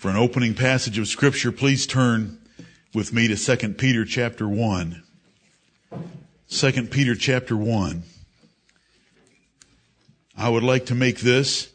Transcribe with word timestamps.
For 0.00 0.08
an 0.08 0.16
opening 0.16 0.54
passage 0.54 0.96
of 0.96 1.08
scripture, 1.08 1.52
please 1.52 1.86
turn 1.86 2.38
with 2.94 3.12
me 3.12 3.28
to 3.28 3.36
2 3.36 3.74
Peter 3.74 4.06
chapter 4.06 4.48
1. 4.48 5.02
2 6.48 6.72
Peter 6.84 7.14
chapter 7.14 7.54
1. 7.54 8.02
I 10.38 10.48
would 10.48 10.62
like 10.62 10.86
to 10.86 10.94
make 10.94 11.20
this 11.20 11.70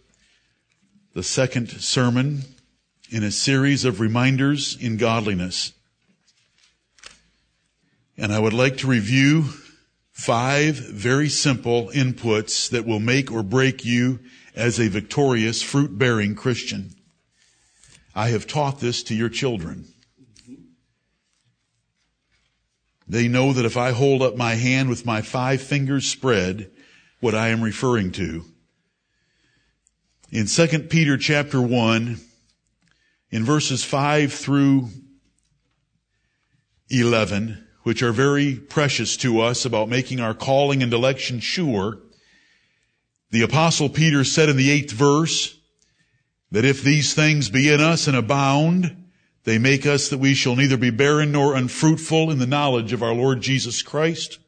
the 1.14 1.22
second 1.22 1.70
sermon 1.70 2.42
in 3.12 3.22
a 3.22 3.30
series 3.30 3.86
of 3.86 4.00
reminders 4.00 4.76
in 4.76 4.98
godliness. 4.98 5.74
And 8.18 8.34
I 8.34 8.40
would 8.40 8.54
like 8.54 8.78
to 8.78 8.88
review 8.88 9.50
five 10.14 10.78
very 10.78 11.30
simple 11.30 11.92
inputs 11.94 12.72
that 12.72 12.88
will 12.88 13.00
make 13.00 13.32
or 13.32 13.44
break 13.44 13.86
you 13.86 14.18
as 14.56 14.80
a 14.80 14.88
victorious, 14.88 15.62
fruit-bearing 15.62 16.34
Christian. 16.34 16.95
I 18.16 18.30
have 18.30 18.48
taught 18.48 18.80
this 18.80 19.04
to 19.04 19.16
your 19.16 19.30
children. 19.30 19.86
They 23.08 23.28
know 23.28 23.54
that 23.54 23.66
if 23.66 23.78
I 23.78 23.92
hold 23.92 24.22
up 24.22 24.36
my 24.36 24.56
hand 24.56 24.90
with 24.90 25.06
my 25.06 25.22
five 25.22 25.62
fingers 25.62 26.08
spread, 26.08 26.72
what 27.20 27.36
I 27.36 27.50
am 27.50 27.62
referring 27.62 28.12
to. 28.14 28.46
In 30.32 30.48
2 30.48 30.68
Peter 30.90 31.18
chapter 31.18 31.62
1, 31.62 32.20
in 33.32 33.44
verses 33.44 33.84
5 33.84 34.34
through 34.34 34.90
11, 36.90 37.68
which 37.84 38.02
are 38.02 38.12
very 38.12 38.56
precious 38.56 39.18
to 39.18 39.42
us 39.42 39.66
about 39.66 39.90
making 39.90 40.20
our 40.20 40.34
calling 40.34 40.82
and 40.82 40.92
election 40.94 41.40
sure, 41.40 42.00
the 43.30 43.44
apostle 43.44 43.90
Peter 43.90 44.24
said 44.24 44.50
in 44.50 44.58
the 44.58 44.72
eighth 44.72 44.92
verse, 44.92 45.55
that 46.52 46.66
if 46.66 46.82
these 46.82 47.14
things 47.14 47.50
be 47.50 47.72
in 47.72 47.82
us 47.82 48.08
and 48.08 48.16
abound, 48.16 49.06
they 49.44 49.58
make 49.58 49.86
us 49.86 50.10
that 50.10 50.20
we 50.20 50.34
shall 50.34 50.56
neither 50.56 50.78
be 50.78 50.90
barren 50.90 51.32
nor 51.32 51.56
unfruitful 51.56 52.32
in 52.32 52.40
the 52.40 52.48
knowledge 52.48 52.94
of 52.94 53.04
our 53.04 53.14
Lord 53.14 53.42
Jesus 53.42 53.82
Christ. 53.82 54.40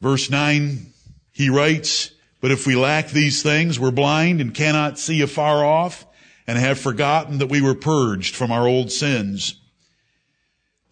Verse 0.00 0.30
9, 0.30 0.86
he 1.32 1.50
writes, 1.50 2.10
But 2.40 2.50
if 2.50 2.66
we 2.66 2.76
lack 2.76 3.08
these 3.08 3.42
things, 3.42 3.78
we're 3.78 3.90
blind 3.90 4.40
and 4.40 4.54
cannot 4.54 4.98
see 4.98 5.20
afar 5.20 5.64
off 5.64 6.06
and 6.46 6.58
have 6.58 6.78
forgotten 6.78 7.38
that 7.38 7.48
we 7.48 7.60
were 7.60 7.74
purged 7.74 8.34
from 8.34 8.52
our 8.52 8.66
old 8.66 8.92
sins. 8.92 9.60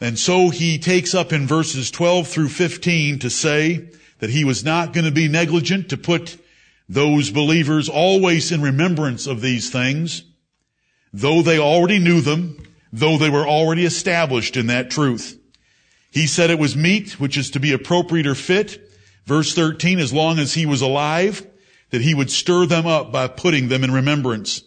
And 0.01 0.19
so 0.19 0.51
he 0.51 0.79
takes 0.79 1.15
up 1.15 1.33
in 1.33 1.47
verses 1.47 1.91
12 1.91 2.29
through 2.29 2.49
15 2.49 3.21
to 3.21 3.31
say 3.31 3.89
that 4.19 4.31
he 4.31 4.45
was 4.45 4.65
not 4.65 4.93
going 4.93 5.07
to 5.07 5.13
be 5.13 5.29
negligent 5.29 5.89
to 5.91 5.97
put 5.97 6.37
those 6.95 7.31
believers 7.31 7.89
always 7.89 8.53
in 8.53 8.63
remembrance 8.63 9.27
of 9.27 9.41
these 9.41 9.69
things, 9.69 10.23
though 11.13 11.43
they 11.43 11.59
already 11.59 11.99
knew 11.99 12.21
them, 12.21 12.57
though 12.93 13.19
they 13.19 13.29
were 13.29 13.47
already 13.47 13.85
established 13.85 14.57
in 14.57 14.69
that 14.69 14.91
truth. 14.91 15.37
He 16.13 16.29
said 16.29 16.51
it 16.51 16.59
was 16.59 16.77
meet, 16.77 17.19
which 17.19 17.37
is 17.37 17.51
to 17.51 17.61
be 17.61 17.73
appropriate 17.73 18.29
or 18.29 18.37
fit. 18.37 18.81
Verse 19.27 19.53
13, 19.53 19.99
as 19.99 20.13
long 20.13 20.39
as 20.39 20.55
he 20.55 20.67
was 20.67 20.83
alive, 20.83 21.45
that 21.91 22.03
he 22.03 22.15
would 22.15 22.31
stir 22.31 22.65
them 22.67 22.87
up 22.87 23.11
by 23.11 23.27
putting 23.27 23.69
them 23.69 23.83
in 23.83 23.91
remembrance. 23.91 24.63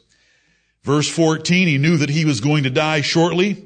Verse 0.83 1.07
14, 1.07 1.69
he 1.69 1.77
knew 1.77 1.95
that 1.95 2.09
he 2.09 2.25
was 2.25 2.41
going 2.41 2.63
to 2.63 2.69
die 2.69 2.99
shortly, 2.99 3.65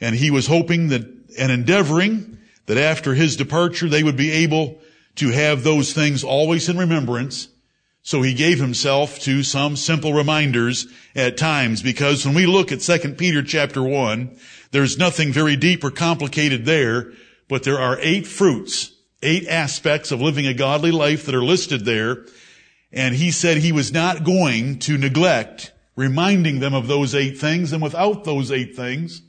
and 0.00 0.16
he 0.16 0.32
was 0.32 0.48
hoping 0.48 0.88
that 0.88 1.02
and 1.38 1.52
endeavoring 1.52 2.38
that 2.66 2.78
after 2.78 3.14
his 3.14 3.36
departure 3.36 3.88
they 3.88 4.02
would 4.02 4.16
be 4.16 4.32
able 4.32 4.80
to 5.14 5.28
have 5.28 5.62
those 5.62 5.92
things 5.92 6.24
always 6.24 6.68
in 6.68 6.76
remembrance 6.76 7.48
so 8.02 8.22
he 8.22 8.34
gave 8.34 8.58
himself 8.58 9.20
to 9.20 9.42
some 9.42 9.76
simple 9.76 10.12
reminders 10.12 10.86
at 11.14 11.36
times 11.36 11.82
because 11.82 12.26
when 12.26 12.34
we 12.34 12.46
look 12.46 12.72
at 12.72 12.80
2 12.80 13.14
Peter 13.14 13.42
chapter 13.42 13.82
1, 13.82 14.36
there's 14.72 14.98
nothing 14.98 15.32
very 15.32 15.54
deep 15.54 15.84
or 15.84 15.90
complicated 15.90 16.64
there, 16.64 17.12
but 17.48 17.62
there 17.62 17.78
are 17.78 17.98
eight 18.00 18.26
fruits, 18.26 18.92
eight 19.22 19.46
aspects 19.46 20.10
of 20.10 20.20
living 20.20 20.46
a 20.46 20.54
godly 20.54 20.90
life 20.90 21.26
that 21.26 21.34
are 21.34 21.44
listed 21.44 21.84
there. 21.84 22.26
And 22.92 23.14
he 23.14 23.30
said 23.30 23.58
he 23.58 23.72
was 23.72 23.92
not 23.92 24.24
going 24.24 24.80
to 24.80 24.98
neglect 24.98 25.72
reminding 25.94 26.58
them 26.60 26.74
of 26.74 26.88
those 26.88 27.14
eight 27.14 27.38
things. 27.38 27.72
And 27.72 27.82
without 27.82 28.24
those 28.24 28.50
eight 28.50 28.74
things, 28.74 29.22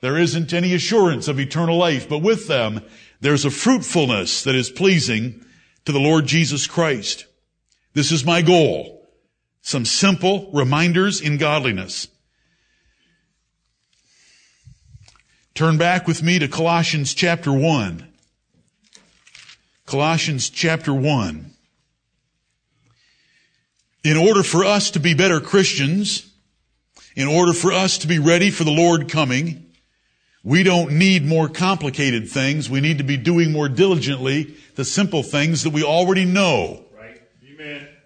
there 0.00 0.16
isn't 0.16 0.52
any 0.52 0.74
assurance 0.74 1.28
of 1.28 1.40
eternal 1.40 1.76
life. 1.76 2.08
But 2.08 2.18
with 2.18 2.46
them, 2.46 2.82
there's 3.20 3.44
a 3.44 3.50
fruitfulness 3.50 4.44
that 4.44 4.54
is 4.54 4.70
pleasing 4.70 5.44
to 5.84 5.92
the 5.92 5.98
Lord 5.98 6.26
Jesus 6.26 6.66
Christ. 6.66 7.26
This 7.92 8.12
is 8.12 8.24
my 8.24 8.42
goal. 8.42 9.08
Some 9.62 9.84
simple 9.84 10.50
reminders 10.52 11.20
in 11.20 11.36
godliness. 11.36 12.08
Turn 15.54 15.76
back 15.76 16.06
with 16.06 16.22
me 16.22 16.38
to 16.38 16.48
Colossians 16.48 17.12
chapter 17.12 17.52
1. 17.52 18.06
Colossians 19.86 20.48
chapter 20.48 20.94
1. 20.94 21.50
In 24.04 24.16
order 24.16 24.42
for 24.42 24.64
us 24.64 24.92
to 24.92 25.00
be 25.00 25.12
better 25.12 25.40
Christians, 25.40 26.32
in 27.16 27.26
order 27.26 27.52
for 27.52 27.72
us 27.72 27.98
to 27.98 28.06
be 28.06 28.18
ready 28.18 28.50
for 28.50 28.64
the 28.64 28.70
Lord 28.70 29.10
coming, 29.10 29.66
we 30.42 30.62
don't 30.62 30.92
need 30.92 31.26
more 31.26 31.48
complicated 31.48 32.30
things. 32.30 32.70
We 32.70 32.80
need 32.80 32.98
to 32.98 33.04
be 33.04 33.18
doing 33.18 33.52
more 33.52 33.68
diligently 33.68 34.54
the 34.76 34.84
simple 34.84 35.22
things 35.22 35.64
that 35.64 35.74
we 35.74 35.82
already 35.82 36.24
know. 36.24 36.84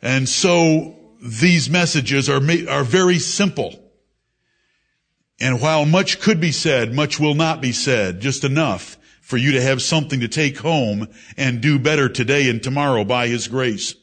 And 0.04 0.28
so 0.28 0.94
these 1.20 1.68
messages 1.68 2.28
are, 2.28 2.40
are 2.68 2.84
very 2.84 3.18
simple. 3.18 3.80
And 5.40 5.60
while 5.60 5.84
much 5.86 6.20
could 6.20 6.40
be 6.40 6.52
said, 6.52 6.92
much 6.92 7.18
will 7.18 7.34
not 7.34 7.60
be 7.60 7.72
said, 7.72 8.20
just 8.20 8.44
enough 8.44 8.96
for 9.22 9.36
you 9.36 9.52
to 9.52 9.62
have 9.62 9.82
something 9.82 10.20
to 10.20 10.28
take 10.28 10.58
home 10.58 11.08
and 11.36 11.60
do 11.60 11.78
better 11.78 12.08
today 12.08 12.48
and 12.48 12.62
tomorrow 12.62 13.02
by 13.02 13.26
His 13.26 13.48
grace. 13.48 13.96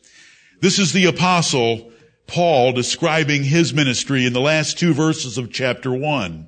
This 0.60 0.78
is 0.78 0.92
the 0.92 1.06
apostle 1.06 1.92
Paul 2.28 2.72
describing 2.72 3.44
his 3.44 3.74
ministry 3.74 4.26
in 4.26 4.32
the 4.32 4.40
last 4.40 4.80
two 4.80 4.94
verses 4.94 5.38
of 5.38 5.52
chapter 5.52 5.92
1. 5.94 6.48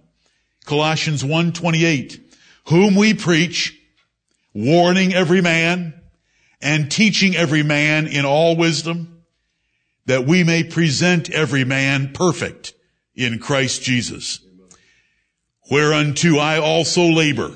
Colossians 0.65 1.23
1:28, 1.23 2.19
whom 2.67 2.95
we 2.95 3.13
preach, 3.13 3.77
warning 4.53 5.13
every 5.13 5.41
man 5.41 5.93
and 6.61 6.89
teaching 6.89 7.35
every 7.35 7.63
man 7.63 8.07
in 8.07 8.23
all 8.23 8.55
wisdom, 8.55 9.12
that 10.05 10.25
we 10.25 10.43
may 10.43 10.63
present 10.63 11.29
every 11.29 11.63
man 11.63 12.11
perfect 12.13 12.73
in 13.15 13.39
Christ 13.39 13.81
Jesus. 13.83 14.39
Whereunto 15.71 16.37
I 16.37 16.59
also 16.59 17.03
labor, 17.03 17.55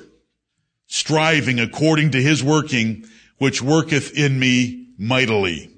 striving 0.87 1.59
according 1.59 2.11
to 2.11 2.21
his 2.21 2.43
working, 2.43 3.05
which 3.37 3.61
worketh 3.61 4.17
in 4.17 4.39
me 4.39 4.87
mightily. 4.97 5.71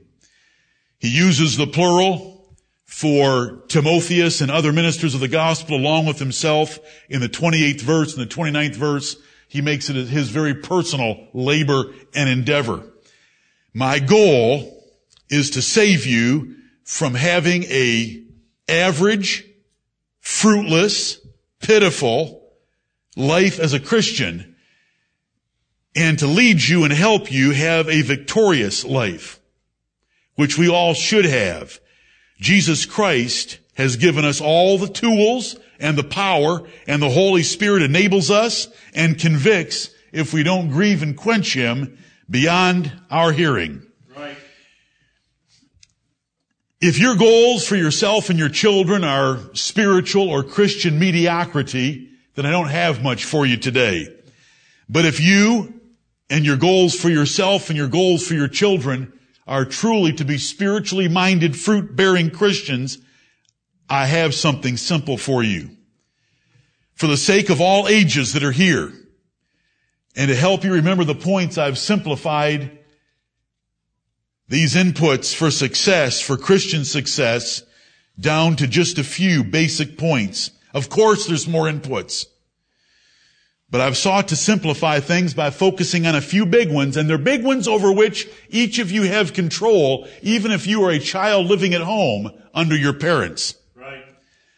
He 1.00 1.10
uses 1.10 1.58
the 1.58 1.68
plural 1.68 2.56
for 2.86 3.64
Timotheus 3.68 4.42
and 4.42 4.52
other 4.52 4.74
ministers 4.74 5.14
of 5.16 5.22
the 5.22 5.28
gospel 5.28 5.78
along 5.78 6.06
with 6.06 6.20
himself 6.20 6.80
in 7.10 7.22
the 7.22 7.30
28th 7.30 7.82
verse 7.82 8.16
and 8.16 8.30
the 8.30 8.36
29th 8.36 8.76
verse. 8.76 9.16
He 9.48 9.62
makes 9.62 9.90
it 9.90 9.96
his 10.08 10.30
very 10.30 10.54
personal 10.54 11.28
labor 11.34 11.94
and 12.14 12.30
endeavor. 12.30 12.84
My 13.74 14.00
goal 14.00 14.84
is 15.30 15.52
to 15.52 15.62
save 15.62 16.06
you 16.06 16.56
from 16.90 17.14
having 17.14 17.66
a 17.66 18.20
average, 18.68 19.46
fruitless, 20.22 21.20
pitiful 21.60 22.52
life 23.16 23.60
as 23.60 23.74
a 23.74 23.80
Christian 23.80 24.56
and 25.96 26.18
to 26.18 26.26
lead 26.26 26.68
you 26.68 26.86
and 26.86 26.92
help 26.92 27.32
you 27.32 27.52
have 27.52 27.88
a 27.88 28.02
victorious 28.02 28.84
life, 28.84 29.40
which 30.34 30.58
we 30.58 30.68
all 30.68 30.96
should 30.96 31.26
have. 31.26 31.80
Jesus 32.40 32.88
Christ 32.88 33.60
has 33.76 33.96
given 33.96 34.26
us 34.26 34.42
all 34.42 34.80
the 34.80 34.90
tools 34.90 35.58
and 35.80 35.96
the 35.96 36.04
power 36.04 36.68
and 36.88 37.04
the 37.04 37.12
Holy 37.12 37.44
Spirit 37.44 37.84
enables 37.84 38.32
us 38.32 38.68
and 38.96 39.20
convicts 39.20 39.92
if 40.12 40.34
we 40.34 40.42
don't 40.42 40.72
grieve 40.72 41.04
and 41.04 41.16
quench 41.16 41.54
Him 41.54 42.00
beyond 42.28 42.92
our 43.12 43.32
hearing. 43.32 43.86
If 46.82 46.98
your 46.98 47.16
goals 47.16 47.68
for 47.68 47.76
yourself 47.76 48.30
and 48.30 48.40
your 48.40 48.48
children 48.48 49.04
are 49.04 49.40
spiritual 49.54 50.30
or 50.30 50.44
Christian 50.44 50.98
mediocrity, 50.98 52.10
then 52.36 52.46
I 52.46 52.52
don't 52.52 52.70
have 52.70 53.04
much 53.04 53.26
for 53.26 53.46
you 53.46 53.58
today. 53.58 54.08
But 54.88 55.04
if 55.04 55.20
you 55.20 55.82
and 56.30 56.46
your 56.46 56.56
goals 56.56 56.96
for 56.96 57.10
yourself 57.10 57.70
and 57.70 57.78
your 57.78 57.90
goals 57.90 58.26
for 58.26 58.34
your 58.34 58.48
children 58.48 59.12
are 59.46 59.66
truly 59.66 60.14
to 60.14 60.24
be 60.24 60.38
spiritually 60.38 61.10
minded, 61.10 61.58
fruit 61.58 61.98
bearing 61.98 62.30
Christians, 62.30 62.98
I 63.90 64.06
have 64.06 64.34
something 64.34 64.78
simple 64.78 65.18
for 65.18 65.44
you. 65.44 65.72
For 66.94 67.08
the 67.08 67.18
sake 67.18 67.50
of 67.50 67.60
all 67.60 67.90
ages 67.90 68.34
that 68.34 68.44
are 68.44 68.54
here, 68.54 68.94
and 70.16 70.30
to 70.30 70.36
help 70.36 70.64
you 70.64 70.74
remember 70.74 71.04
the 71.04 71.16
points 71.16 71.58
I've 71.58 71.78
simplified 71.78 72.79
these 74.50 74.76
inputs 74.76 75.34
for 75.34 75.52
success, 75.52 76.20
for 76.20 76.36
Christian 76.36 76.84
success, 76.84 77.64
down 78.20 78.56
to 78.58 78.68
just 78.68 78.98
a 78.98 79.04
few 79.04 79.44
basic 79.44 79.98
points 79.98 80.52
Of 80.74 80.90
course 80.90 81.26
there's 81.26 81.48
more 81.48 81.66
inputs. 81.66 82.28
But 83.72 83.82
I've 83.82 83.98
sought 83.98 84.28
to 84.30 84.36
simplify 84.36 85.00
things 85.00 85.34
by 85.34 85.52
focusing 85.52 86.08
on 86.08 86.16
a 86.16 86.22
few 86.22 86.46
big 86.46 86.72
ones, 86.72 86.98
and 86.98 87.08
they're 87.08 87.20
big 87.20 87.44
ones 87.44 87.68
over 87.68 87.92
which 87.92 88.28
each 88.50 88.80
of 88.80 88.92
you 88.92 89.04
have 89.04 89.34
control, 89.34 90.08
even 90.22 90.52
if 90.52 90.66
you 90.66 90.84
are 90.84 90.92
a 90.92 91.00
child 91.00 91.48
living 91.48 91.74
at 91.74 91.82
home 91.82 92.32
under 92.54 92.76
your 92.76 92.94
parents. 92.94 93.56
Right. 93.76 94.04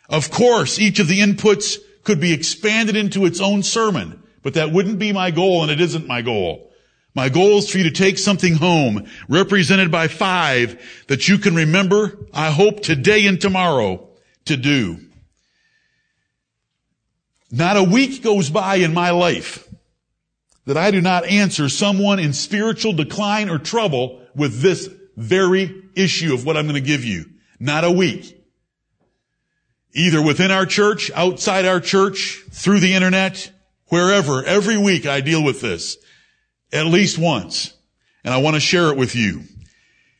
Of 0.09 0.31
course, 0.31 0.79
each 0.79 0.99
of 0.99 1.07
the 1.07 1.19
inputs 1.19 1.77
could 2.03 2.21
be 2.21 2.33
expanded 2.33 2.95
into 2.95 3.25
its 3.25 3.41
own 3.41 3.63
sermon, 3.63 4.23
but 4.43 4.53
that 4.53 4.71
wouldn't 4.71 4.99
be 4.99 5.11
my 5.11 5.31
goal, 5.31 5.61
and 5.61 5.71
it 5.71 5.81
isn't 5.81 6.07
my 6.07 6.21
goal. 6.21 6.70
My 7.13 7.29
goal 7.29 7.57
is 7.57 7.69
for 7.69 7.77
you 7.77 7.83
to 7.85 7.91
take 7.91 8.17
something 8.17 8.55
home, 8.55 9.07
represented 9.27 9.91
by 9.91 10.07
five, 10.07 10.81
that 11.07 11.27
you 11.27 11.37
can 11.37 11.55
remember, 11.55 12.17
I 12.33 12.51
hope 12.51 12.81
today 12.81 13.25
and 13.27 13.39
tomorrow, 13.39 14.07
to 14.45 14.55
do. 14.55 14.97
Not 17.51 17.75
a 17.75 17.83
week 17.83 18.23
goes 18.23 18.49
by 18.49 18.75
in 18.75 18.93
my 18.93 19.09
life 19.11 19.67
that 20.65 20.77
I 20.77 20.91
do 20.91 21.01
not 21.01 21.25
answer 21.25 21.67
someone 21.67 22.19
in 22.19 22.33
spiritual 22.33 22.93
decline 22.93 23.49
or 23.49 23.57
trouble 23.57 24.21
with 24.35 24.61
this 24.61 24.89
very 25.17 25.83
issue 25.95 26.33
of 26.33 26.45
what 26.45 26.55
I'm 26.55 26.65
going 26.65 26.81
to 26.81 26.87
give 26.87 27.03
you. 27.03 27.25
Not 27.59 27.83
a 27.83 27.91
week. 27.91 28.37
Either 29.93 30.21
within 30.21 30.51
our 30.51 30.65
church, 30.65 31.11
outside 31.11 31.65
our 31.65 31.81
church, 31.81 32.41
through 32.51 32.79
the 32.79 32.93
internet, 32.93 33.51
wherever, 33.87 34.43
every 34.45 34.77
week 34.77 35.05
I 35.05 35.19
deal 35.19 35.43
with 35.43 35.59
this. 35.59 35.97
At 36.71 36.85
least 36.85 37.17
once. 37.17 37.73
And 38.23 38.33
I 38.33 38.37
want 38.37 38.55
to 38.55 38.59
share 38.59 38.89
it 38.89 38.97
with 38.97 39.15
you. 39.15 39.43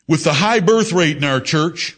With 0.07 0.23
the 0.23 0.33
high 0.33 0.59
birth 0.59 0.91
rate 0.91 1.17
in 1.17 1.23
our 1.23 1.39
church, 1.39 1.95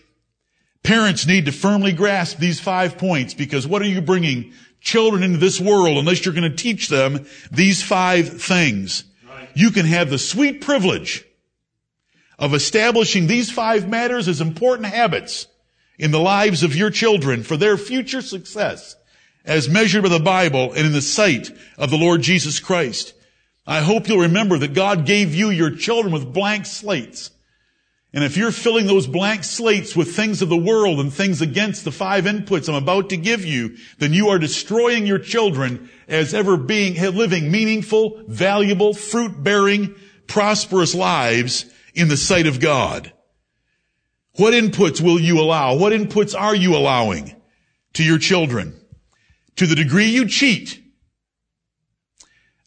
parents 0.83 1.25
need 1.25 1.45
to 1.45 1.51
firmly 1.51 1.93
grasp 1.93 2.37
these 2.37 2.59
five 2.59 2.97
points 2.97 3.33
because 3.33 3.65
what 3.65 3.81
are 3.81 3.85
you 3.87 4.01
bringing 4.01 4.53
children 4.83 5.23
into 5.23 5.37
this 5.37 5.59
world 5.59 5.97
unless 5.97 6.23
you're 6.23 6.33
going 6.33 6.49
to 6.49 6.55
teach 6.55 6.89
them 6.89 7.25
these 7.51 7.81
five 7.81 8.41
things. 8.41 9.05
Right. 9.27 9.49
You 9.55 9.71
can 9.71 9.85
have 9.85 10.09
the 10.09 10.19
sweet 10.19 10.61
privilege 10.61 11.25
of 12.37 12.53
establishing 12.53 13.27
these 13.27 13.49
five 13.49 13.87
matters 13.87 14.27
as 14.27 14.41
important 14.41 14.87
habits 14.87 15.47
in 15.97 16.11
the 16.11 16.19
lives 16.19 16.63
of 16.63 16.75
your 16.75 16.89
children 16.89 17.43
for 17.43 17.55
their 17.55 17.77
future 17.77 18.21
success 18.21 18.95
as 19.45 19.69
measured 19.69 20.03
by 20.03 20.09
the 20.09 20.19
Bible 20.19 20.73
and 20.73 20.85
in 20.85 20.91
the 20.91 21.01
sight 21.01 21.49
of 21.77 21.89
the 21.89 21.97
Lord 21.97 22.21
Jesus 22.21 22.59
Christ. 22.59 23.13
I 23.65 23.81
hope 23.81 24.07
you'll 24.07 24.19
remember 24.19 24.57
that 24.57 24.73
God 24.73 25.05
gave 25.05 25.33
you 25.33 25.49
your 25.49 25.75
children 25.75 26.13
with 26.13 26.33
blank 26.33 26.65
slates 26.65 27.31
and 28.13 28.23
if 28.23 28.37
you're 28.37 28.51
filling 28.51 28.85
those 28.85 29.07
blank 29.07 29.43
slates 29.43 29.95
with 29.95 30.15
things 30.15 30.43
of 30.43 30.49
the 30.49 30.55
world 30.55 30.99
and 30.99 31.11
things 31.11 31.41
against 31.41 31.83
the 31.83 31.91
five 31.91 32.25
inputs 32.25 32.69
I'm 32.69 32.75
about 32.75 33.09
to 33.09 33.17
give 33.17 33.43
you, 33.43 33.75
then 33.97 34.13
you 34.13 34.29
are 34.29 34.37
destroying 34.37 35.07
your 35.07 35.17
children 35.17 35.89
as 36.07 36.35
ever 36.35 36.55
being, 36.55 36.93
living 37.15 37.49
meaningful, 37.49 38.23
valuable, 38.27 38.93
fruit-bearing, 38.93 39.95
prosperous 40.27 40.93
lives 40.93 41.65
in 41.95 42.07
the 42.07 42.17
sight 42.17 42.45
of 42.45 42.59
God. 42.59 43.11
What 44.35 44.53
inputs 44.53 45.01
will 45.01 45.19
you 45.19 45.39
allow? 45.39 45.75
What 45.75 45.91
inputs 45.91 46.39
are 46.39 46.55
you 46.55 46.75
allowing 46.75 47.35
to 47.93 48.03
your 48.03 48.19
children? 48.19 48.79
To 49.55 49.65
the 49.65 49.75
degree 49.75 50.07
you 50.07 50.27
cheat, 50.27 50.82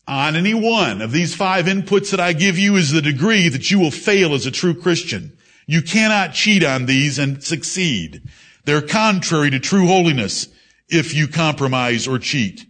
on 0.07 0.37
any 0.37 0.55
one 0.55 1.03
of 1.03 1.13
these 1.13 1.35
five 1.35 1.67
inputs 1.67 2.11
that 2.11 2.21
I 2.21 2.33
give 2.33 2.59
you 2.59 2.77
is 2.77 2.93
the 2.93 3.03
degree 3.03 3.49
that 3.49 3.71
you 3.71 3.79
will 3.79 3.91
fail 3.91 4.35
as 4.35 4.47
a 4.47 4.51
true 4.51 4.75
Christian. 4.75 5.37
You 5.67 5.83
cannot 5.83 6.33
cheat 6.33 6.63
on 6.63 6.87
these 6.87 7.19
and 7.19 7.43
succeed. 7.43 8.23
They're 8.65 8.83
contrary 8.83 9.51
to 9.51 9.59
true 9.59 9.87
holiness 9.87 10.49
if 10.89 11.15
you 11.15 11.27
compromise 11.27 12.07
or 12.07 12.19
cheat. 12.19 12.65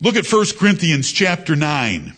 Look 0.00 0.16
at 0.16 0.26
1 0.26 0.46
Corinthians 0.58 1.12
chapter 1.12 1.54
9 1.54 2.14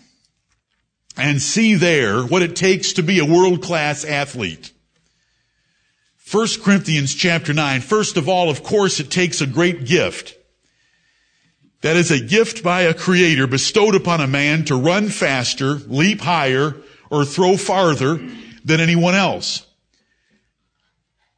and 1.17 1.43
see 1.43 1.75
there 1.75 2.23
what 2.23 2.43
it 2.43 2.57
takes 2.57 2.95
to 2.95 3.03
be 3.03 3.19
a 3.19 3.25
world-class 3.27 4.05
athlete. 4.05 4.73
1 6.31 6.47
Corinthians 6.63 7.15
chapter 7.15 7.53
9. 7.53 7.83
First 7.83 8.17
of 8.17 8.29
all, 8.29 8.49
of 8.49 8.63
course, 8.63 8.99
it 8.99 9.11
takes 9.11 9.43
a 9.43 9.47
great 9.47 9.85
gift. 9.85 10.37
That 11.85 11.99
is 11.99 12.11
a 12.11 12.19
gift 12.19 12.63
by 12.63 12.85
a 12.85 12.95
creator 12.95 13.47
bestowed 13.47 13.95
upon 13.95 14.23
a 14.23 14.27
man 14.27 14.65
to 14.65 14.75
run 14.75 15.11
faster, 15.11 15.75
leap 15.75 16.23
higher, 16.23 16.77
or 17.11 17.27
throw 17.27 17.59
farther 17.59 18.27
than 18.65 18.81
anyone 18.81 19.15
else. 19.15 19.67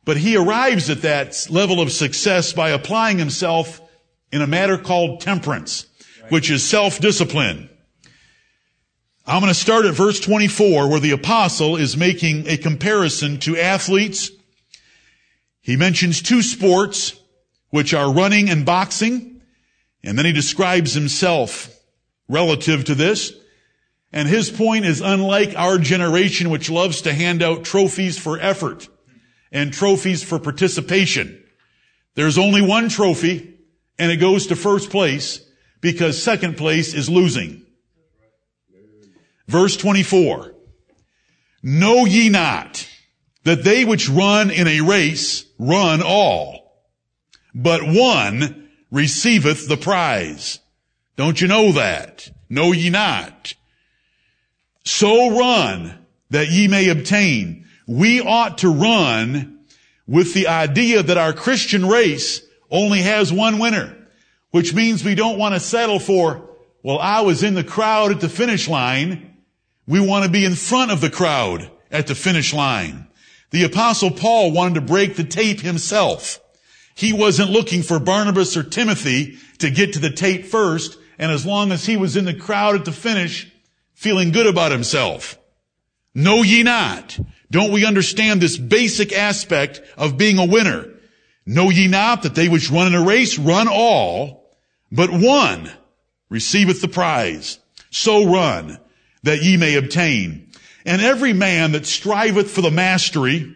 But 0.04 0.18
he 0.18 0.36
arrives 0.36 0.88
at 0.88 1.02
that 1.02 1.48
level 1.50 1.80
of 1.80 1.90
success 1.90 2.52
by 2.52 2.70
applying 2.70 3.18
himself 3.18 3.80
in 4.30 4.40
a 4.40 4.46
matter 4.46 4.78
called 4.78 5.20
temperance, 5.20 5.86
which 6.28 6.48
is 6.48 6.62
self-discipline. 6.62 7.68
I'm 9.26 9.40
going 9.40 9.52
to 9.52 9.58
start 9.58 9.84
at 9.84 9.94
verse 9.94 10.20
24 10.20 10.88
where 10.88 11.00
the 11.00 11.10
apostle 11.10 11.74
is 11.74 11.96
making 11.96 12.46
a 12.46 12.56
comparison 12.56 13.40
to 13.40 13.58
athletes. 13.58 14.30
He 15.60 15.76
mentions 15.76 16.22
two 16.22 16.42
sports, 16.42 17.18
which 17.70 17.92
are 17.92 18.12
running 18.12 18.48
and 18.48 18.64
boxing, 18.64 19.35
and 20.06 20.16
then 20.16 20.24
he 20.24 20.32
describes 20.32 20.94
himself 20.94 21.68
relative 22.28 22.84
to 22.84 22.94
this. 22.94 23.32
And 24.12 24.28
his 24.28 24.50
point 24.50 24.86
is 24.86 25.00
unlike 25.00 25.54
our 25.56 25.78
generation, 25.78 26.48
which 26.48 26.70
loves 26.70 27.02
to 27.02 27.12
hand 27.12 27.42
out 27.42 27.64
trophies 27.64 28.16
for 28.16 28.38
effort 28.38 28.88
and 29.50 29.72
trophies 29.72 30.22
for 30.22 30.38
participation. 30.38 31.42
There's 32.14 32.38
only 32.38 32.62
one 32.62 32.88
trophy 32.88 33.58
and 33.98 34.12
it 34.12 34.18
goes 34.18 34.46
to 34.46 34.56
first 34.56 34.90
place 34.90 35.40
because 35.80 36.22
second 36.22 36.56
place 36.56 36.94
is 36.94 37.10
losing. 37.10 37.66
Verse 39.48 39.76
24. 39.76 40.54
Know 41.64 42.04
ye 42.04 42.28
not 42.28 42.88
that 43.42 43.64
they 43.64 43.84
which 43.84 44.08
run 44.08 44.50
in 44.52 44.68
a 44.68 44.82
race 44.82 45.44
run 45.58 46.00
all, 46.00 46.72
but 47.54 47.82
one 47.82 48.65
receiveth 48.90 49.68
the 49.68 49.76
prize. 49.76 50.60
Don't 51.16 51.40
you 51.40 51.48
know 51.48 51.72
that? 51.72 52.30
Know 52.48 52.72
ye 52.72 52.90
not? 52.90 53.54
So 54.84 55.36
run 55.36 55.98
that 56.30 56.48
ye 56.48 56.68
may 56.68 56.88
obtain. 56.88 57.66
We 57.86 58.20
ought 58.20 58.58
to 58.58 58.68
run 58.68 59.60
with 60.06 60.34
the 60.34 60.48
idea 60.48 61.02
that 61.02 61.18
our 61.18 61.32
Christian 61.32 61.86
race 61.86 62.42
only 62.70 63.00
has 63.00 63.32
one 63.32 63.58
winner, 63.58 63.96
which 64.50 64.74
means 64.74 65.04
we 65.04 65.14
don't 65.14 65.38
want 65.38 65.54
to 65.54 65.60
settle 65.60 65.98
for, 65.98 66.48
well, 66.82 66.98
I 66.98 67.22
was 67.22 67.42
in 67.42 67.54
the 67.54 67.64
crowd 67.64 68.12
at 68.12 68.20
the 68.20 68.28
finish 68.28 68.68
line. 68.68 69.36
We 69.88 70.00
want 70.00 70.24
to 70.24 70.30
be 70.30 70.44
in 70.44 70.54
front 70.54 70.90
of 70.90 71.00
the 71.00 71.10
crowd 71.10 71.70
at 71.90 72.06
the 72.06 72.14
finish 72.14 72.52
line. 72.52 73.08
The 73.50 73.64
apostle 73.64 74.10
Paul 74.10 74.52
wanted 74.52 74.74
to 74.74 74.80
break 74.80 75.16
the 75.16 75.24
tape 75.24 75.60
himself. 75.60 76.40
He 76.96 77.12
wasn't 77.12 77.50
looking 77.50 77.82
for 77.82 77.98
Barnabas 77.98 78.56
or 78.56 78.62
Timothy 78.62 79.36
to 79.58 79.70
get 79.70 79.92
to 79.92 79.98
the 79.98 80.10
tape 80.10 80.46
first, 80.46 80.98
and 81.18 81.30
as 81.30 81.44
long 81.44 81.70
as 81.70 81.84
he 81.84 81.98
was 81.98 82.16
in 82.16 82.24
the 82.24 82.32
crowd 82.32 82.74
at 82.74 82.86
the 82.86 82.92
finish, 82.92 83.52
feeling 83.92 84.32
good 84.32 84.46
about 84.46 84.72
himself. 84.72 85.38
Know 86.14 86.42
ye 86.42 86.62
not? 86.62 87.18
Don't 87.50 87.70
we 87.70 87.84
understand 87.84 88.40
this 88.40 88.56
basic 88.56 89.12
aspect 89.12 89.82
of 89.98 90.16
being 90.16 90.38
a 90.38 90.46
winner? 90.46 90.88
Know 91.44 91.68
ye 91.68 91.86
not 91.86 92.22
that 92.22 92.34
they 92.34 92.48
which 92.48 92.70
run 92.70 92.86
in 92.86 92.94
a 92.94 93.04
race 93.04 93.38
run 93.38 93.68
all, 93.68 94.50
but 94.90 95.10
one 95.10 95.70
receiveth 96.30 96.80
the 96.80 96.88
prize. 96.88 97.58
So 97.90 98.24
run 98.24 98.78
that 99.22 99.42
ye 99.42 99.58
may 99.58 99.74
obtain. 99.74 100.50
And 100.86 101.02
every 101.02 101.34
man 101.34 101.72
that 101.72 101.84
striveth 101.84 102.50
for 102.50 102.62
the 102.62 102.70
mastery 102.70 103.54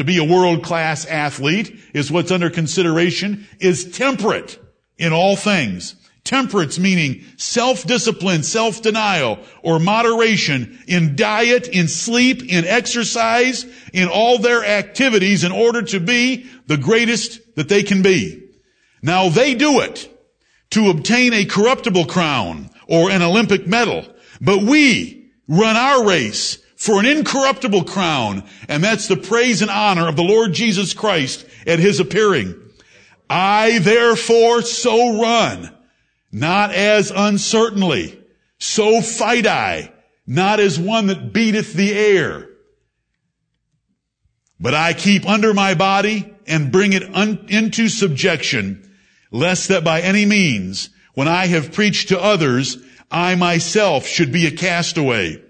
to 0.00 0.04
be 0.04 0.18
a 0.18 0.24
world-class 0.24 1.04
athlete 1.06 1.78
is 1.92 2.10
what's 2.10 2.30
under 2.30 2.48
consideration 2.48 3.46
is 3.60 3.96
temperate 3.96 4.58
in 4.96 5.12
all 5.12 5.36
things. 5.36 5.94
Temperance 6.24 6.78
meaning 6.78 7.22
self-discipline, 7.36 8.42
self-denial, 8.42 9.38
or 9.62 9.78
moderation 9.78 10.78
in 10.86 11.16
diet, 11.16 11.68
in 11.68 11.86
sleep, 11.86 12.42
in 12.42 12.64
exercise, 12.64 13.66
in 13.92 14.08
all 14.08 14.38
their 14.38 14.64
activities 14.64 15.44
in 15.44 15.52
order 15.52 15.82
to 15.82 16.00
be 16.00 16.46
the 16.66 16.78
greatest 16.78 17.54
that 17.56 17.68
they 17.68 17.82
can 17.82 18.00
be. 18.00 18.42
Now 19.02 19.28
they 19.28 19.54
do 19.54 19.80
it 19.80 20.08
to 20.70 20.88
obtain 20.88 21.34
a 21.34 21.44
corruptible 21.44 22.06
crown 22.06 22.70
or 22.86 23.10
an 23.10 23.20
Olympic 23.20 23.66
medal, 23.66 24.06
but 24.40 24.62
we 24.62 25.30
run 25.46 25.76
our 25.76 26.06
race 26.06 26.58
for 26.80 26.98
an 26.98 27.04
incorruptible 27.04 27.84
crown, 27.84 28.42
and 28.66 28.82
that's 28.82 29.06
the 29.06 29.16
praise 29.16 29.60
and 29.60 29.70
honor 29.70 30.08
of 30.08 30.16
the 30.16 30.22
Lord 30.22 30.54
Jesus 30.54 30.94
Christ 30.94 31.44
at 31.66 31.78
His 31.78 32.00
appearing. 32.00 32.54
I 33.28 33.80
therefore 33.80 34.62
so 34.62 35.20
run 35.20 35.76
not 36.32 36.72
as 36.72 37.12
uncertainly. 37.14 38.18
So 38.58 39.02
fight 39.02 39.46
I, 39.46 39.92
not 40.26 40.58
as 40.58 40.78
one 40.78 41.08
that 41.08 41.34
beateth 41.34 41.74
the 41.74 41.92
air. 41.92 42.48
But 44.58 44.72
I 44.72 44.94
keep 44.94 45.28
under 45.28 45.52
my 45.52 45.74
body 45.74 46.34
and 46.46 46.72
bring 46.72 46.94
it 46.94 47.14
un- 47.14 47.44
into 47.48 47.88
subjection, 47.88 48.90
lest 49.30 49.68
that 49.68 49.84
by 49.84 50.00
any 50.00 50.24
means, 50.24 50.88
when 51.12 51.28
I 51.28 51.46
have 51.46 51.72
preached 51.72 52.08
to 52.08 52.18
others, 52.20 52.78
I 53.10 53.34
myself 53.34 54.06
should 54.06 54.32
be 54.32 54.46
a 54.46 54.50
castaway. 54.50 55.42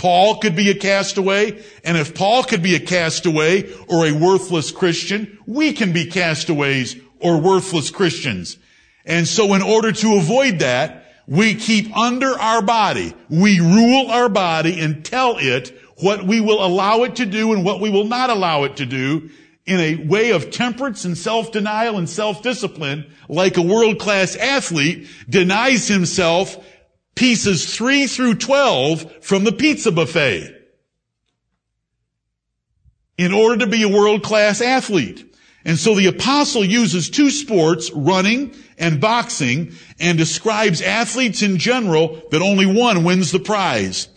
Paul 0.00 0.38
could 0.38 0.56
be 0.56 0.70
a 0.70 0.74
castaway, 0.74 1.62
and 1.84 1.98
if 1.98 2.14
Paul 2.14 2.42
could 2.42 2.62
be 2.62 2.74
a 2.74 2.80
castaway 2.80 3.70
or 3.86 4.06
a 4.06 4.12
worthless 4.12 4.70
Christian, 4.70 5.38
we 5.46 5.74
can 5.74 5.92
be 5.92 6.06
castaways 6.06 6.96
or 7.18 7.38
worthless 7.38 7.90
Christians. 7.90 8.56
And 9.04 9.28
so 9.28 9.52
in 9.52 9.60
order 9.60 9.92
to 9.92 10.16
avoid 10.16 10.60
that, 10.60 11.04
we 11.26 11.54
keep 11.54 11.94
under 11.94 12.30
our 12.30 12.62
body. 12.62 13.12
We 13.28 13.60
rule 13.60 14.10
our 14.10 14.30
body 14.30 14.80
and 14.80 15.04
tell 15.04 15.36
it 15.36 15.78
what 15.98 16.22
we 16.22 16.40
will 16.40 16.64
allow 16.64 17.02
it 17.02 17.16
to 17.16 17.26
do 17.26 17.52
and 17.52 17.62
what 17.62 17.82
we 17.82 17.90
will 17.90 18.06
not 18.06 18.30
allow 18.30 18.64
it 18.64 18.76
to 18.76 18.86
do 18.86 19.28
in 19.66 19.80
a 19.80 19.96
way 20.06 20.30
of 20.30 20.50
temperance 20.50 21.04
and 21.04 21.18
self-denial 21.18 21.98
and 21.98 22.08
self-discipline, 22.08 23.04
like 23.28 23.58
a 23.58 23.62
world-class 23.62 24.34
athlete 24.34 25.08
denies 25.28 25.88
himself 25.88 26.56
pieces 27.14 27.74
3 27.74 28.06
through 28.06 28.36
12 28.36 29.24
from 29.24 29.44
the 29.44 29.52
pizza 29.52 29.92
buffet 29.92 30.56
in 33.18 33.32
order 33.34 33.58
to 33.58 33.70
be 33.70 33.82
a 33.82 33.88
world-class 33.88 34.62
athlete. 34.62 35.26
And 35.64 35.78
so 35.78 35.94
the 35.94 36.06
apostle 36.06 36.64
uses 36.64 37.10
two 37.10 37.30
sports, 37.30 37.90
running 37.92 38.54
and 38.78 38.98
boxing, 38.98 39.74
and 39.98 40.16
describes 40.16 40.80
athletes 40.80 41.42
in 41.42 41.58
general 41.58 42.22
that 42.30 42.40
only 42.40 42.64
one 42.64 43.04
wins 43.04 43.30
the 43.30 43.38
prize. 43.38 44.08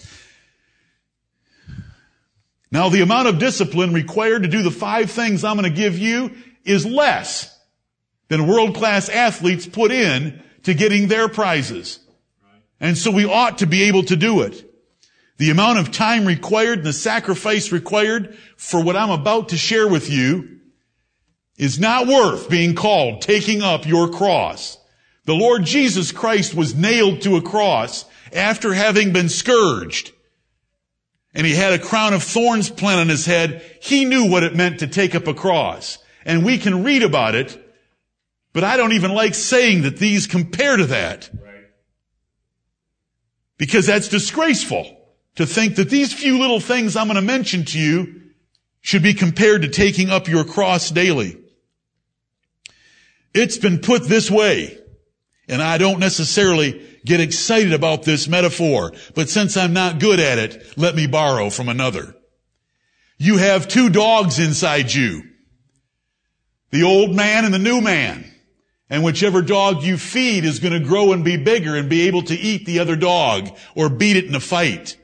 Now 2.71 2.87
the 2.87 3.01
amount 3.01 3.27
of 3.27 3.39
discipline 3.39 3.93
required 3.93 4.43
to 4.43 4.49
do 4.49 4.63
the 4.63 4.71
five 4.71 5.11
things 5.11 5.43
I'm 5.43 5.57
going 5.57 5.69
to 5.69 5.77
give 5.77 5.99
you 5.99 6.31
is 6.63 6.85
less 6.85 7.59
than 8.29 8.47
world-class 8.47 9.09
athletes 9.09 9.67
put 9.67 9.91
in 9.91 10.41
to 10.63 10.73
getting 10.73 11.09
their 11.09 11.27
prizes. 11.27 11.99
And 12.83 12.97
so 12.97 13.11
we 13.11 13.23
ought 13.23 13.59
to 13.59 13.65
be 13.65 13.83
able 13.83 14.03
to 14.03 14.17
do 14.17 14.41
it. 14.41 14.69
The 15.37 15.51
amount 15.51 15.79
of 15.79 15.93
time 15.93 16.25
required 16.25 16.79
and 16.79 16.87
the 16.87 16.91
sacrifice 16.91 17.71
required 17.71 18.37
for 18.57 18.83
what 18.83 18.97
I'm 18.97 19.09
about 19.09 19.49
to 19.49 19.57
share 19.57 19.87
with 19.87 20.09
you 20.09 20.59
is 21.57 21.79
not 21.79 22.07
worth 22.07 22.49
being 22.49 22.75
called 22.75 23.21
taking 23.21 23.61
up 23.61 23.87
your 23.87 24.09
cross. 24.09 24.77
The 25.23 25.33
Lord 25.33 25.63
Jesus 25.63 26.11
Christ 26.11 26.55
was 26.55 26.75
nailed 26.75 27.21
to 27.21 27.37
a 27.37 27.41
cross 27.41 28.03
after 28.33 28.73
having 28.73 29.13
been 29.13 29.29
scourged. 29.29 30.11
And 31.33 31.47
he 31.47 31.55
had 31.55 31.71
a 31.71 31.79
crown 31.79 32.13
of 32.13 32.21
thorns 32.21 32.69
planted 32.69 33.01
on 33.03 33.07
his 33.07 33.25
head. 33.25 33.63
He 33.81 34.03
knew 34.03 34.29
what 34.29 34.43
it 34.43 34.57
meant 34.57 34.79
to 34.79 34.87
take 34.87 35.15
up 35.15 35.27
a 35.27 35.33
cross. 35.33 35.99
And 36.25 36.43
we 36.43 36.57
can 36.57 36.83
read 36.83 37.01
about 37.01 37.33
it, 37.33 37.57
but 38.51 38.65
I 38.65 38.75
don't 38.75 38.91
even 38.91 39.13
like 39.13 39.35
saying 39.35 39.83
that 39.83 39.99
these 39.99 40.27
compare 40.27 40.75
to 40.75 40.87
that. 40.87 41.29
Because 43.63 43.85
that's 43.85 44.09
disgraceful 44.09 44.93
to 45.35 45.45
think 45.45 45.77
that 45.77 45.89
these 45.89 46.11
few 46.11 46.37
little 46.37 46.59
things 46.59 46.97
I'm 46.97 47.07
going 47.07 47.15
to 47.15 47.21
mention 47.21 47.63
to 47.63 47.79
you 47.79 48.23
should 48.81 49.01
be 49.01 49.13
compared 49.13 49.61
to 49.61 49.69
taking 49.69 50.09
up 50.09 50.27
your 50.27 50.43
cross 50.43 50.91
daily. 50.91 51.37
It's 53.33 53.57
been 53.57 53.79
put 53.79 54.03
this 54.03 54.29
way, 54.29 54.77
and 55.47 55.61
I 55.61 55.77
don't 55.77 56.01
necessarily 56.01 56.85
get 57.05 57.21
excited 57.21 57.71
about 57.71 58.03
this 58.03 58.27
metaphor, 58.27 58.91
but 59.15 59.29
since 59.29 59.55
I'm 59.55 59.71
not 59.71 60.01
good 60.01 60.19
at 60.19 60.39
it, 60.39 60.77
let 60.77 60.93
me 60.93 61.07
borrow 61.07 61.49
from 61.49 61.69
another. 61.69 62.17
You 63.17 63.37
have 63.37 63.69
two 63.69 63.89
dogs 63.89 64.39
inside 64.39 64.93
you. 64.93 65.23
The 66.71 66.83
old 66.83 67.15
man 67.15 67.45
and 67.45 67.53
the 67.53 67.59
new 67.59 67.79
man. 67.79 68.29
And 68.89 69.03
whichever 69.03 69.41
dog 69.41 69.83
you 69.83 69.97
feed 69.97 70.45
is 70.45 70.59
going 70.59 70.73
to 70.73 70.87
grow 70.87 71.13
and 71.13 71.23
be 71.23 71.37
bigger 71.37 71.75
and 71.75 71.89
be 71.89 72.07
able 72.07 72.23
to 72.23 72.35
eat 72.35 72.65
the 72.65 72.79
other 72.79 72.95
dog 72.95 73.49
or 73.75 73.89
beat 73.89 74.17
it 74.17 74.25
in 74.25 74.35
a 74.35 74.39
fight. 74.39 74.97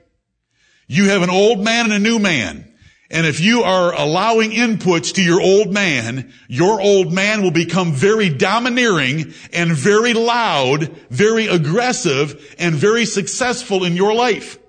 You 0.87 1.09
have 1.09 1.21
an 1.21 1.29
old 1.29 1.59
man 1.59 1.85
and 1.85 1.93
a 1.93 1.99
new 1.99 2.19
man. 2.19 2.65
And 3.11 3.25
if 3.25 3.39
you 3.39 3.63
are 3.63 3.93
allowing 3.93 4.51
inputs 4.51 5.13
to 5.15 5.23
your 5.23 5.41
old 5.41 5.73
man, 5.73 6.31
your 6.47 6.79
old 6.79 7.11
man 7.11 7.41
will 7.41 7.51
become 7.51 7.93
very 7.93 8.29
domineering 8.29 9.33
and 9.51 9.71
very 9.71 10.13
loud, 10.13 10.95
very 11.09 11.47
aggressive, 11.47 12.55
and 12.59 12.75
very 12.75 13.05
successful 13.05 13.83
in 13.83 13.95
your 13.95 14.13
life. 14.13 14.59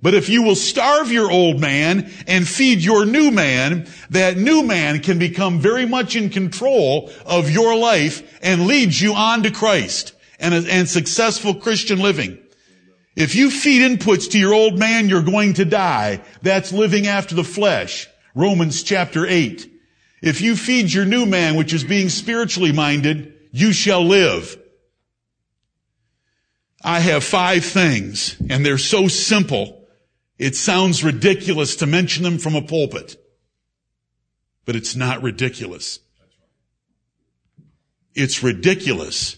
But 0.00 0.14
if 0.14 0.28
you 0.28 0.42
will 0.42 0.54
starve 0.54 1.10
your 1.10 1.30
old 1.30 1.60
man 1.60 2.10
and 2.26 2.46
feed 2.46 2.80
your 2.80 3.04
new 3.04 3.30
man, 3.30 3.88
that 4.10 4.36
new 4.36 4.62
man 4.62 5.00
can 5.00 5.18
become 5.18 5.58
very 5.58 5.86
much 5.86 6.14
in 6.14 6.30
control 6.30 7.10
of 7.26 7.50
your 7.50 7.76
life 7.76 8.38
and 8.40 8.66
lead 8.66 8.94
you 8.94 9.14
on 9.14 9.42
to 9.42 9.50
Christ 9.50 10.14
and, 10.38 10.54
and 10.54 10.88
successful 10.88 11.54
Christian 11.54 11.98
living. 11.98 12.38
If 13.16 13.34
you 13.34 13.50
feed 13.50 13.82
inputs 13.82 14.30
to 14.30 14.38
your 14.38 14.54
old 14.54 14.78
man, 14.78 15.08
you're 15.08 15.22
going 15.22 15.54
to 15.54 15.64
die. 15.64 16.20
That's 16.42 16.72
living 16.72 17.08
after 17.08 17.34
the 17.34 17.42
flesh. 17.42 18.06
Romans 18.36 18.84
chapter 18.84 19.26
8. 19.26 19.68
If 20.22 20.40
you 20.40 20.54
feed 20.54 20.92
your 20.92 21.04
new 21.04 21.26
man, 21.26 21.56
which 21.56 21.72
is 21.72 21.82
being 21.82 22.08
spiritually 22.08 22.70
minded, 22.70 23.34
you 23.50 23.72
shall 23.72 24.04
live. 24.04 24.56
I 26.82 27.00
have 27.00 27.24
five 27.24 27.64
things, 27.64 28.36
and 28.48 28.64
they're 28.64 28.78
so 28.78 29.08
simple, 29.08 29.77
it 30.38 30.54
sounds 30.54 31.02
ridiculous 31.02 31.76
to 31.76 31.86
mention 31.86 32.22
them 32.22 32.38
from 32.38 32.54
a 32.54 32.62
pulpit. 32.62 33.16
But 34.64 34.76
it's 34.76 34.94
not 34.94 35.22
ridiculous. 35.22 36.00
It's 38.14 38.42
ridiculous 38.42 39.36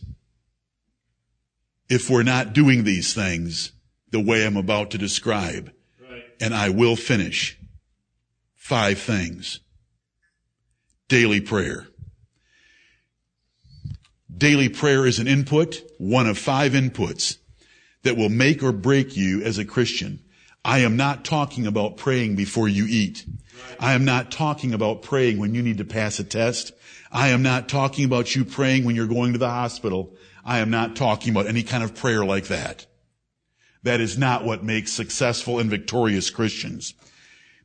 if 1.88 2.11
we're 2.11 2.23
not 2.23 2.52
doing 2.52 2.85
these 2.85 3.14
things 3.14 3.73
the 4.11 4.21
way 4.21 4.45
I'm 4.45 4.57
about 4.57 4.90
to 4.90 4.99
describe. 4.99 5.73
Right. 6.00 6.25
And 6.40 6.54
I 6.54 6.71
will 6.71 6.97
finish. 6.97 7.59
Five 8.57 8.99
things. 8.99 9.61
Daily 11.09 11.40
prayer. 11.40 11.88
Daily 14.37 14.69
prayer 14.69 15.07
is 15.07 15.19
an 15.19 15.26
input, 15.26 15.83
one 15.99 16.26
of 16.26 16.38
five 16.38 16.73
inputs 16.73 17.38
that 18.02 18.16
will 18.16 18.28
make 18.28 18.62
or 18.62 18.73
break 18.73 19.16
you 19.16 19.42
as 19.42 19.59
a 19.59 19.64
Christian. 19.64 20.21
I 20.64 20.81
am 20.81 20.97
not 20.97 21.25
talking 21.25 21.67
about 21.67 21.97
praying 21.97 22.37
before 22.37 22.69
you 22.69 22.87
eat. 22.88 23.25
I 23.79 23.95
am 23.95 24.05
not 24.05 24.31
talking 24.31 24.75
about 24.75 25.02
praying 25.02 25.38
when 25.38 25.55
you 25.55 25.62
need 25.62 25.79
to 25.79 25.85
pass 25.85 26.19
a 26.19 26.25
test. 26.25 26.73
I 27.11 27.29
am 27.29 27.43
not 27.43 27.69
talking 27.69 28.05
about 28.05 28.35
you 28.35 28.45
praying 28.45 28.85
when 28.85 28.95
you're 28.95 29.07
going 29.07 29.33
to 29.33 29.38
the 29.38 29.49
hospital. 29.49 30.14
I 30.45 30.59
am 30.59 30.71
not 30.71 30.97
talking 30.97 31.33
about 31.33 31.47
any 31.47 31.62
kind 31.62 31.83
of 31.83 31.95
prayer 31.95 32.25
like 32.25 32.49
that. 32.49 32.87
That 33.83 34.00
is 34.00 34.19
not 34.19 34.45
what 34.45 34.62
makes 34.62 34.93
successful 34.93 35.59
and 35.59 35.71
victorious 35.71 36.29
Christians. 36.29 36.95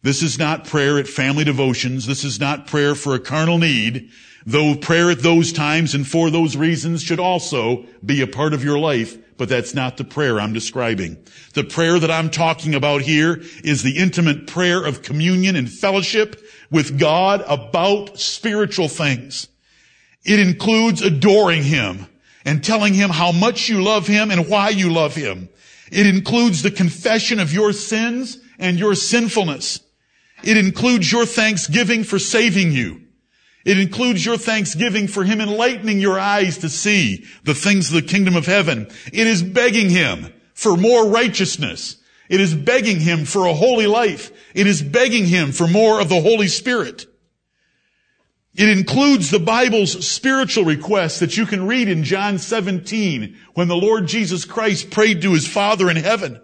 This 0.02 0.24
is 0.24 0.40
not 0.40 0.66
prayer 0.66 0.98
at 0.98 1.08
family 1.08 1.44
devotions. 1.44 2.06
This 2.06 2.24
is 2.24 2.40
not 2.40 2.68
prayer 2.68 2.96
for 2.96 3.14
a 3.16 3.20
carnal 3.20 3.58
need, 3.58 4.10
though 4.46 4.76
prayer 4.76 5.12
at 5.12 5.20
those 5.20 5.52
times 5.52 5.94
and 5.94 6.08
for 6.08 6.30
those 6.30 6.56
reasons 6.56 7.02
should 7.02 7.20
also 7.20 7.86
be 8.06 8.22
a 8.22 8.28
part 8.28 8.54
of 8.54 8.64
your 8.64 8.80
life, 8.80 9.18
but 9.38 9.50
that's 9.50 9.74
not 9.74 9.98
the 9.98 10.04
prayer 10.04 10.40
I'm 10.40 10.54
describing. 10.54 11.18
The 11.54 11.64
prayer 11.64 12.00
that 12.00 12.12
I'm 12.12 12.30
talking 12.30 12.76
about 12.76 13.02
here 13.02 13.42
is 13.64 13.84
the 13.84 13.98
intimate 13.98 14.48
prayer 14.48 14.86
of 14.86 15.02
communion 15.02 15.56
and 15.56 15.70
fellowship 15.70 16.42
with 16.72 17.00
God 17.00 17.44
about 17.48 18.20
spiritual 18.20 18.88
things. 18.88 19.48
It 20.24 20.40
includes 20.40 21.02
adoring 21.02 21.64
Him, 21.64 22.08
and 22.46 22.64
telling 22.64 22.94
him 22.94 23.10
how 23.10 23.32
much 23.32 23.68
you 23.68 23.82
love 23.84 24.08
him 24.08 24.32
and 24.32 24.48
why 24.48 24.70
you 24.70 24.92
love 24.92 25.16
him. 25.16 25.50
It 25.92 26.06
includes 26.06 26.62
the 26.62 26.72
confession 26.72 27.40
of 27.40 27.52
your 27.52 27.74
sins 27.74 28.38
and 28.60 28.80
your 28.80 28.96
sinfulness. 28.96 29.80
It 30.44 30.58
includes 30.58 31.12
your 31.12 31.26
thanksgiving 31.26 32.04
for 32.04 32.20
saving 32.20 32.72
you. 32.72 33.02
It 33.66 33.80
includes 33.80 34.24
your 34.24 34.38
thanksgiving 34.38 35.08
for 35.08 35.24
him 35.24 35.42
enlightening 35.42 36.00
your 36.00 36.20
eyes 36.20 36.60
to 36.60 36.70
see 36.70 37.26
the 37.44 37.56
things 37.56 37.88
of 37.90 37.96
the 37.96 38.08
kingdom 38.08 38.36
of 38.36 38.46
heaven. 38.46 38.88
It 39.12 39.26
is 39.26 39.42
begging 39.42 39.90
him 39.90 40.32
for 40.54 40.78
more 40.78 41.10
righteousness. 41.10 41.98
It 42.30 42.40
is 42.40 42.54
begging 42.54 43.00
him 43.00 43.26
for 43.26 43.46
a 43.46 43.54
holy 43.54 43.88
life. 43.88 44.32
It 44.54 44.68
is 44.68 44.84
begging 44.84 45.26
him 45.26 45.52
for 45.52 45.68
more 45.68 46.00
of 46.00 46.10
the 46.10 46.22
Holy 46.22 46.48
Spirit. 46.48 47.08
It 48.56 48.70
includes 48.70 49.32
the 49.32 49.40
Bible's 49.40 50.08
spiritual 50.08 50.64
requests 50.64 51.20
that 51.20 51.36
you 51.36 51.46
can 51.46 51.68
read 51.68 51.90
in 51.90 52.04
John 52.04 52.38
17 52.38 53.36
when 53.54 53.68
the 53.68 53.76
Lord 53.76 54.08
Jesus 54.08 54.46
Christ 54.46 54.92
prayed 54.92 55.22
to 55.24 55.34
his 55.34 55.48
Father 55.48 55.90
in 55.90 55.98
heaven. 55.98 56.40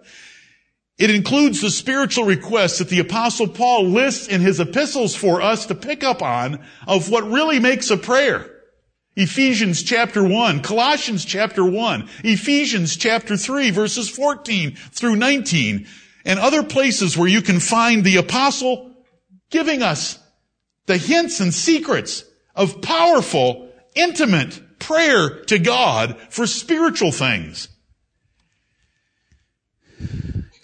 It 1.02 1.10
includes 1.10 1.60
the 1.60 1.70
spiritual 1.72 2.26
requests 2.26 2.78
that 2.78 2.88
the 2.88 3.00
apostle 3.00 3.48
Paul 3.48 3.86
lists 3.86 4.28
in 4.28 4.40
his 4.40 4.60
epistles 4.60 5.16
for 5.16 5.42
us 5.42 5.66
to 5.66 5.74
pick 5.74 6.04
up 6.04 6.22
on 6.22 6.64
of 6.86 7.10
what 7.10 7.28
really 7.28 7.58
makes 7.58 7.90
a 7.90 7.96
prayer. 7.96 8.48
Ephesians 9.16 9.82
chapter 9.82 10.22
1, 10.22 10.62
Colossians 10.62 11.24
chapter 11.24 11.64
1, 11.64 12.08
Ephesians 12.22 12.96
chapter 12.96 13.36
3 13.36 13.72
verses 13.72 14.08
14 14.08 14.76
through 14.76 15.16
19, 15.16 15.88
and 16.24 16.38
other 16.38 16.62
places 16.62 17.18
where 17.18 17.26
you 17.26 17.42
can 17.42 17.58
find 17.58 18.04
the 18.04 18.18
apostle 18.18 18.92
giving 19.50 19.82
us 19.82 20.20
the 20.86 20.98
hints 20.98 21.40
and 21.40 21.52
secrets 21.52 22.24
of 22.54 22.80
powerful, 22.80 23.68
intimate 23.96 24.78
prayer 24.78 25.40
to 25.46 25.58
God 25.58 26.16
for 26.30 26.46
spiritual 26.46 27.10
things. 27.10 27.66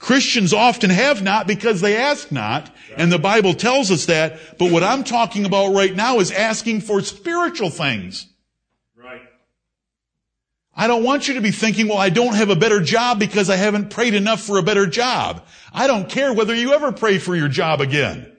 Christians 0.09 0.55
often 0.55 0.89
have 0.89 1.23
not 1.23 1.47
because 1.47 1.83
they 1.83 1.95
ask 1.95 2.33
not, 2.33 2.75
and 2.97 3.13
the 3.13 3.19
Bible 3.19 3.53
tells 3.53 3.91
us 3.91 4.07
that, 4.07 4.57
but 4.57 4.73
what 4.73 4.83
I'm 4.83 5.05
talking 5.05 5.45
about 5.45 5.75
right 5.75 5.95
now 5.95 6.19
is 6.21 6.31
asking 6.31 6.81
for 6.81 7.03
spiritual 7.03 7.69
things. 7.69 8.27
Right. 8.97 9.21
I 10.75 10.87
don't 10.87 11.05
want 11.05 11.29
you 11.29 11.35
to 11.35 11.43
be 11.43 11.51
thinking, 11.51 11.89
well, 11.89 11.99
I 11.99 12.09
don't 12.09 12.35
have 12.37 12.49
a 12.49 12.57
better 12.57 12.81
job 12.81 13.19
because 13.19 13.51
I 13.51 13.57
haven't 13.57 13.91
prayed 13.91 14.15
enough 14.15 14.41
for 14.41 14.57
a 14.57 14.63
better 14.63 14.87
job. 14.87 15.45
I 15.75 15.87
don't 15.87 16.09
care 16.09 16.33
whether 16.33 16.55
you 16.55 16.73
ever 16.73 16.91
pray 16.91 17.19
for 17.19 17.37
your 17.37 17.49
job 17.49 17.83
again. 17.83 18.35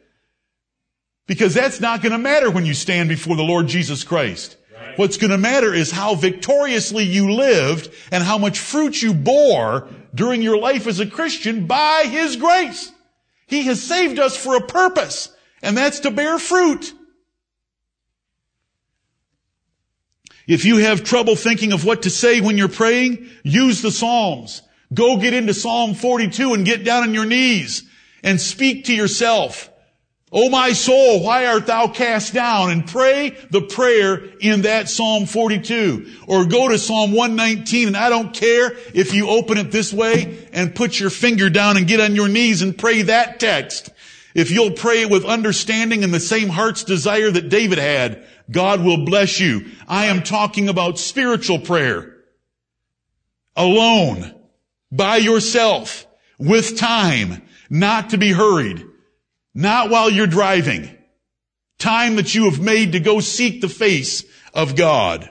Because 1.27 1.53
that's 1.53 1.79
not 1.79 2.01
going 2.01 2.13
to 2.13 2.17
matter 2.17 2.49
when 2.49 2.65
you 2.65 2.73
stand 2.73 3.09
before 3.09 3.35
the 3.35 3.43
Lord 3.43 3.67
Jesus 3.67 4.03
Christ. 4.03 4.57
What's 4.95 5.17
going 5.17 5.29
to 5.29 5.37
matter 5.37 5.71
is 5.71 5.91
how 5.91 6.15
victoriously 6.15 7.03
you 7.03 7.31
lived 7.31 7.93
and 8.11 8.23
how 8.23 8.39
much 8.39 8.57
fruit 8.57 9.03
you 9.03 9.13
bore 9.13 9.87
during 10.13 10.41
your 10.41 10.57
life 10.57 10.87
as 10.87 10.99
a 10.99 11.05
Christian 11.05 11.65
by 11.65 12.05
His 12.05 12.35
grace. 12.35 12.91
He 13.47 13.63
has 13.63 13.81
saved 13.81 14.19
us 14.19 14.37
for 14.37 14.55
a 14.55 14.65
purpose, 14.65 15.33
and 15.61 15.75
that's 15.75 16.01
to 16.01 16.11
bear 16.11 16.37
fruit. 16.37 16.93
If 20.47 20.65
you 20.65 20.77
have 20.77 21.03
trouble 21.03 21.35
thinking 21.35 21.73
of 21.73 21.85
what 21.85 22.03
to 22.03 22.09
say 22.09 22.41
when 22.41 22.57
you're 22.57 22.69
praying, 22.69 23.29
use 23.43 23.81
the 23.81 23.91
Psalms. 23.91 24.63
Go 24.93 25.17
get 25.17 25.33
into 25.33 25.53
Psalm 25.53 25.93
42 25.93 26.55
and 26.55 26.65
get 26.65 26.83
down 26.83 27.03
on 27.03 27.13
your 27.13 27.25
knees 27.25 27.83
and 28.23 28.41
speak 28.41 28.85
to 28.85 28.95
yourself. 28.95 29.68
O 30.31 30.49
my 30.49 30.73
soul, 30.73 31.23
why 31.23 31.47
art 31.47 31.65
thou 31.65 31.87
cast 31.87 32.35
down? 32.35 32.69
And 32.69 32.87
pray 32.87 33.31
the 33.49 33.61
prayer 33.61 34.23
in 34.39 34.61
that 34.61 34.87
Psalm 34.87 35.25
42. 35.25 36.07
Or 36.27 36.45
go 36.45 36.67
to 36.67 36.77
Psalm 36.77 37.13
119 37.13 37.87
and 37.87 37.97
I 37.97 38.09
don't 38.09 38.33
care 38.33 38.73
if 38.93 39.13
you 39.13 39.27
open 39.27 39.57
it 39.57 39.71
this 39.71 39.91
way 39.91 40.47
and 40.53 40.75
put 40.75 40.99
your 40.99 41.09
finger 41.09 41.49
down 41.49 41.77
and 41.77 41.87
get 41.87 41.99
on 41.99 42.15
your 42.15 42.27
knees 42.27 42.61
and 42.61 42.77
pray 42.77 43.01
that 43.03 43.39
text. 43.39 43.89
If 44.35 44.51
you'll 44.51 44.71
pray 44.71 45.01
it 45.01 45.09
with 45.09 45.25
understanding 45.25 46.03
and 46.03 46.13
the 46.13 46.19
same 46.19 46.49
heart's 46.49 46.83
desire 46.83 47.31
that 47.31 47.49
David 47.49 47.79
had, 47.79 48.23
God 48.51 48.83
will 48.83 49.05
bless 49.05 49.39
you. 49.39 49.65
I 49.87 50.05
am 50.05 50.21
talking 50.21 50.69
about 50.69 50.99
spiritual 50.99 51.59
prayer. 51.59 52.17
Alone. 53.55 54.35
By 54.91 55.17
yourself. 55.17 56.05
With 56.37 56.77
time. 56.77 57.41
Not 57.71 58.11
to 58.11 58.17
be 58.17 58.31
hurried. 58.31 58.85
Not 59.53 59.89
while 59.89 60.09
you're 60.09 60.27
driving. 60.27 60.89
Time 61.77 62.17
that 62.17 62.35
you 62.35 62.49
have 62.49 62.59
made 62.59 62.91
to 62.91 62.99
go 62.99 63.19
seek 63.19 63.61
the 63.61 63.69
face 63.69 64.23
of 64.53 64.75
God. 64.75 65.29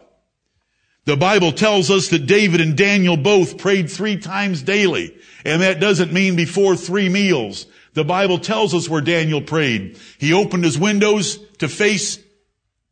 The 1.04 1.16
Bible 1.16 1.52
tells 1.52 1.90
us 1.90 2.08
that 2.08 2.26
David 2.26 2.60
and 2.60 2.76
Daniel 2.76 3.16
both 3.16 3.58
prayed 3.58 3.90
three 3.90 4.18
times 4.18 4.62
daily. 4.62 5.16
And 5.44 5.62
that 5.62 5.80
doesn't 5.80 6.12
mean 6.12 6.36
before 6.36 6.76
three 6.76 7.08
meals. 7.08 7.66
The 7.94 8.04
Bible 8.04 8.38
tells 8.38 8.74
us 8.74 8.88
where 8.88 9.00
Daniel 9.00 9.40
prayed. 9.40 9.98
He 10.18 10.32
opened 10.32 10.64
his 10.64 10.78
windows 10.78 11.38
to 11.58 11.68
face 11.68 12.18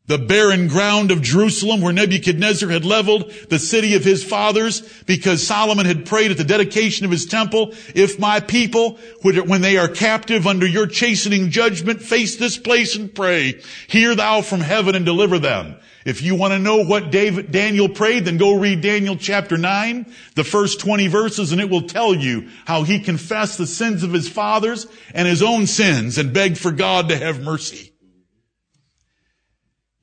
the 0.07 0.19
barren 0.19 0.69
ground 0.69 1.11
of 1.11 1.23
Jerusalem 1.23 1.81
where 1.81 1.93
Nebuchadnezzar 1.93 2.69
had 2.69 2.85
leveled 2.85 3.31
the 3.49 3.59
city 3.59 3.95
of 3.95 4.05
his 4.05 4.23
fathers 4.23 4.83
because 5.05 5.47
Solomon 5.47 5.87
had 5.87 6.07
prayed 6.07 6.31
at 6.31 6.37
the 6.37 6.45
dedication 6.45 7.05
of 7.05 7.11
his 7.11 7.27
temple, 7.27 7.75
if 7.95 8.19
my 8.19 8.41
people, 8.41 8.99
when 9.23 9.63
they 9.63 9.77
are 9.79 9.89
captive 9.89 10.47
under 10.47 10.67
your 10.67 10.87
chastening 10.87 11.51
judgment, 11.51 12.03
face 12.03 12.37
this 12.37 12.57
place 12.57 12.95
and 12.95 13.15
pray, 13.15 13.61
hear 13.89 14.15
thou 14.15 14.43
from 14.43 14.61
heaven 14.61 14.95
and 14.95 15.05
deliver 15.05 15.39
them. 15.39 15.77
If 16.05 16.23
you 16.23 16.37
want 16.37 16.53
to 16.53 16.61
know 16.61 16.85
what 16.85 17.11
David, 17.11 17.51
Daniel 17.51 17.89
prayed, 17.89 18.27
then 18.27 18.37
go 18.37 18.55
read 18.55 18.81
Daniel 18.81 19.17
chapter 19.17 19.59
9, 19.59 20.07
the 20.37 20.45
first 20.45 20.79
20 20.79 21.09
verses, 21.09 21.51
and 21.51 21.61
it 21.61 21.69
will 21.69 21.88
tell 21.88 22.14
you 22.14 22.49
how 22.64 22.85
he 22.85 23.01
confessed 23.01 23.59
the 23.59 23.66
sins 23.66 24.05
of 24.05 24.12
his 24.12 24.29
fathers 24.29 24.87
and 25.12 25.27
his 25.27 25.42
own 25.42 25.66
sins 25.66 26.16
and 26.16 26.33
begged 26.33 26.59
for 26.59 26.71
God 26.71 27.09
to 27.09 27.16
have 27.16 27.42
mercy. 27.42 27.95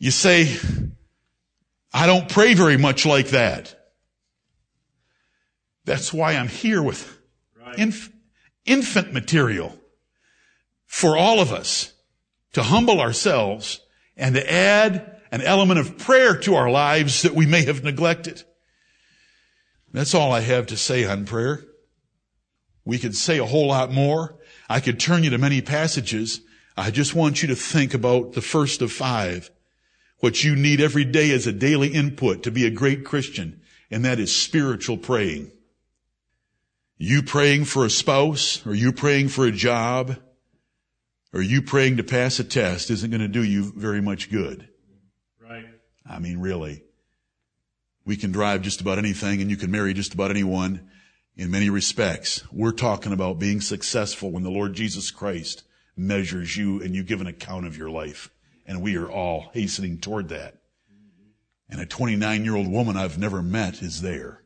You 0.04 0.12
say, 0.12 0.58
I 1.94 2.08
don't 2.08 2.28
pray 2.28 2.56
very 2.56 2.76
much 2.76 3.06
like 3.06 3.30
that. 3.30 3.74
That's 5.86 6.12
why 6.12 6.34
I'm 6.34 6.50
here 6.50 6.84
with 6.84 7.20
Right. 7.56 7.80
inf- 7.80 8.10
infant 8.66 9.14
material 9.14 9.80
for 10.86 11.16
all 11.16 11.40
of 11.40 11.54
us 11.54 11.94
to 12.52 12.64
humble 12.64 13.00
ourselves 13.00 13.80
and 14.18 14.36
to 14.36 14.52
add 14.54 15.22
an 15.32 15.40
element 15.40 15.80
of 15.80 15.98
prayer 15.98 16.36
to 16.36 16.56
our 16.56 16.70
lives 16.70 17.22
that 17.22 17.34
we 17.34 17.46
may 17.46 17.64
have 17.64 17.86
neglected. 17.86 18.44
That's 19.94 20.14
all 20.14 20.34
I 20.34 20.42
have 20.42 20.68
to 20.68 20.76
say 20.76 21.06
on 21.06 21.24
prayer. 21.24 21.64
We 22.84 23.00
could 23.00 23.16
say 23.16 23.38
a 23.38 23.46
whole 23.46 23.68
lot 23.68 23.90
more. 23.90 24.38
I 24.68 24.82
could 24.82 25.00
turn 25.00 25.24
you 25.24 25.30
to 25.30 25.38
many 25.38 25.62
passages. 25.62 26.42
I 26.76 26.92
just 26.92 27.16
want 27.16 27.42
you 27.42 27.48
to 27.48 27.56
think 27.56 27.94
about 27.94 28.34
the 28.34 28.42
first 28.42 28.82
of 28.82 28.92
five. 28.92 29.50
What 30.24 30.42
you 30.42 30.56
need 30.56 30.80
every 30.80 31.04
day 31.04 31.32
as 31.32 31.48
a 31.48 31.52
daily 31.52 31.90
input 31.90 32.44
to 32.44 32.52
be 32.52 32.66
a 32.66 32.70
great 32.70 33.04
Christian, 33.04 33.60
and 33.92 34.06
that 34.06 34.22
is 34.22 34.34
spiritual 34.34 34.96
praying. 34.96 35.52
You 36.98 37.24
praying 37.24 37.66
for 37.66 37.84
a 37.84 37.90
spouse, 37.90 38.66
or 38.66 38.74
you 38.74 38.94
praying 38.94 39.28
for 39.28 39.46
a 39.46 39.52
job, 39.52 40.16
or 41.34 41.42
you 41.42 41.62
praying 41.62 41.98
to 41.98 42.06
pass 42.06 42.40
a 42.40 42.46
test 42.46 42.90
isn't 42.90 43.10
going 43.10 43.20
to 43.20 43.28
do 43.28 43.44
you 43.44 43.74
very 43.76 44.00
much 44.00 44.32
good. 44.32 44.70
Right. 45.42 45.66
I 46.10 46.20
mean, 46.20 46.38
really. 46.38 46.86
We 48.06 48.16
can 48.16 48.32
drive 48.32 48.62
just 48.62 48.80
about 48.80 49.00
anything 49.00 49.42
and 49.42 49.52
you 49.52 49.58
can 49.58 49.72
marry 49.72 49.94
just 49.94 50.14
about 50.14 50.32
anyone 50.32 50.90
in 51.36 51.52
many 51.52 51.70
respects. 51.70 52.50
We're 52.50 52.72
talking 52.72 53.12
about 53.12 53.40
being 53.40 53.60
successful 53.60 54.32
when 54.32 54.44
the 54.44 54.50
Lord 54.50 54.74
Jesus 54.74 55.12
Christ 55.12 55.64
measures 55.98 56.56
you 56.56 56.82
and 56.82 56.96
you 56.96 57.04
give 57.04 57.20
an 57.20 57.28
account 57.28 57.68
of 57.68 57.78
your 57.78 57.90
life. 57.90 58.30
And 58.66 58.82
we 58.82 58.96
are 58.98 59.10
all 59.10 59.50
hastening 59.54 60.00
toward 60.00 60.30
that. 60.30 60.60
And 61.70 61.82
a 61.82 61.86
29 61.86 62.46
year 62.46 62.56
old 62.56 62.68
woman 62.68 62.96
I've 62.96 63.18
never 63.18 63.42
met 63.42 63.82
is 63.82 64.02
there. 64.02 64.44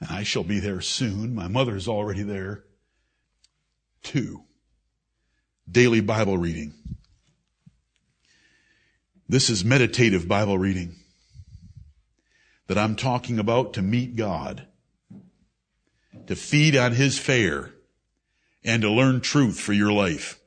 And 0.00 0.10
I 0.10 0.22
shall 0.22 0.44
be 0.44 0.58
there 0.58 0.80
soon. 0.80 1.34
My 1.34 1.48
mother 1.48 1.76
is 1.76 1.86
already 1.86 2.22
there. 2.22 2.64
Two. 4.02 4.44
Daily 5.70 6.00
Bible 6.00 6.38
reading. 6.38 6.72
This 9.28 9.48
is 9.48 9.64
meditative 9.64 10.26
Bible 10.26 10.58
reading 10.58 10.96
that 12.66 12.78
I'm 12.78 12.96
talking 12.96 13.38
about 13.38 13.74
to 13.74 13.82
meet 13.82 14.16
God, 14.16 14.66
to 16.26 16.34
feed 16.34 16.76
on 16.76 16.92
His 16.92 17.16
fare, 17.16 17.70
and 18.64 18.82
to 18.82 18.90
learn 18.90 19.20
truth 19.20 19.60
for 19.60 19.72
your 19.72 19.92
life. 19.92 20.39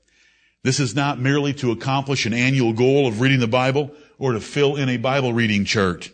This 0.63 0.80
is 0.80 0.95
not 0.95 1.19
merely 1.19 1.54
to 1.56 1.71
accomplish 1.71 2.26
an 2.26 2.34
annual 2.34 2.71
goal 2.71 3.06
of 3.06 3.19
reading 3.19 3.41
the 3.41 3.47
Bible 3.47 3.91
or 4.17 4.32
to 4.32 4.39
fill 4.39 4.78
in 4.78 4.88
a 4.88 4.97
Bible 4.97 5.34
reading 5.34 5.65
chart. 5.65 6.10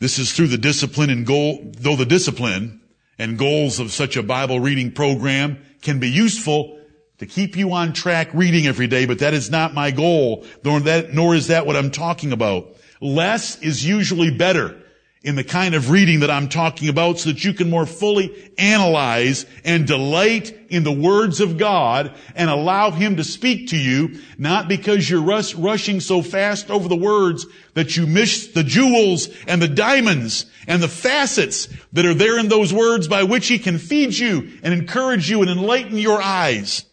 This 0.00 0.18
is 0.18 0.32
through 0.32 0.48
the 0.48 0.58
discipline 0.58 1.08
and 1.08 1.24
goal, 1.24 1.72
though 1.78 1.96
the 1.96 2.04
discipline 2.04 2.80
and 3.18 3.38
goals 3.38 3.78
of 3.78 3.92
such 3.92 4.16
a 4.16 4.22
Bible 4.22 4.60
reading 4.60 4.90
program 4.90 5.58
can 5.82 6.00
be 6.00 6.10
useful 6.10 6.78
to 7.18 7.26
keep 7.26 7.56
you 7.56 7.72
on 7.72 7.92
track 7.92 8.28
reading 8.34 8.66
every 8.66 8.88
day, 8.88 9.06
but 9.06 9.20
that 9.20 9.32
is 9.32 9.50
not 9.50 9.72
my 9.72 9.90
goal, 9.90 10.44
nor 10.64 10.80
that, 10.80 11.14
nor 11.14 11.34
is 11.34 11.46
that 11.46 11.64
what 11.64 11.76
I'm 11.76 11.90
talking 11.90 12.32
about. 12.32 12.76
Less 13.00 13.58
is 13.62 13.86
usually 13.86 14.36
better 14.36 14.82
in 15.26 15.34
the 15.34 15.44
kind 15.44 15.74
of 15.74 15.90
reading 15.90 16.20
that 16.20 16.30
I'm 16.30 16.48
talking 16.48 16.88
about 16.88 17.18
so 17.18 17.30
that 17.30 17.44
you 17.44 17.52
can 17.52 17.68
more 17.68 17.84
fully 17.84 18.52
analyze 18.56 19.44
and 19.64 19.84
delight 19.84 20.56
in 20.68 20.84
the 20.84 20.92
words 20.92 21.40
of 21.40 21.58
God 21.58 22.14
and 22.36 22.48
allow 22.48 22.92
Him 22.92 23.16
to 23.16 23.24
speak 23.24 23.70
to 23.70 23.76
you, 23.76 24.20
not 24.38 24.68
because 24.68 25.10
you're 25.10 25.20
rush, 25.20 25.52
rushing 25.56 25.98
so 25.98 26.22
fast 26.22 26.70
over 26.70 26.88
the 26.88 26.94
words 26.94 27.44
that 27.74 27.96
you 27.96 28.06
miss 28.06 28.46
the 28.46 28.62
jewels 28.62 29.28
and 29.48 29.60
the 29.60 29.66
diamonds 29.66 30.46
and 30.68 30.80
the 30.80 30.86
facets 30.86 31.68
that 31.92 32.06
are 32.06 32.14
there 32.14 32.38
in 32.38 32.48
those 32.48 32.72
words 32.72 33.08
by 33.08 33.24
which 33.24 33.48
He 33.48 33.58
can 33.58 33.78
feed 33.78 34.16
you 34.16 34.52
and 34.62 34.72
encourage 34.72 35.28
you 35.28 35.42
and 35.42 35.50
enlighten 35.50 35.98
your 35.98 36.22
eyes. 36.22 36.84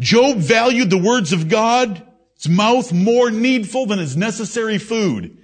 Job 0.00 0.38
valued 0.38 0.88
the 0.88 0.96
words 0.96 1.34
of 1.34 1.50
God, 1.50 2.02
God's 2.38 2.48
mouth 2.48 2.92
more 2.92 3.30
needful 3.30 3.86
than 3.86 3.98
his 3.98 4.16
necessary 4.16 4.78
food. 4.78 5.37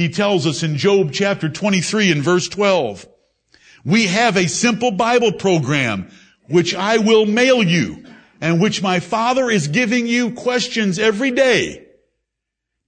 He 0.00 0.08
tells 0.08 0.46
us 0.46 0.62
in 0.62 0.78
Job 0.78 1.12
chapter 1.12 1.50
23 1.50 2.10
and 2.10 2.22
verse 2.22 2.48
12, 2.48 3.06
we 3.84 4.06
have 4.06 4.34
a 4.38 4.48
simple 4.48 4.92
Bible 4.92 5.32
program 5.32 6.10
which 6.48 6.74
I 6.74 6.96
will 6.96 7.26
mail 7.26 7.62
you 7.62 8.06
and 8.40 8.62
which 8.62 8.82
my 8.82 9.00
father 9.00 9.50
is 9.50 9.68
giving 9.68 10.06
you 10.06 10.30
questions 10.30 10.98
every 10.98 11.32
day 11.32 11.86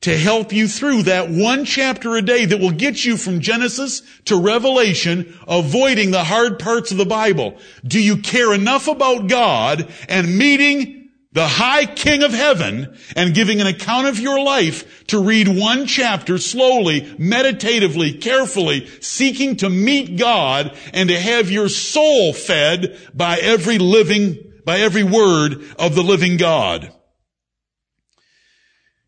to 0.01 0.16
help 0.16 0.55
you 0.55 0.66
through 0.66 1.03
that 1.03 1.29
one 1.29 1.66
chapter 1.66 2.16
a 2.16 2.22
day 2.22 2.46
that 2.46 2.61
will 2.61 2.70
get 2.70 3.05
you 3.05 3.18
from 3.18 3.40
Genesis 3.40 4.01
to 4.25 4.40
Revelation, 4.40 5.38
avoiding 5.46 6.12
the 6.12 6.25
hard 6.25 6.59
parts 6.59 6.92
of 6.92 6.96
the 6.96 7.05
Bible. 7.05 7.59
Do 7.87 8.03
you 8.03 8.16
care 8.16 8.55
enough 8.55 8.88
about 8.88 9.29
God 9.29 9.87
and 10.09 10.38
meeting 10.38 11.02
the 11.33 11.49
high 11.49 11.87
king 11.87 12.23
of 12.23 12.33
heaven 12.33 12.97
and 13.16 13.35
giving 13.35 13.61
an 13.61 13.66
account 13.66 14.07
of 14.07 14.18
your 14.18 14.42
life 14.42 15.07
to 15.07 15.23
read 15.23 15.49
one 15.49 15.87
chapter 15.87 16.37
slowly, 16.37 17.14
meditatively, 17.18 18.12
carefully, 18.12 18.87
seeking 19.01 19.57
to 19.57 19.71
meet 19.71 20.18
God 20.18 20.77
and 20.92 21.09
to 21.09 21.18
have 21.18 21.51
your 21.51 21.71
soul 21.71 22.35
fed 22.35 22.99
by 23.14 23.38
every 23.38 23.79
living, 23.79 24.53
by 24.66 24.81
every 24.81 25.05
word 25.05 25.64
of 25.79 25.95
the 25.95 26.03
living 26.03 26.37
God. 26.37 26.92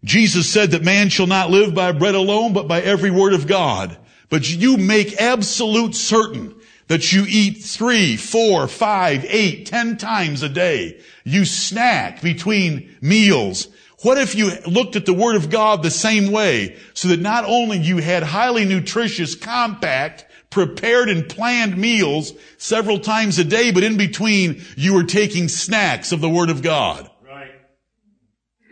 Jesus 0.03 0.51
said 0.51 0.73
that 0.73 0.83
man 0.83 1.11
shall 1.11 1.27
not 1.27 1.51
live 1.51 1.75
by 1.75 1.93
bread 1.93 2.15
alone, 2.15 2.53
but 2.55 2.69
by 2.69 2.81
every 2.81 3.11
word 3.11 3.35
of 3.35 3.47
God. 3.47 3.97
But 4.31 4.49
you 4.49 4.77
make 4.77 5.21
absolute 5.21 5.95
certain 5.95 6.55
that 6.89 7.13
you 7.13 7.25
eat 7.29 7.63
three, 7.63 8.17
four, 8.17 8.69
five, 8.69 9.25
eight, 9.29 9.67
ten 9.67 9.97
times 9.97 10.43
a 10.43 10.49
day. 10.49 11.01
You 11.25 11.45
snack 11.45 12.21
between 12.21 12.97
meals. 13.01 13.69
What 14.03 14.19
if 14.19 14.35
you 14.35 14.53
looked 14.67 14.97
at 14.97 15.07
the 15.07 15.15
Word 15.15 15.37
of 15.37 15.49
God 15.49 15.83
the 15.83 15.91
same 15.91 16.31
way 16.31 16.77
so 16.93 17.09
that 17.09 17.21
not 17.21 17.45
only 17.47 17.79
you 17.79 17.99
had 17.99 18.23
highly 18.23 18.67
nutritious, 18.67 19.35
compact, 19.35 20.27
prepared 20.51 21.09
and 21.09 21.29
planned 21.29 21.77
meals 21.77 22.33
several 22.59 23.01
times 23.01 23.39
a 23.39 23.45
day, 23.45 23.73
but 23.73 23.83
in 23.83 23.97
between 23.97 24.63
you 24.77 24.95
were 24.95 25.05
taking 25.05 25.49
snacks 25.49 26.13
of 26.13 26.21
the 26.21 26.29
Word 26.29 26.51
of 26.51 26.61
God. 26.61 27.11
Right. 27.27 27.51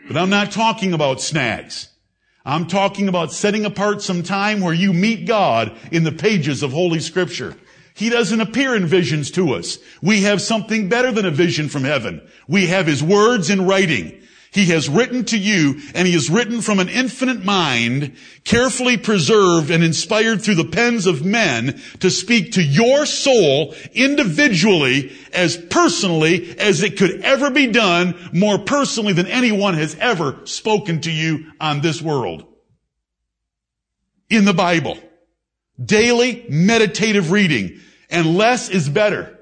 But 0.07 0.17
I'm 0.17 0.29
not 0.29 0.51
talking 0.51 0.93
about 0.93 1.19
snacks. 1.19 1.89
I'm 2.45 2.67
talking 2.67 3.07
about 3.07 3.31
setting 3.31 3.65
apart 3.65 4.01
some 4.01 4.21
time 4.21 4.61
where 4.61 4.73
you 4.73 4.93
meet 4.93 5.25
God 5.25 5.75
in 5.91 6.03
the 6.03 6.11
pages 6.11 6.61
of 6.61 6.71
Holy 6.71 6.99
Scripture. 6.99 7.55
He 7.93 8.09
doesn't 8.09 8.41
appear 8.41 8.75
in 8.75 8.85
visions 8.87 9.29
to 9.31 9.53
us. 9.53 9.77
We 10.01 10.23
have 10.23 10.41
something 10.41 10.89
better 10.89 11.11
than 11.11 11.25
a 11.25 11.31
vision 11.31 11.69
from 11.69 11.83
heaven. 11.83 12.27
We 12.47 12.67
have 12.67 12.87
His 12.87 13.03
words 13.03 13.49
in 13.49 13.67
writing. 13.67 14.19
He 14.51 14.65
has 14.65 14.87
written 14.87 15.25
to 15.25 15.37
you 15.37 15.81
and 15.95 16.07
He 16.07 16.13
has 16.13 16.29
written 16.29 16.61
from 16.61 16.79
an 16.79 16.89
infinite 16.89 17.43
mind, 17.43 18.15
carefully 18.43 18.97
preserved 18.97 19.71
and 19.71 19.83
inspired 19.83 20.41
through 20.41 20.55
the 20.55 20.65
pens 20.65 21.07
of 21.07 21.25
men 21.25 21.81
to 21.99 22.09
speak 22.09 22.53
to 22.53 22.63
your 22.63 23.05
soul 23.05 23.75
individually 23.93 25.11
as 25.31 25.57
personally 25.57 26.57
as 26.59 26.83
it 26.83 26.97
could 26.97 27.21
ever 27.21 27.49
be 27.49 27.67
done, 27.67 28.15
more 28.31 28.59
personally 28.59 29.13
than 29.13 29.27
anyone 29.27 29.73
has 29.73 29.95
ever 29.99 30.39
spoken 30.45 31.01
to 31.01 31.11
you 31.11 31.51
on 31.59 31.81
this 31.81 32.01
world. 32.01 32.45
In 34.29 34.45
the 34.45 34.53
Bible. 34.53 34.97
Daily 35.83 36.45
meditative 36.49 37.31
reading. 37.31 37.79
And 38.09 38.37
less 38.37 38.69
is 38.69 38.89
better. 38.89 39.39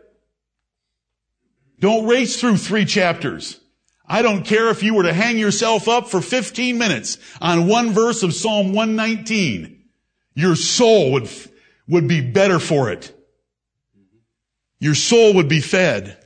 Don't 1.79 2.05
race 2.05 2.39
through 2.39 2.57
three 2.57 2.85
chapters. 2.85 3.59
I 4.07 4.21
don't 4.21 4.43
care 4.43 4.69
if 4.69 4.83
you 4.83 4.93
were 4.93 5.03
to 5.03 5.13
hang 5.13 5.37
yourself 5.37 5.87
up 5.87 6.09
for 6.09 6.21
15 6.21 6.77
minutes 6.77 7.17
on 7.41 7.67
one 7.67 7.91
verse 7.91 8.23
of 8.23 8.33
Psalm 8.33 8.73
119. 8.73 9.83
Your 10.35 10.55
soul 10.55 11.13
would, 11.13 11.29
would 11.87 12.07
be 12.07 12.21
better 12.21 12.59
for 12.59 12.91
it. 12.91 13.13
Your 14.79 14.95
soul 14.95 15.33
would 15.35 15.47
be 15.47 15.61
fed. 15.61 16.17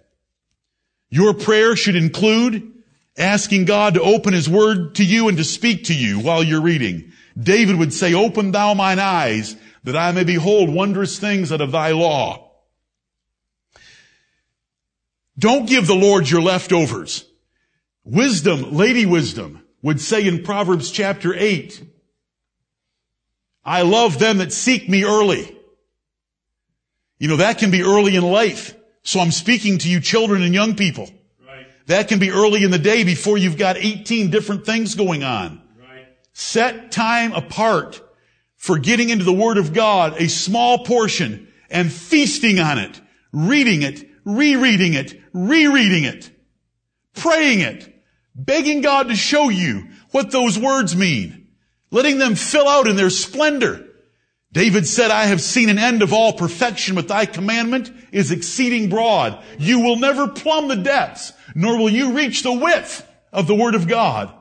Your 1.09 1.33
prayer 1.33 1.75
should 1.75 1.95
include 1.95 2.73
asking 3.17 3.65
God 3.65 3.93
to 3.93 4.01
open 4.01 4.33
His 4.33 4.49
Word 4.49 4.95
to 4.95 5.05
you 5.05 5.27
and 5.27 5.37
to 5.37 5.43
speak 5.43 5.85
to 5.85 5.95
you 5.95 6.19
while 6.19 6.43
you're 6.43 6.61
reading. 6.61 7.11
David 7.37 7.77
would 7.77 7.93
say, 7.93 8.13
open 8.13 8.51
thou 8.51 8.73
mine 8.73 8.99
eyes 8.99 9.55
that 9.85 9.95
I 9.95 10.11
may 10.11 10.23
behold 10.23 10.69
wondrous 10.69 11.19
things 11.19 11.51
out 11.51 11.61
of 11.61 11.71
thy 11.71 11.91
law. 11.91 12.51
Don't 15.37 15.67
give 15.67 15.85
the 15.85 15.95
Lord 15.95 16.29
your 16.29 16.41
leftovers. 16.41 17.23
Wisdom, 18.03 18.73
Lady 18.73 19.05
Wisdom, 19.05 19.63
would 19.83 20.01
say 20.01 20.27
in 20.27 20.43
Proverbs 20.43 20.89
chapter 20.89 21.35
8, 21.35 21.83
I 23.63 23.83
love 23.83 24.17
them 24.17 24.39
that 24.39 24.51
seek 24.51 24.89
me 24.89 25.03
early. 25.03 25.55
You 27.19 27.27
know, 27.27 27.37
that 27.37 27.59
can 27.59 27.69
be 27.69 27.83
early 27.83 28.15
in 28.15 28.23
life. 28.23 28.75
So 29.03 29.19
I'm 29.19 29.31
speaking 29.31 29.77
to 29.79 29.89
you 29.89 29.99
children 29.99 30.41
and 30.41 30.53
young 30.53 30.75
people. 30.75 31.09
Right. 31.47 31.67
That 31.85 32.07
can 32.07 32.17
be 32.17 32.31
early 32.31 32.63
in 32.63 32.71
the 32.71 32.79
day 32.79 33.03
before 33.03 33.37
you've 33.37 33.57
got 33.57 33.77
18 33.77 34.31
different 34.31 34.65
things 34.65 34.95
going 34.95 35.23
on. 35.23 35.61
Right. 35.79 36.07
Set 36.33 36.91
time 36.91 37.33
apart 37.33 38.01
for 38.57 38.79
getting 38.79 39.09
into 39.09 39.23
the 39.23 39.33
Word 39.33 39.57
of 39.57 39.73
God, 39.73 40.19
a 40.21 40.27
small 40.27 40.85
portion, 40.85 41.51
and 41.69 41.91
feasting 41.91 42.59
on 42.59 42.77
it, 42.79 42.99
reading 43.31 43.81
it, 43.81 44.07
rereading 44.23 44.93
it, 44.93 45.19
rereading 45.33 46.03
it, 46.03 46.31
praying 47.13 47.59
it, 47.59 48.03
begging 48.33 48.81
God 48.81 49.09
to 49.09 49.15
show 49.15 49.49
you 49.49 49.87
what 50.11 50.31
those 50.31 50.57
words 50.57 50.95
mean, 50.95 51.47
letting 51.91 52.17
them 52.17 52.35
fill 52.35 52.67
out 52.67 52.87
in 52.87 52.95
their 52.95 53.09
splendor. 53.09 53.85
David 54.51 54.87
said, 54.87 55.11
I 55.11 55.25
have 55.25 55.41
seen 55.41 55.69
an 55.69 55.77
end 55.77 56.01
of 56.01 56.13
all 56.13 56.33
perfection, 56.33 56.95
but 56.95 57.09
thy 57.09 57.25
commandment 57.25 57.91
is 58.13 58.31
exceeding 58.31 58.89
broad. 58.89 59.43
You 59.59 59.81
will 59.81 59.97
never 59.97 60.29
plumb 60.29 60.69
the 60.69 60.77
depths, 60.77 61.33
nor 61.53 61.77
will 61.77 61.89
you 61.89 62.13
reach 62.13 62.41
the 62.41 62.53
width 62.53 63.05
of 63.33 63.47
the 63.47 63.55
Word 63.55 63.75
of 63.75 63.87
God. 63.87 64.33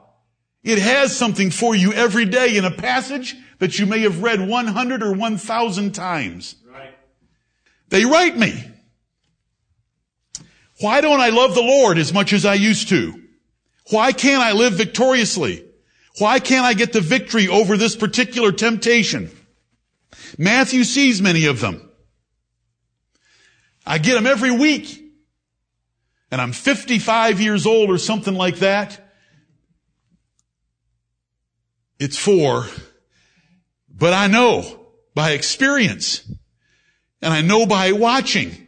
It 0.63 0.79
has 0.79 1.17
something 1.17 1.51
for 1.51 1.75
you 1.75 1.93
every 1.93 2.25
day 2.25 2.57
in 2.57 2.65
a 2.65 2.71
passage 2.71 3.35
that 3.65 3.79
you 3.79 3.87
may 3.87 4.01
have 4.01 4.23
read 4.23 4.47
100 4.47 5.03
or 5.03 5.15
1,000 5.15 5.95
times. 5.95 6.55
Right. 6.71 6.95
They 7.89 8.05
write 8.05 8.37
me. 8.37 8.53
Why 10.81 11.01
don't 11.01 11.23
I 11.23 11.31
love 11.31 11.55
the 11.55 11.63
Lord 11.63 11.97
as 11.97 12.13
much 12.13 12.35
as 12.35 12.45
I 12.45 12.55
used 12.55 12.91
to? 12.91 13.19
Why 13.91 14.13
can't 14.13 14.43
I 14.43 14.53
live 14.53 14.75
victoriously? 14.75 15.65
Why 16.19 16.41
can't 16.41 16.67
I 16.67 16.75
get 16.75 16.93
the 16.93 17.01
victory 17.01 17.49
over 17.49 17.79
this 17.79 17.97
particular 17.97 18.53
temptation? 18.53 19.31
Matthew 20.37 20.85
sees 20.85 21.23
many 21.23 21.47
of 21.47 21.61
them. 21.61 21.91
I 23.87 23.97
get 23.97 24.13
them 24.13 24.27
every 24.27 24.51
week. 24.51 25.01
And 26.31 26.39
I'm 26.39 26.53
55 26.53 27.41
years 27.41 27.65
old 27.65 27.89
or 27.89 27.97
something 27.97 28.35
like 28.35 28.57
that. 28.57 29.01
It's 31.99 32.19
four. 32.19 32.67
But 33.97 34.13
I 34.13 34.27
know 34.27 34.87
by 35.15 35.33
experience. 35.33 36.23
And 37.23 37.33
I 37.33 37.41
know 37.41 37.67
by 37.67 37.93
watching. 37.93 38.67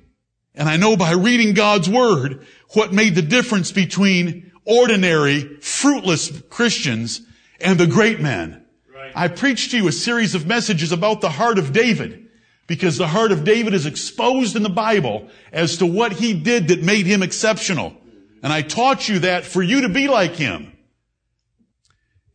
And 0.54 0.68
I 0.68 0.76
know 0.76 0.96
by 0.96 1.12
reading 1.12 1.52
God's 1.52 1.88
Word 1.88 2.46
what 2.74 2.92
made 2.92 3.14
the 3.14 3.22
difference 3.22 3.72
between 3.72 4.52
ordinary, 4.64 5.58
fruitless 5.60 6.40
Christians 6.48 7.20
and 7.60 7.78
the 7.78 7.86
great 7.86 8.20
men. 8.20 8.64
Right. 8.94 9.12
I 9.14 9.28
preached 9.28 9.72
to 9.72 9.76
you 9.76 9.88
a 9.88 9.92
series 9.92 10.34
of 10.34 10.46
messages 10.46 10.92
about 10.92 11.20
the 11.20 11.30
heart 11.30 11.58
of 11.58 11.72
David 11.72 12.28
because 12.66 12.96
the 12.96 13.06
heart 13.06 13.32
of 13.32 13.44
David 13.44 13.74
is 13.74 13.86
exposed 13.86 14.56
in 14.56 14.62
the 14.62 14.68
Bible 14.68 15.28
as 15.52 15.78
to 15.78 15.86
what 15.86 16.12
he 16.14 16.34
did 16.34 16.68
that 16.68 16.82
made 16.82 17.06
him 17.06 17.22
exceptional. 17.22 17.96
And 18.42 18.52
I 18.52 18.62
taught 18.62 19.08
you 19.08 19.20
that 19.20 19.44
for 19.44 19.62
you 19.62 19.82
to 19.82 19.88
be 19.88 20.08
like 20.08 20.34
him. 20.36 20.76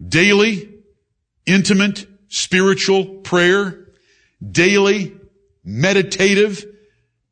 Daily, 0.06 0.73
intimate, 1.45 2.06
spiritual 2.32 3.06
prayer, 3.17 3.88
daily, 4.41 5.15
meditative, 5.63 6.65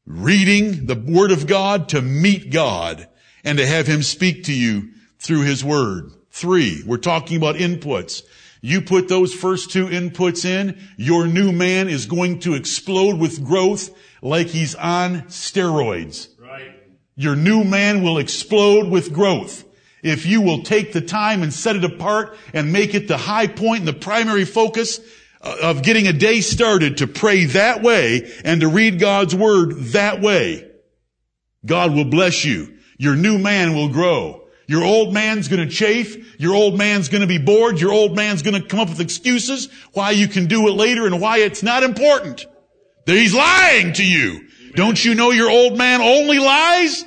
reading 0.05 0.85
the 0.87 0.95
Word 0.95 1.31
of 1.31 1.47
God 1.47 1.89
to 1.89 2.01
meet 2.01 2.51
God 2.51 3.07
and 3.43 3.57
to 3.57 3.65
have 3.65 3.87
Him 3.87 4.03
speak 4.03 4.43
to 4.43 4.53
you 4.53 4.89
through 5.17 5.43
His 5.43 5.63
Word. 5.63 6.11
Three, 6.31 6.83
we're 6.85 6.97
talking 6.97 7.37
about 7.37 7.55
inputs. 7.55 8.23
You 8.61 8.81
put 8.81 9.07
those 9.07 9.33
first 9.33 9.71
two 9.71 9.87
inputs 9.87 10.43
in, 10.43 10.77
your 10.97 11.27
new 11.27 11.53
man 11.53 11.87
is 11.87 12.05
going 12.05 12.39
to 12.41 12.55
explode 12.55 13.17
with 13.17 13.43
growth 13.43 13.89
like 14.21 14.47
he's 14.47 14.75
on 14.75 15.21
steroids. 15.23 16.27
Right. 16.37 16.75
Your 17.15 17.37
new 17.37 17.63
man 17.63 18.03
will 18.03 18.17
explode 18.17 18.89
with 18.89 19.13
growth. 19.13 19.63
If 20.01 20.25
you 20.25 20.41
will 20.41 20.63
take 20.63 20.93
the 20.93 21.01
time 21.01 21.43
and 21.43 21.53
set 21.53 21.75
it 21.75 21.83
apart 21.83 22.37
and 22.53 22.71
make 22.71 22.95
it 22.95 23.07
the 23.07 23.17
high 23.17 23.47
point 23.47 23.79
and 23.79 23.87
the 23.87 23.93
primary 23.93 24.45
focus 24.45 24.99
uh, 25.41 25.57
of 25.63 25.83
getting 25.83 26.07
a 26.07 26.13
day 26.13 26.41
started 26.41 26.97
to 26.97 27.07
pray 27.07 27.45
that 27.45 27.81
way 27.81 28.31
and 28.43 28.61
to 28.61 28.67
read 28.67 28.99
God's 28.99 29.35
word 29.35 29.75
that 29.93 30.21
way, 30.21 30.69
God 31.65 31.93
will 31.93 32.05
bless 32.05 32.45
you. 32.45 32.77
Your 32.97 33.15
new 33.15 33.37
man 33.37 33.75
will 33.75 33.89
grow. 33.89 34.47
Your 34.67 34.83
old 34.83 35.13
man's 35.13 35.47
gonna 35.47 35.67
chafe. 35.67 36.39
Your 36.39 36.53
old 36.53 36.77
man's 36.77 37.09
gonna 37.09 37.27
be 37.27 37.39
bored. 37.39 37.81
Your 37.81 37.91
old 37.91 38.15
man's 38.15 38.41
gonna 38.41 38.61
come 38.61 38.79
up 38.79 38.89
with 38.89 38.99
excuses 38.99 39.67
why 39.93 40.11
you 40.11 40.27
can 40.27 40.45
do 40.45 40.67
it 40.67 40.73
later 40.73 41.07
and 41.07 41.19
why 41.19 41.39
it's 41.39 41.63
not 41.63 41.83
important. 41.83 42.45
He's 43.05 43.33
lying 43.33 43.93
to 43.93 44.05
you. 44.05 44.47
Don't 44.75 45.03
you 45.03 45.15
know 45.15 45.31
your 45.31 45.49
old 45.49 45.77
man 45.77 46.01
only 46.01 46.37
lies? 46.37 47.03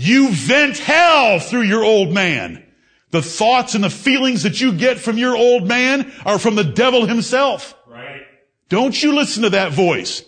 You 0.00 0.30
vent 0.30 0.78
hell 0.78 1.40
through 1.40 1.62
your 1.62 1.82
old 1.82 2.14
man. 2.14 2.64
The 3.10 3.20
thoughts 3.20 3.74
and 3.74 3.82
the 3.82 3.90
feelings 3.90 4.44
that 4.44 4.60
you 4.60 4.72
get 4.72 5.00
from 5.00 5.18
your 5.18 5.36
old 5.36 5.66
man 5.66 6.12
are 6.24 6.38
from 6.38 6.54
the 6.54 6.62
devil 6.62 7.04
himself. 7.04 7.74
Right. 7.84 8.22
Don't 8.68 9.02
you 9.02 9.12
listen 9.12 9.42
to 9.42 9.50
that 9.50 9.72
voice. 9.72 10.22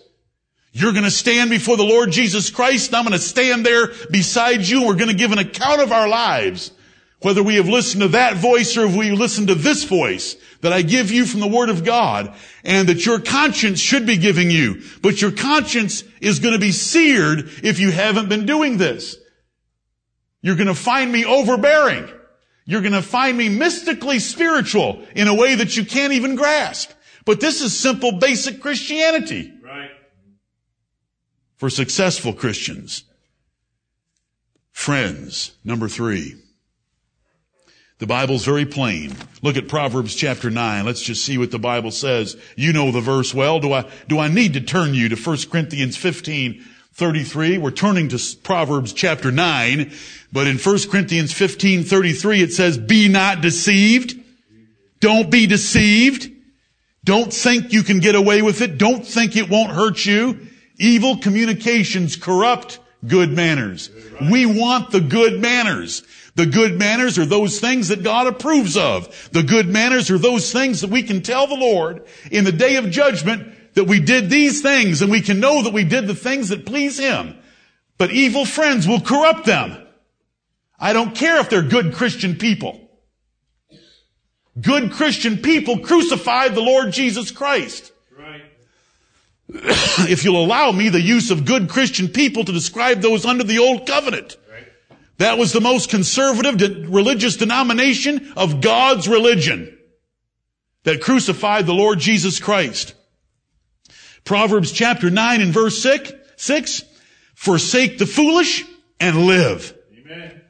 You're 0.72 0.90
going 0.90 1.04
to 1.04 1.10
stand 1.10 1.50
before 1.50 1.76
the 1.76 1.84
Lord 1.84 2.10
Jesus 2.10 2.50
Christ 2.50 2.88
and 2.88 2.96
I'm 2.96 3.04
going 3.04 3.12
to 3.12 3.20
stand 3.20 3.64
there 3.64 3.92
beside 4.10 4.66
you 4.66 4.78
and 4.78 4.88
we're 4.88 4.96
going 4.96 5.06
to 5.06 5.14
give 5.14 5.30
an 5.30 5.38
account 5.38 5.80
of 5.80 5.92
our 5.92 6.08
lives. 6.08 6.72
Whether 7.20 7.44
we 7.44 7.54
have 7.54 7.68
listened 7.68 8.02
to 8.02 8.08
that 8.08 8.38
voice 8.38 8.76
or 8.76 8.86
if 8.86 8.96
we 8.96 9.12
listen 9.12 9.46
to 9.46 9.54
this 9.54 9.84
voice 9.84 10.34
that 10.62 10.72
I 10.72 10.82
give 10.82 11.12
you 11.12 11.24
from 11.26 11.38
the 11.38 11.46
Word 11.46 11.68
of 11.68 11.84
God 11.84 12.34
and 12.64 12.88
that 12.88 13.06
your 13.06 13.20
conscience 13.20 13.78
should 13.78 14.04
be 14.04 14.16
giving 14.16 14.50
you. 14.50 14.82
But 15.00 15.22
your 15.22 15.30
conscience 15.30 16.02
is 16.20 16.40
going 16.40 16.54
to 16.54 16.60
be 16.60 16.72
seared 16.72 17.48
if 17.62 17.78
you 17.78 17.92
haven't 17.92 18.28
been 18.28 18.46
doing 18.46 18.76
this. 18.76 19.16
You're 20.42 20.56
going 20.56 20.68
to 20.68 20.74
find 20.74 21.12
me 21.12 21.24
overbearing. 21.24 22.08
You're 22.64 22.80
going 22.82 22.92
to 22.92 23.02
find 23.02 23.36
me 23.36 23.48
mystically 23.48 24.18
spiritual 24.18 25.04
in 25.14 25.28
a 25.28 25.34
way 25.34 25.54
that 25.56 25.76
you 25.76 25.84
can't 25.84 26.12
even 26.12 26.36
grasp. 26.36 26.90
But 27.24 27.40
this 27.40 27.60
is 27.60 27.76
simple 27.78 28.12
basic 28.12 28.60
Christianity 28.60 29.52
Right. 29.62 29.90
for 31.56 31.68
successful 31.68 32.32
Christians. 32.32 33.04
Friends, 34.72 35.52
number 35.64 35.88
three. 35.88 36.36
The 37.98 38.06
Bible's 38.06 38.46
very 38.46 38.64
plain. 38.64 39.14
Look 39.42 39.58
at 39.58 39.68
Proverbs 39.68 40.14
chapter 40.14 40.48
9. 40.48 40.86
Let's 40.86 41.02
just 41.02 41.22
see 41.22 41.36
what 41.36 41.50
the 41.50 41.58
Bible 41.58 41.90
says. 41.90 42.34
You 42.56 42.72
know 42.72 42.90
the 42.90 43.02
verse 43.02 43.34
well. 43.34 43.60
Do 43.60 43.74
I, 43.74 43.90
do 44.08 44.18
I 44.18 44.28
need 44.28 44.54
to 44.54 44.60
turn 44.62 44.94
you 44.94 45.10
to 45.10 45.16
1 45.16 45.38
Corinthians 45.50 45.98
15, 45.98 46.64
33? 46.94 47.58
We're 47.58 47.70
turning 47.70 48.08
to 48.08 48.18
Proverbs 48.42 48.92
chapter 48.92 49.30
9, 49.30 49.92
but 50.32 50.46
in 50.46 50.58
1 50.58 50.78
Corinthians 50.90 51.32
15, 51.32 51.84
33 51.84 52.42
it 52.42 52.52
says, 52.52 52.78
be 52.78 53.08
not 53.08 53.40
deceived. 53.40 54.18
Don't 55.00 55.30
be 55.30 55.46
deceived. 55.46 56.30
Don't 57.04 57.32
think 57.32 57.72
you 57.72 57.82
can 57.82 58.00
get 58.00 58.14
away 58.14 58.42
with 58.42 58.60
it. 58.60 58.76
Don't 58.76 59.06
think 59.06 59.36
it 59.36 59.48
won't 59.48 59.72
hurt 59.72 60.04
you. 60.04 60.46
Evil 60.78 61.16
communications 61.18 62.16
corrupt 62.16 62.78
good 63.06 63.30
manners. 63.30 63.90
We 64.30 64.46
want 64.46 64.90
the 64.90 65.00
good 65.00 65.40
manners. 65.40 66.02
The 66.34 66.46
good 66.46 66.78
manners 66.78 67.18
are 67.18 67.26
those 67.26 67.60
things 67.60 67.88
that 67.88 68.02
God 68.02 68.26
approves 68.26 68.76
of. 68.76 69.30
The 69.32 69.42
good 69.42 69.68
manners 69.68 70.10
are 70.10 70.18
those 70.18 70.52
things 70.52 70.82
that 70.82 70.90
we 70.90 71.02
can 71.02 71.22
tell 71.22 71.46
the 71.46 71.56
Lord 71.56 72.06
in 72.30 72.44
the 72.44 72.52
day 72.52 72.76
of 72.76 72.90
judgment 72.90 73.54
that 73.74 73.84
we 73.84 74.00
did 74.00 74.30
these 74.30 74.62
things 74.62 75.02
and 75.02 75.10
we 75.10 75.20
can 75.20 75.40
know 75.40 75.62
that 75.62 75.72
we 75.72 75.84
did 75.84 76.06
the 76.06 76.14
things 76.14 76.48
that 76.48 76.66
please 76.66 76.98
Him. 76.98 77.36
But 77.98 78.10
evil 78.10 78.44
friends 78.44 78.88
will 78.88 79.00
corrupt 79.00 79.44
them. 79.44 79.76
I 80.78 80.92
don't 80.92 81.14
care 81.14 81.38
if 81.38 81.50
they're 81.50 81.62
good 81.62 81.92
Christian 81.92 82.36
people. 82.36 82.88
Good 84.60 84.92
Christian 84.92 85.38
people 85.38 85.80
crucified 85.80 86.54
the 86.54 86.62
Lord 86.62 86.92
Jesus 86.92 87.30
Christ. 87.30 87.92
Right. 88.18 88.42
if 90.08 90.24
you'll 90.24 90.42
allow 90.42 90.72
me 90.72 90.88
the 90.88 91.00
use 91.00 91.30
of 91.30 91.44
good 91.44 91.68
Christian 91.68 92.08
people 92.08 92.44
to 92.44 92.52
describe 92.52 93.00
those 93.00 93.24
under 93.24 93.44
the 93.44 93.58
old 93.58 93.86
covenant. 93.86 94.36
That 95.18 95.36
was 95.36 95.52
the 95.52 95.60
most 95.60 95.90
conservative 95.90 96.56
de- 96.56 96.88
religious 96.88 97.36
denomination 97.36 98.32
of 98.36 98.62
God's 98.62 99.06
religion 99.06 99.76
that 100.84 101.02
crucified 101.02 101.66
the 101.66 101.74
Lord 101.74 101.98
Jesus 101.98 102.40
Christ. 102.40 102.94
Proverbs 104.24 104.72
chapter 104.72 105.10
9 105.10 105.40
and 105.40 105.52
verse 105.52 105.82
6, 105.82 106.12
6 106.36 106.84
forsake 107.34 107.98
the 107.98 108.06
foolish 108.06 108.64
and 108.98 109.26
live. 109.26 109.74
Amen. 109.98 110.40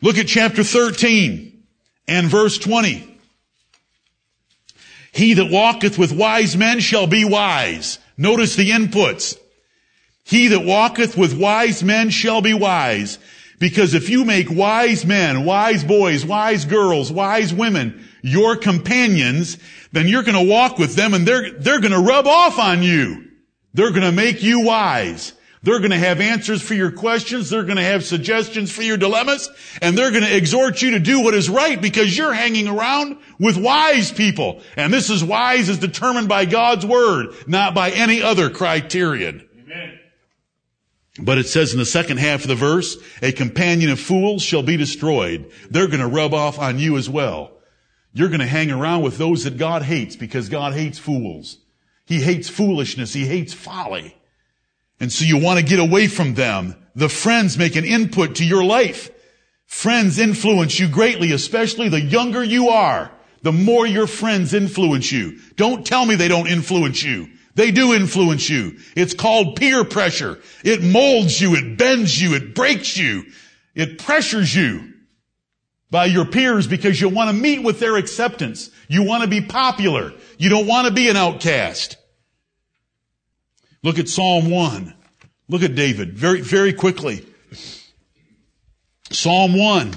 Look 0.00 0.18
at 0.18 0.26
chapter 0.26 0.62
13 0.62 1.64
and 2.06 2.28
verse 2.28 2.58
20. 2.58 3.18
He 5.12 5.34
that 5.34 5.50
walketh 5.50 5.98
with 5.98 6.12
wise 6.12 6.56
men 6.56 6.80
shall 6.80 7.06
be 7.06 7.24
wise. 7.24 7.98
Notice 8.16 8.54
the 8.56 8.70
inputs. 8.70 9.38
He 10.24 10.48
that 10.48 10.64
walketh 10.64 11.16
with 11.16 11.36
wise 11.36 11.82
men 11.82 12.10
shall 12.10 12.42
be 12.42 12.54
wise. 12.54 13.18
Because 13.58 13.94
if 13.94 14.08
you 14.08 14.24
make 14.24 14.50
wise 14.50 15.04
men, 15.04 15.44
wise 15.44 15.82
boys, 15.82 16.24
wise 16.24 16.64
girls, 16.64 17.10
wise 17.10 17.52
women 17.52 18.08
your 18.22 18.56
companions, 18.56 19.58
then 19.92 20.08
you're 20.08 20.22
going 20.22 20.46
to 20.46 20.50
walk 20.50 20.78
with 20.78 20.94
them 20.94 21.14
and 21.14 21.26
they're, 21.26 21.50
they're 21.52 21.80
going 21.80 21.92
to 21.92 22.00
rub 22.00 22.26
off 22.26 22.58
on 22.58 22.82
you. 22.82 23.24
They're 23.74 23.90
going 23.90 24.02
to 24.02 24.12
make 24.12 24.42
you 24.42 24.64
wise. 24.64 25.32
They're 25.62 25.80
going 25.80 25.90
to 25.90 25.98
have 25.98 26.20
answers 26.20 26.62
for 26.62 26.74
your 26.74 26.92
questions. 26.92 27.50
They're 27.50 27.64
going 27.64 27.76
to 27.76 27.82
have 27.82 28.04
suggestions 28.04 28.70
for 28.70 28.82
your 28.82 28.96
dilemmas. 28.96 29.50
And 29.82 29.98
they're 29.98 30.10
going 30.10 30.22
to 30.22 30.36
exhort 30.36 30.82
you 30.82 30.92
to 30.92 31.00
do 31.00 31.22
what 31.22 31.34
is 31.34 31.50
right 31.50 31.80
because 31.80 32.16
you're 32.16 32.32
hanging 32.32 32.68
around 32.68 33.18
with 33.40 33.56
wise 33.56 34.12
people. 34.12 34.62
And 34.76 34.92
this 34.92 35.10
is 35.10 35.22
wise 35.24 35.68
is 35.68 35.78
determined 35.78 36.28
by 36.28 36.44
God's 36.44 36.86
word, 36.86 37.34
not 37.46 37.74
by 37.74 37.90
any 37.90 38.22
other 38.22 38.50
criterion. 38.50 39.47
But 41.18 41.38
it 41.38 41.48
says 41.48 41.72
in 41.72 41.78
the 41.78 41.86
second 41.86 42.18
half 42.18 42.42
of 42.42 42.48
the 42.48 42.54
verse, 42.54 42.96
a 43.22 43.32
companion 43.32 43.90
of 43.90 43.98
fools 43.98 44.42
shall 44.42 44.62
be 44.62 44.76
destroyed. 44.76 45.50
They're 45.70 45.88
going 45.88 46.00
to 46.00 46.06
rub 46.06 46.32
off 46.32 46.58
on 46.58 46.78
you 46.78 46.96
as 46.96 47.10
well. 47.10 47.52
You're 48.12 48.28
going 48.28 48.40
to 48.40 48.46
hang 48.46 48.70
around 48.70 49.02
with 49.02 49.18
those 49.18 49.44
that 49.44 49.58
God 49.58 49.82
hates 49.82 50.16
because 50.16 50.48
God 50.48 50.74
hates 50.74 50.98
fools. 50.98 51.58
He 52.06 52.20
hates 52.20 52.48
foolishness. 52.48 53.12
He 53.12 53.26
hates 53.26 53.52
folly. 53.52 54.16
And 55.00 55.12
so 55.12 55.24
you 55.24 55.38
want 55.38 55.60
to 55.60 55.64
get 55.64 55.78
away 55.78 56.08
from 56.08 56.34
them. 56.34 56.74
The 56.94 57.08
friends 57.08 57.58
make 57.58 57.76
an 57.76 57.84
input 57.84 58.36
to 58.36 58.46
your 58.46 58.64
life. 58.64 59.10
Friends 59.66 60.18
influence 60.18 60.80
you 60.80 60.88
greatly, 60.88 61.32
especially 61.32 61.88
the 61.88 62.00
younger 62.00 62.42
you 62.42 62.70
are, 62.70 63.12
the 63.42 63.52
more 63.52 63.86
your 63.86 64.06
friends 64.06 64.54
influence 64.54 65.12
you. 65.12 65.38
Don't 65.56 65.86
tell 65.86 66.06
me 66.06 66.14
they 66.14 66.26
don't 66.28 66.48
influence 66.48 67.02
you. 67.02 67.28
They 67.58 67.72
do 67.72 67.92
influence 67.92 68.48
you. 68.48 68.78
It's 68.94 69.14
called 69.14 69.56
peer 69.56 69.82
pressure. 69.84 70.38
It 70.62 70.80
molds 70.80 71.40
you. 71.40 71.56
It 71.56 71.76
bends 71.76 72.22
you. 72.22 72.36
It 72.36 72.54
breaks 72.54 72.96
you. 72.96 73.24
It 73.74 73.98
pressures 73.98 74.54
you 74.54 74.92
by 75.90 76.04
your 76.04 76.24
peers 76.24 76.68
because 76.68 77.00
you 77.00 77.08
want 77.08 77.30
to 77.30 77.34
meet 77.34 77.64
with 77.64 77.80
their 77.80 77.96
acceptance. 77.96 78.70
You 78.86 79.02
want 79.02 79.24
to 79.24 79.28
be 79.28 79.40
popular. 79.40 80.12
You 80.38 80.50
don't 80.50 80.68
want 80.68 80.86
to 80.86 80.92
be 80.92 81.08
an 81.08 81.16
outcast. 81.16 81.96
Look 83.82 83.98
at 83.98 84.08
Psalm 84.08 84.50
1. 84.50 84.94
Look 85.48 85.64
at 85.64 85.74
David 85.74 86.16
very, 86.16 86.42
very 86.42 86.72
quickly. 86.72 87.26
Psalm 89.10 89.58
1, 89.58 89.94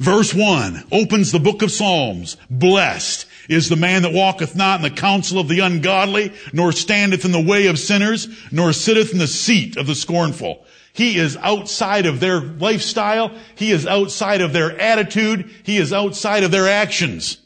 verse 0.00 0.34
1 0.34 0.88
opens 0.90 1.30
the 1.30 1.38
book 1.38 1.62
of 1.62 1.70
Psalms. 1.70 2.36
Blessed 2.50 3.26
is 3.48 3.68
the 3.68 3.76
man 3.76 4.02
that 4.02 4.12
walketh 4.12 4.54
not 4.56 4.76
in 4.76 4.82
the 4.82 5.00
counsel 5.00 5.38
of 5.38 5.48
the 5.48 5.60
ungodly, 5.60 6.32
nor 6.52 6.72
standeth 6.72 7.24
in 7.24 7.32
the 7.32 7.40
way 7.40 7.66
of 7.66 7.78
sinners, 7.78 8.28
nor 8.50 8.72
sitteth 8.72 9.12
in 9.12 9.18
the 9.18 9.26
seat 9.26 9.76
of 9.76 9.86
the 9.86 9.94
scornful. 9.94 10.64
He 10.92 11.18
is 11.18 11.36
outside 11.38 12.06
of 12.06 12.20
their 12.20 12.40
lifestyle. 12.40 13.32
He 13.56 13.72
is 13.72 13.86
outside 13.86 14.40
of 14.40 14.52
their 14.52 14.78
attitude. 14.80 15.50
He 15.64 15.76
is 15.76 15.92
outside 15.92 16.44
of 16.44 16.52
their 16.52 16.68
actions. 16.68 17.38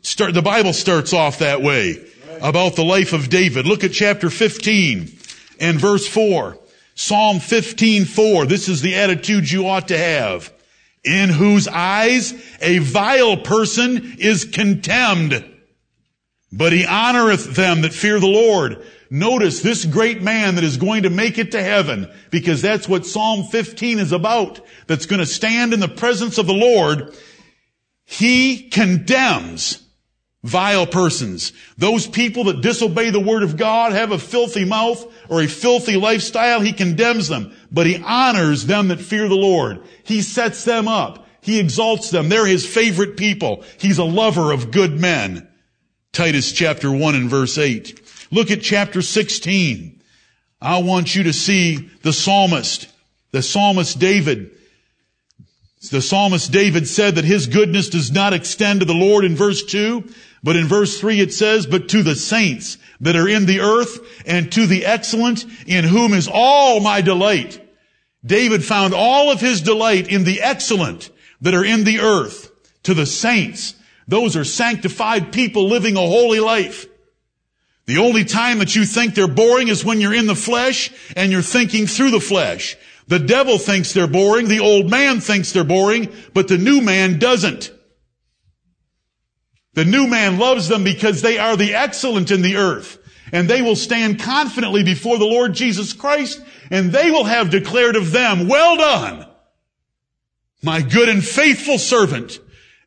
Start, 0.00 0.34
the 0.34 0.42
Bible 0.42 0.72
starts 0.72 1.12
off 1.12 1.40
that 1.40 1.62
way 1.62 2.02
about 2.40 2.76
the 2.76 2.84
life 2.84 3.12
of 3.12 3.28
David. 3.28 3.66
Look 3.66 3.84
at 3.84 3.92
chapter 3.92 4.30
15 4.30 5.18
and 5.60 5.80
verse 5.80 6.06
4. 6.06 6.58
Psalm 6.94 7.40
15, 7.40 8.06
4. 8.06 8.46
This 8.46 8.68
is 8.68 8.80
the 8.80 8.94
attitude 8.94 9.50
you 9.50 9.68
ought 9.68 9.88
to 9.88 9.98
have 9.98 10.50
in 11.06 11.30
whose 11.30 11.68
eyes 11.68 12.34
a 12.60 12.78
vile 12.78 13.36
person 13.36 14.16
is 14.18 14.44
contemned, 14.44 15.44
but 16.52 16.72
he 16.72 16.82
honoreth 16.82 17.54
them 17.54 17.82
that 17.82 17.92
fear 17.92 18.18
the 18.18 18.26
Lord. 18.26 18.84
Notice 19.08 19.60
this 19.60 19.84
great 19.84 20.20
man 20.20 20.56
that 20.56 20.64
is 20.64 20.76
going 20.76 21.04
to 21.04 21.10
make 21.10 21.38
it 21.38 21.52
to 21.52 21.62
heaven, 21.62 22.10
because 22.30 22.60
that's 22.60 22.88
what 22.88 23.06
Psalm 23.06 23.44
15 23.44 24.00
is 24.00 24.12
about, 24.12 24.60
that's 24.88 25.06
going 25.06 25.20
to 25.20 25.26
stand 25.26 25.72
in 25.72 25.80
the 25.80 25.88
presence 25.88 26.38
of 26.38 26.46
the 26.46 26.52
Lord. 26.52 27.14
He 28.04 28.68
condemns 28.68 29.82
vile 30.42 30.86
persons. 30.86 31.52
Those 31.76 32.06
people 32.06 32.44
that 32.44 32.62
disobey 32.62 33.10
the 33.10 33.20
word 33.20 33.42
of 33.42 33.56
God, 33.56 33.92
have 33.92 34.12
a 34.12 34.18
filthy 34.18 34.64
mouth 34.64 35.04
or 35.28 35.42
a 35.42 35.48
filthy 35.48 35.96
lifestyle, 35.96 36.60
he 36.60 36.72
condemns 36.72 37.28
them. 37.28 37.55
But 37.70 37.86
he 37.86 38.02
honors 38.02 38.66
them 38.66 38.88
that 38.88 39.00
fear 39.00 39.28
the 39.28 39.34
Lord. 39.34 39.82
He 40.04 40.22
sets 40.22 40.64
them 40.64 40.88
up. 40.88 41.26
He 41.40 41.60
exalts 41.60 42.10
them. 42.10 42.28
They're 42.28 42.46
his 42.46 42.66
favorite 42.66 43.16
people. 43.16 43.64
He's 43.78 43.98
a 43.98 44.04
lover 44.04 44.52
of 44.52 44.70
good 44.70 45.00
men. 45.00 45.48
Titus 46.12 46.52
chapter 46.52 46.90
1 46.90 47.14
and 47.14 47.30
verse 47.30 47.58
8. 47.58 48.00
Look 48.30 48.50
at 48.50 48.62
chapter 48.62 49.02
16. 49.02 50.00
I 50.60 50.78
want 50.78 51.14
you 51.14 51.24
to 51.24 51.32
see 51.32 51.90
the 52.02 52.12
psalmist, 52.12 52.88
the 53.30 53.42
psalmist 53.42 53.98
David. 53.98 54.50
The 55.90 56.02
psalmist 56.02 56.50
David 56.50 56.88
said 56.88 57.14
that 57.16 57.24
his 57.24 57.46
goodness 57.46 57.90
does 57.90 58.10
not 58.10 58.32
extend 58.32 58.80
to 58.80 58.86
the 58.86 58.94
Lord 58.94 59.24
in 59.24 59.36
verse 59.36 59.64
2, 59.64 60.04
but 60.46 60.54
in 60.54 60.68
verse 60.68 61.00
3 61.00 61.18
it 61.18 61.34
says, 61.34 61.66
but 61.66 61.88
to 61.88 62.04
the 62.04 62.14
saints 62.14 62.78
that 63.00 63.16
are 63.16 63.26
in 63.26 63.46
the 63.46 63.58
earth 63.58 63.98
and 64.24 64.52
to 64.52 64.64
the 64.64 64.86
excellent 64.86 65.44
in 65.66 65.82
whom 65.82 66.14
is 66.14 66.28
all 66.32 66.78
my 66.78 67.00
delight. 67.00 67.60
David 68.24 68.64
found 68.64 68.94
all 68.94 69.32
of 69.32 69.40
his 69.40 69.60
delight 69.60 70.06
in 70.06 70.22
the 70.22 70.40
excellent 70.40 71.10
that 71.40 71.52
are 71.54 71.64
in 71.64 71.82
the 71.82 71.98
earth 71.98 72.52
to 72.84 72.94
the 72.94 73.06
saints. 73.06 73.74
Those 74.06 74.36
are 74.36 74.44
sanctified 74.44 75.32
people 75.32 75.66
living 75.66 75.96
a 75.96 76.00
holy 76.00 76.38
life. 76.38 76.86
The 77.86 77.98
only 77.98 78.24
time 78.24 78.60
that 78.60 78.76
you 78.76 78.84
think 78.84 79.16
they're 79.16 79.26
boring 79.26 79.66
is 79.66 79.84
when 79.84 80.00
you're 80.00 80.14
in 80.14 80.28
the 80.28 80.36
flesh 80.36 80.92
and 81.16 81.32
you're 81.32 81.42
thinking 81.42 81.88
through 81.88 82.12
the 82.12 82.20
flesh. 82.20 82.76
The 83.08 83.18
devil 83.18 83.58
thinks 83.58 83.92
they're 83.92 84.06
boring, 84.06 84.46
the 84.46 84.60
old 84.60 84.88
man 84.88 85.18
thinks 85.18 85.50
they're 85.50 85.64
boring, 85.64 86.12
but 86.34 86.46
the 86.46 86.56
new 86.56 86.80
man 86.80 87.18
doesn't. 87.18 87.72
The 89.76 89.84
new 89.84 90.06
man 90.06 90.38
loves 90.38 90.68
them 90.68 90.84
because 90.84 91.20
they 91.20 91.36
are 91.36 91.54
the 91.54 91.74
excellent 91.74 92.30
in 92.30 92.40
the 92.40 92.56
earth. 92.56 92.98
And 93.30 93.46
they 93.46 93.60
will 93.60 93.76
stand 93.76 94.18
confidently 94.18 94.82
before 94.82 95.18
the 95.18 95.26
Lord 95.26 95.52
Jesus 95.52 95.92
Christ 95.92 96.40
and 96.70 96.90
they 96.90 97.10
will 97.10 97.24
have 97.24 97.50
declared 97.50 97.94
of 97.94 98.10
them, 98.10 98.48
well 98.48 98.76
done, 98.78 99.26
my 100.62 100.80
good 100.80 101.10
and 101.10 101.22
faithful 101.22 101.78
servant. 101.78 102.40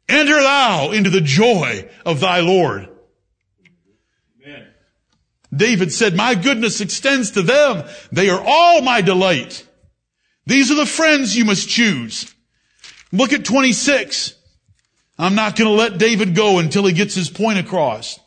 Enter 0.08 0.42
thou 0.42 0.90
into 0.92 1.12
the 1.12 1.22
joy 1.22 1.88
of 2.06 2.20
thy 2.22 2.40
Lord. 2.40 2.90
Amen. 4.44 4.68
David 5.56 5.94
said, 5.94 6.16
my 6.16 6.34
goodness 6.34 6.82
extends 6.82 7.32
to 7.32 7.44
them. 7.44 7.88
They 8.12 8.30
are 8.32 8.44
all 8.44 8.82
my 8.82 9.02
delight. 9.02 9.68
These 10.48 10.72
are 10.72 10.76
the 10.76 10.88
friends 10.88 11.38
you 11.38 11.46
must 11.46 11.70
choose. 11.70 12.34
Look 13.12 13.32
at 13.32 13.46
26. 13.46 14.39
I'm 15.20 15.36
not 15.36 15.58
going 15.58 15.70
to 15.70 15.76
let 15.76 15.98
David 15.98 16.34
go 16.34 16.60
until 16.60 16.86
he 16.86 16.94
gets 16.94 17.14
his 17.14 17.30
point 17.30 17.60
across. 17.60 18.18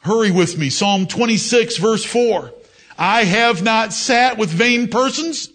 Hurry 0.00 0.30
with 0.30 0.58
me. 0.58 0.68
Psalm 0.68 1.06
26 1.06 1.78
verse 1.78 2.04
4. 2.04 2.52
I 2.98 3.24
have 3.24 3.62
not 3.62 3.94
sat 3.94 4.36
with 4.36 4.50
vain 4.50 4.88
persons. 4.88 5.48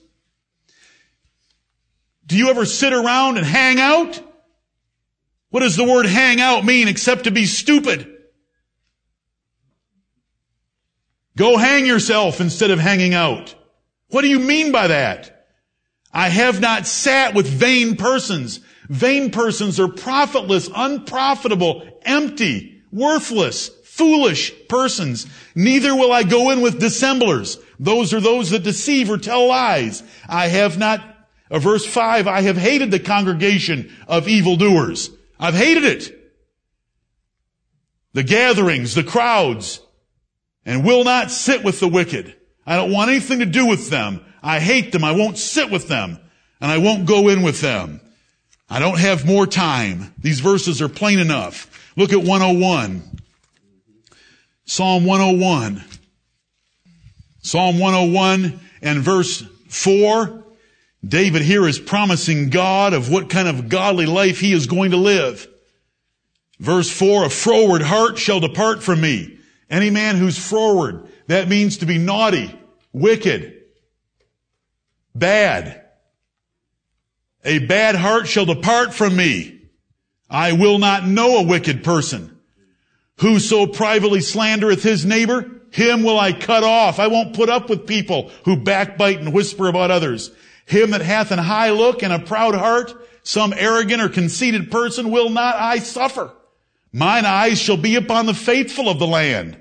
Do 2.25 2.35
you 2.35 2.49
ever 2.49 2.65
sit 2.65 2.93
around 2.93 3.37
and 3.37 3.45
hang 3.45 3.79
out? 3.79 4.19
What 5.51 5.61
does 5.61 5.75
the 5.75 5.83
word 5.83 6.07
hang 6.07 6.41
out 6.41 6.65
mean 6.65 6.87
except 6.87 7.25
to 7.25 7.31
be 7.31 7.45
stupid? 7.45 8.07
Go 11.37 11.57
hang 11.57 11.85
yourself 11.85 12.41
instead 12.41 12.71
of 12.71 12.79
hanging 12.79 13.13
out. 13.13 13.55
What 14.09 14.21
do 14.21 14.27
you 14.27 14.39
mean 14.39 14.71
by 14.71 14.87
that? 14.87 15.47
I 16.11 16.29
have 16.29 16.59
not 16.59 16.87
sat 16.87 17.35
with 17.35 17.47
vain 17.47 17.95
persons. 17.95 18.59
Vain 18.89 19.29
persons 19.29 19.79
are 19.79 19.87
profitless, 19.87 20.67
unprofitable, 20.75 21.87
empty, 22.01 22.81
worthless, 22.91 23.69
foolish 23.83 24.51
persons. 24.67 25.27
Neither 25.53 25.95
will 25.95 26.11
I 26.11 26.23
go 26.23 26.49
in 26.49 26.61
with 26.61 26.79
dissemblers. 26.79 27.59
Those 27.79 28.13
are 28.13 28.19
those 28.19 28.49
that 28.49 28.63
deceive 28.63 29.11
or 29.11 29.19
tell 29.19 29.47
lies. 29.47 30.01
I 30.27 30.47
have 30.47 30.79
not, 30.79 31.01
uh, 31.51 31.59
verse 31.59 31.85
5, 31.85 32.27
I 32.27 32.41
have 32.41 32.57
hated 32.57 32.89
the 32.89 32.99
congregation 32.99 33.93
of 34.07 34.27
evildoers. 34.27 35.11
I've 35.39 35.55
hated 35.55 35.83
it. 35.83 36.15
The 38.13 38.23
gatherings, 38.23 38.95
the 38.95 39.03
crowds, 39.03 39.81
and 40.65 40.83
will 40.83 41.03
not 41.03 41.29
sit 41.29 41.63
with 41.63 41.79
the 41.79 41.87
wicked. 41.87 42.35
I 42.65 42.75
don't 42.75 42.91
want 42.91 43.11
anything 43.11 43.39
to 43.39 43.45
do 43.45 43.67
with 43.67 43.91
them. 43.91 44.25
I 44.41 44.59
hate 44.59 44.91
them. 44.91 45.03
I 45.03 45.11
won't 45.11 45.37
sit 45.37 45.69
with 45.69 45.87
them 45.87 46.19
and 46.59 46.71
I 46.71 46.79
won't 46.79 47.05
go 47.05 47.29
in 47.29 47.43
with 47.43 47.61
them. 47.61 48.01
I 48.69 48.79
don't 48.79 48.99
have 48.99 49.25
more 49.25 49.47
time. 49.47 50.13
These 50.19 50.41
verses 50.41 50.81
are 50.81 50.89
plain 50.89 51.19
enough. 51.19 51.91
Look 51.95 52.13
at 52.13 52.23
101. 52.23 53.19
Psalm 54.65 55.05
101. 55.05 55.83
Psalm 57.41 57.79
101 57.79 58.59
and 58.81 58.99
verse 58.99 59.43
4. 59.69 60.43
David 61.03 61.41
here 61.41 61.65
is 61.67 61.79
promising 61.79 62.49
God 62.49 62.93
of 62.93 63.09
what 63.09 63.29
kind 63.29 63.47
of 63.47 63.69
godly 63.69 64.05
life 64.05 64.39
he 64.39 64.53
is 64.53 64.67
going 64.67 64.91
to 64.91 64.97
live. 64.97 65.47
Verse 66.59 66.89
4, 66.91 67.25
a 67.25 67.29
froward 67.29 67.81
heart 67.81 68.17
shall 68.17 68.41
depart 68.41 68.83
from 68.83 69.01
me. 69.01 69.39
Any 69.69 69.89
man 69.89 70.17
who's 70.17 70.37
froward, 70.37 71.07
that 71.27 71.47
means 71.47 71.77
to 71.77 71.85
be 71.85 71.97
naughty, 71.97 72.53
wicked, 72.91 73.63
bad. 75.15 75.88
A 77.43 77.59
bad 77.59 77.95
heart 77.95 78.27
shall 78.27 78.45
depart 78.45 78.93
from 78.93 79.15
me. 79.15 79.61
I 80.29 80.53
will 80.53 80.77
not 80.77 81.07
know 81.07 81.37
a 81.37 81.43
wicked 81.43 81.83
person. 81.83 82.37
Whoso 83.19 83.65
privately 83.65 84.19
slandereth 84.19 84.81
his 84.81 85.05
neighbor, 85.05 85.49
him 85.71 86.03
will 86.03 86.19
I 86.19 86.33
cut 86.33 86.63
off. 86.63 86.99
I 86.99 87.07
won't 87.07 87.35
put 87.35 87.49
up 87.49 87.69
with 87.69 87.87
people 87.87 88.31
who 88.45 88.57
backbite 88.57 89.19
and 89.19 89.33
whisper 89.33 89.67
about 89.67 89.91
others. 89.91 90.31
Him 90.65 90.91
that 90.91 91.01
hath 91.01 91.31
an 91.31 91.39
high 91.39 91.71
look 91.71 92.03
and 92.03 92.13
a 92.13 92.19
proud 92.19 92.55
heart, 92.55 92.93
some 93.23 93.53
arrogant 93.55 94.01
or 94.01 94.09
conceited 94.09 94.71
person 94.71 95.11
will 95.11 95.29
not 95.29 95.55
I 95.55 95.79
suffer. 95.79 96.31
Mine 96.91 97.25
eyes 97.25 97.59
shall 97.59 97.77
be 97.77 97.95
upon 97.95 98.25
the 98.25 98.33
faithful 98.33 98.89
of 98.89 98.99
the 98.99 99.07
land, 99.07 99.57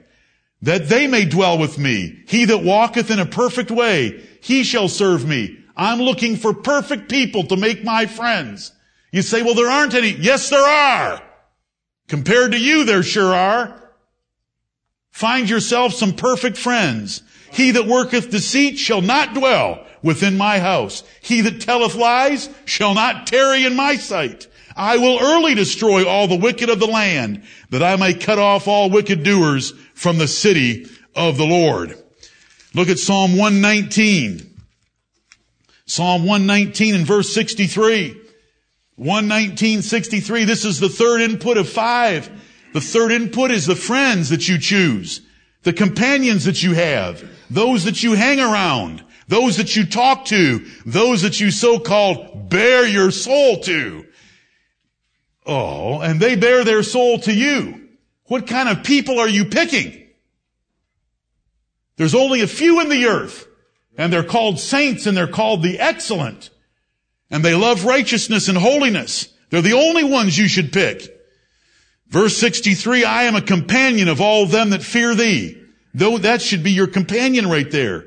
that 0.63 0.89
they 0.89 1.07
may 1.07 1.25
dwell 1.25 1.59
with 1.59 1.79
me. 1.79 2.23
He 2.27 2.47
that 2.47 2.63
walketh 2.63 3.11
in 3.11 3.19
a 3.19 3.27
perfect 3.27 3.71
way, 3.71 4.23
he 4.41 4.65
shall 4.65 4.89
serve 4.89 5.27
me. 5.27 5.58
I'm 5.79 6.01
looking 6.03 6.37
for 6.37 6.53
perfect 6.53 7.09
people 7.09 7.45
to 7.45 7.57
make 7.57 7.85
my 7.85 8.07
friends. 8.07 8.73
You 9.13 9.23
say, 9.23 9.43
well, 9.43 9.55
there 9.55 9.71
aren't 9.71 9.95
any. 9.95 10.11
Yes, 10.11 10.51
there 10.51 10.61
are. 10.61 11.23
Compared 12.09 12.53
to 12.53 12.59
you, 12.59 12.85
there 12.85 13.05
sure 13.05 13.33
are. 13.33 13.93
Find 15.13 15.49
yourself 15.49 15.95
some 15.95 16.13
perfect 16.13 16.57
friends. 16.57 17.23
He 17.53 17.71
that 17.71 17.87
worketh 17.87 18.31
deceit 18.31 18.77
shall 18.79 19.01
not 19.01 19.35
dwell 19.35 19.87
within 20.03 20.37
my 20.37 20.59
house. 20.59 21.05
He 21.21 21.41
that 21.43 21.61
telleth 21.61 21.95
lies 21.95 22.51
shall 22.65 22.95
not 22.95 23.27
tarry 23.27 23.65
in 23.65 23.77
my 23.77 23.97
sight. 23.97 24.49
I 24.77 24.99
will 24.99 25.19
early 25.21 25.55
destroy 25.55 26.07
all 26.07 26.29
the 26.29 26.37
wicked 26.37 26.69
of 26.71 26.79
the 26.79 26.87
land, 26.87 27.43
that 27.71 27.83
I 27.83 27.97
may 27.97 28.15
cut 28.15 28.39
off 28.39 28.69
all 28.69 28.91
wicked 28.91 29.23
doers 29.23 29.73
from 29.95 30.19
the 30.19 30.29
city 30.29 30.87
of 31.15 31.37
the 31.37 31.47
Lord. 31.47 31.97
Look 32.75 32.89
at 32.89 32.99
Psalm 32.99 33.37
119. 33.37 34.48
Psalm 35.89 36.27
119 36.27 36.95
and 36.95 37.07
verse 37.07 37.33
63. 37.33 38.21
119, 38.97 39.83
63. 39.83 40.45
This 40.45 40.65
is 40.67 40.81
the 40.81 40.89
third 40.89 41.23
input 41.23 41.57
of 41.57 41.69
five. 41.69 42.31
The 42.75 42.81
third 42.81 43.11
input 43.11 43.51
is 43.51 43.65
the 43.65 43.75
friends 43.75 44.29
that 44.29 44.47
you 44.49 44.59
choose, 44.59 45.23
the 45.63 45.73
companions 45.73 46.45
that 46.45 46.63
you 46.63 46.75
have, 46.75 47.27
those 47.49 47.85
that 47.85 48.03
you 48.03 48.13
hang 48.13 48.39
around, 48.39 49.03
those 49.29 49.57
that 49.57 49.77
you 49.77 49.87
talk 49.87 50.27
to, 50.27 50.67
those 50.85 51.23
that 51.23 51.41
you 51.41 51.51
so-called 51.51 52.51
bare 52.51 52.87
your 52.87 53.11
soul 53.11 53.61
to. 53.61 54.05
Oh, 55.47 56.01
and 56.01 56.21
they 56.21 56.37
bare 56.37 56.65
their 56.65 56.83
soul 56.83 57.19
to 57.21 57.33
you. 57.33 57.89
What 58.25 58.47
kind 58.47 58.69
of 58.69 58.85
people 58.85 59.19
are 59.19 59.29
you 59.29 59.47
picking? 59.47 60.07
There's 61.97 62.15
only 62.15 62.43
a 62.43 62.47
few 62.47 62.81
in 62.83 62.91
the 62.91 63.07
earth, 63.07 63.48
and 63.99 64.13
they're 64.13 64.23
called 64.23 64.61
saints 64.61 65.07
and 65.07 65.17
they're 65.17 65.27
called 65.27 65.63
the 65.63 65.81
excellent. 65.81 66.51
And 67.31 67.45
they 67.45 67.55
love 67.55 67.85
righteousness 67.85 68.49
and 68.49 68.57
holiness. 68.57 69.29
They're 69.51 69.61
the 69.61 69.75
only 69.75 70.05
ones 70.05 70.39
you 70.39 70.49
should 70.49 70.73
pick. 70.73 71.03
Verse 72.09 72.37
63, 72.39 73.05
I 73.05 73.25
am 73.25 73.35
a 73.35 73.43
companion 73.43 74.09
of 74.09 74.21
all 74.21 74.47
them 74.47 74.71
that 74.71 74.83
fear 74.83 75.15
thee. 75.15 75.61
Though 75.93 76.17
that 76.19 76.41
should 76.41 76.63
be 76.63 76.71
your 76.71 76.87
companion 76.87 77.49
right 77.51 77.71
there. 77.71 78.07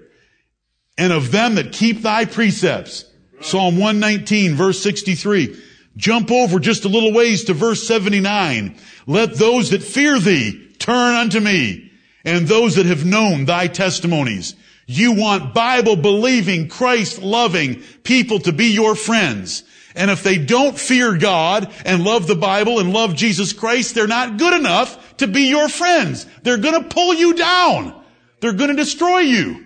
And 0.98 1.12
of 1.12 1.32
them 1.32 1.56
that 1.56 1.74
keep 1.74 2.02
thy 2.02 2.26
precepts. 2.26 3.06
Psalm 3.42 3.78
119 3.78 4.56
verse 4.56 4.82
63. 4.82 5.62
Jump 5.98 6.32
over 6.32 6.60
just 6.60 6.86
a 6.86 6.90
little 6.90 7.12
ways 7.12 7.44
to 7.46 7.54
verse 7.54 7.86
79. 7.86 8.78
Let 9.08 9.36
those 9.36 9.72
that 9.72 9.84
fear 9.84 10.20
thee 10.20 10.74
turn 10.80 11.16
unto 11.16 11.40
me 11.40 11.92
and 12.24 12.48
those 12.48 12.76
that 12.76 12.86
have 12.86 13.06
known 13.06 13.46
thy 13.46 13.68
testimonies. 13.68 14.56
You 14.88 15.14
want 15.14 15.54
Bible 15.54 15.96
believing, 15.96 16.68
Christ 16.68 17.22
loving 17.22 17.82
people 18.04 18.40
to 18.40 18.52
be 18.52 18.68
your 18.68 18.96
friends. 18.96 19.64
And 19.96 20.10
if 20.10 20.24
they 20.24 20.38
don't 20.38 20.78
fear 20.78 21.18
God 21.18 21.72
and 21.86 22.04
love 22.04 22.28
the 22.28 22.36
Bible 22.36 22.80
and 22.80 22.94
love 22.94 23.16
Jesus 23.16 23.54
Christ, 23.54 23.96
they're 23.96 24.08
not 24.08 24.38
good 24.38 24.54
enough 24.54 25.18
to 25.18 25.28
be 25.28 25.50
your 25.50 25.70
friends. 25.70 26.26
They're 26.44 26.58
gonna 26.58 26.84
pull 26.84 27.14
you 27.14 27.34
down. 27.34 28.02
They're 28.40 28.54
gonna 28.54 28.76
destroy 28.76 29.20
you. 29.20 29.66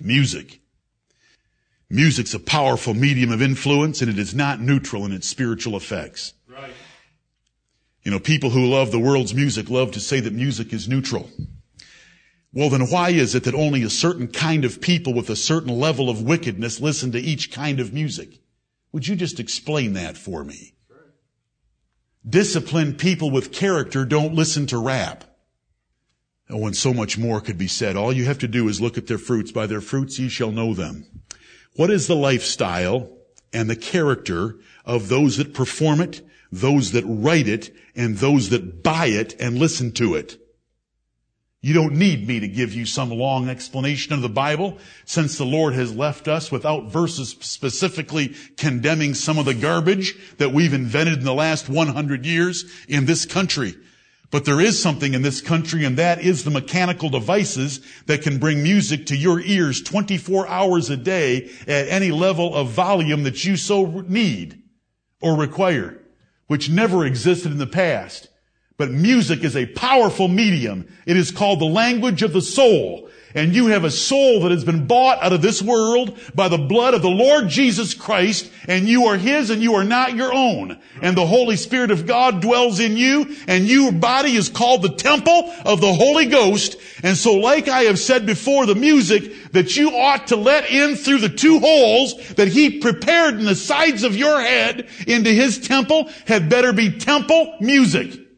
Music. 0.00 0.60
Music's 1.90 2.34
a 2.34 2.38
powerful 2.38 2.94
medium 2.94 3.32
of 3.32 3.42
influence 3.42 4.00
and 4.00 4.10
it 4.10 4.18
is 4.18 4.34
not 4.34 4.60
neutral 4.60 5.04
in 5.04 5.12
its 5.12 5.28
spiritual 5.28 5.76
effects. 5.76 6.32
Right. 6.48 6.72
You 8.04 8.10
know, 8.10 8.20
people 8.20 8.50
who 8.50 8.66
love 8.66 8.92
the 8.92 8.98
world's 8.98 9.34
music 9.34 9.68
love 9.68 9.90
to 9.92 10.00
say 10.00 10.20
that 10.20 10.32
music 10.32 10.72
is 10.72 10.88
neutral. 10.88 11.28
Well, 12.52 12.70
then 12.70 12.90
why 12.90 13.10
is 13.10 13.34
it 13.34 13.44
that 13.44 13.54
only 13.54 13.82
a 13.82 13.90
certain 13.90 14.26
kind 14.26 14.64
of 14.64 14.80
people 14.80 15.14
with 15.14 15.30
a 15.30 15.36
certain 15.36 15.78
level 15.78 16.10
of 16.10 16.22
wickedness 16.22 16.80
listen 16.80 17.12
to 17.12 17.20
each 17.20 17.52
kind 17.52 17.78
of 17.78 17.92
music? 17.92 18.40
Would 18.92 19.06
you 19.06 19.14
just 19.14 19.38
explain 19.38 19.92
that 19.92 20.16
for 20.16 20.42
me? 20.42 20.74
Disciplined 22.28 22.98
people 22.98 23.30
with 23.30 23.52
character 23.52 24.04
don't 24.04 24.34
listen 24.34 24.66
to 24.66 24.78
rap. 24.78 25.24
Oh, 26.50 26.66
and 26.66 26.76
so 26.76 26.92
much 26.92 27.16
more 27.16 27.40
could 27.40 27.56
be 27.56 27.68
said. 27.68 27.96
All 27.96 28.12
you 28.12 28.24
have 28.24 28.38
to 28.40 28.48
do 28.48 28.68
is 28.68 28.80
look 28.80 28.98
at 28.98 29.06
their 29.06 29.18
fruits. 29.18 29.52
By 29.52 29.66
their 29.66 29.80
fruits 29.80 30.18
ye 30.18 30.28
shall 30.28 30.50
know 30.50 30.74
them. 30.74 31.06
What 31.76 31.90
is 31.90 32.08
the 32.08 32.16
lifestyle 32.16 33.16
and 33.52 33.70
the 33.70 33.76
character 33.76 34.56
of 34.84 35.08
those 35.08 35.36
that 35.36 35.54
perform 35.54 36.00
it, 36.00 36.20
those 36.50 36.90
that 36.92 37.04
write 37.06 37.46
it, 37.46 37.74
and 37.94 38.18
those 38.18 38.50
that 38.50 38.82
buy 38.82 39.06
it 39.06 39.36
and 39.38 39.58
listen 39.58 39.92
to 39.92 40.16
it? 40.16 40.38
You 41.62 41.74
don't 41.74 41.96
need 41.96 42.26
me 42.26 42.40
to 42.40 42.48
give 42.48 42.72
you 42.72 42.86
some 42.86 43.10
long 43.10 43.50
explanation 43.50 44.14
of 44.14 44.22
the 44.22 44.30
Bible 44.30 44.78
since 45.04 45.36
the 45.36 45.44
Lord 45.44 45.74
has 45.74 45.94
left 45.94 46.26
us 46.26 46.50
without 46.50 46.86
verses 46.90 47.36
specifically 47.40 48.34
condemning 48.56 49.12
some 49.12 49.38
of 49.38 49.44
the 49.44 49.52
garbage 49.52 50.16
that 50.38 50.52
we've 50.52 50.72
invented 50.72 51.18
in 51.18 51.24
the 51.24 51.34
last 51.34 51.68
100 51.68 52.24
years 52.24 52.64
in 52.88 53.04
this 53.04 53.26
country. 53.26 53.74
But 54.30 54.46
there 54.46 54.60
is 54.60 54.80
something 54.80 55.12
in 55.12 55.20
this 55.20 55.42
country 55.42 55.84
and 55.84 55.98
that 55.98 56.22
is 56.22 56.44
the 56.44 56.50
mechanical 56.50 57.10
devices 57.10 57.80
that 58.06 58.22
can 58.22 58.38
bring 58.38 58.62
music 58.62 59.04
to 59.06 59.16
your 59.16 59.40
ears 59.40 59.82
24 59.82 60.48
hours 60.48 60.88
a 60.88 60.96
day 60.96 61.50
at 61.66 61.88
any 61.88 62.10
level 62.10 62.54
of 62.54 62.70
volume 62.70 63.24
that 63.24 63.44
you 63.44 63.58
so 63.58 63.84
need 64.08 64.62
or 65.20 65.36
require, 65.36 66.00
which 66.46 66.70
never 66.70 67.04
existed 67.04 67.52
in 67.52 67.58
the 67.58 67.66
past. 67.66 68.29
But 68.80 68.90
music 68.90 69.44
is 69.44 69.58
a 69.58 69.66
powerful 69.66 70.26
medium. 70.26 70.88
It 71.04 71.18
is 71.18 71.30
called 71.30 71.60
the 71.60 71.66
language 71.66 72.22
of 72.22 72.32
the 72.32 72.40
soul. 72.40 73.10
And 73.34 73.54
you 73.54 73.66
have 73.66 73.84
a 73.84 73.90
soul 73.90 74.40
that 74.40 74.52
has 74.52 74.64
been 74.64 74.86
bought 74.86 75.22
out 75.22 75.34
of 75.34 75.42
this 75.42 75.60
world 75.60 76.18
by 76.34 76.48
the 76.48 76.56
blood 76.56 76.94
of 76.94 77.02
the 77.02 77.10
Lord 77.10 77.50
Jesus 77.50 77.92
Christ, 77.92 78.50
and 78.66 78.88
you 78.88 79.04
are 79.04 79.18
His 79.18 79.50
and 79.50 79.62
you 79.62 79.74
are 79.74 79.84
not 79.84 80.16
your 80.16 80.32
own. 80.32 80.80
And 81.02 81.14
the 81.14 81.26
Holy 81.26 81.56
Spirit 81.56 81.90
of 81.90 82.06
God 82.06 82.40
dwells 82.40 82.80
in 82.80 82.96
you, 82.96 83.36
and 83.46 83.66
your 83.66 83.92
body 83.92 84.34
is 84.34 84.48
called 84.48 84.80
the 84.80 84.94
temple 84.94 85.52
of 85.66 85.82
the 85.82 85.92
Holy 85.92 86.24
Ghost. 86.24 86.78
And 87.02 87.18
so 87.18 87.34
like 87.34 87.68
I 87.68 87.82
have 87.82 87.98
said 87.98 88.24
before, 88.24 88.64
the 88.64 88.74
music 88.74 89.52
that 89.52 89.76
you 89.76 89.90
ought 89.90 90.28
to 90.28 90.36
let 90.36 90.70
in 90.70 90.96
through 90.96 91.18
the 91.18 91.28
two 91.28 91.58
holes 91.58 92.16
that 92.36 92.48
He 92.48 92.78
prepared 92.78 93.34
in 93.34 93.44
the 93.44 93.54
sides 93.54 94.04
of 94.04 94.16
your 94.16 94.40
head 94.40 94.88
into 95.06 95.28
His 95.28 95.58
temple 95.58 96.08
had 96.26 96.48
better 96.48 96.72
be 96.72 96.98
temple 96.98 97.58
music. 97.60 98.28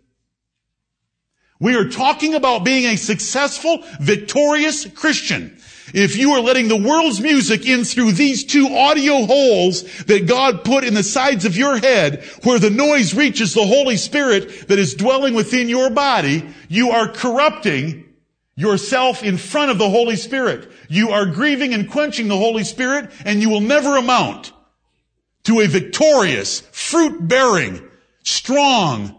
We 1.63 1.77
are 1.77 1.89
talking 1.89 2.35
about 2.35 2.65
being 2.65 2.87
a 2.87 2.97
successful, 2.97 3.85
victorious 4.01 4.85
Christian. 4.85 5.57
If 5.95 6.17
you 6.17 6.33
are 6.33 6.41
letting 6.41 6.67
the 6.67 6.77
world's 6.77 7.21
music 7.21 7.69
in 7.69 7.85
through 7.85 8.13
these 8.13 8.43
two 8.43 8.67
audio 8.67 9.27
holes 9.27 9.85
that 10.07 10.27
God 10.27 10.65
put 10.65 10.83
in 10.83 10.95
the 10.95 11.05
sides 11.05 11.45
of 11.45 11.57
your 11.57 11.79
head, 11.79 12.25
where 12.43 12.59
the 12.59 12.69
noise 12.69 13.15
reaches 13.15 13.55
the 13.55 13.65
Holy 13.65 13.97
Spirit 13.97 14.67
that 14.67 14.81
is 14.81 14.95
dwelling 14.95 15.35
within 15.35 15.69
your 15.69 15.89
body, 15.89 16.49
you 16.67 16.91
are 16.91 17.07
corrupting 17.07 18.13
yourself 18.57 19.23
in 19.23 19.37
front 19.37 19.71
of 19.71 19.79
the 19.79 19.89
Holy 19.89 20.17
Spirit. 20.17 20.69
You 20.89 21.11
are 21.11 21.27
grieving 21.27 21.75
and 21.75 21.89
quenching 21.89 22.27
the 22.27 22.37
Holy 22.37 22.65
Spirit, 22.65 23.09
and 23.25 23.41
you 23.41 23.49
will 23.49 23.61
never 23.61 23.97
amount 23.97 24.53
to 25.45 25.61
a 25.61 25.69
victorious, 25.69 26.59
fruit-bearing, 26.73 27.89
strong, 28.25 29.17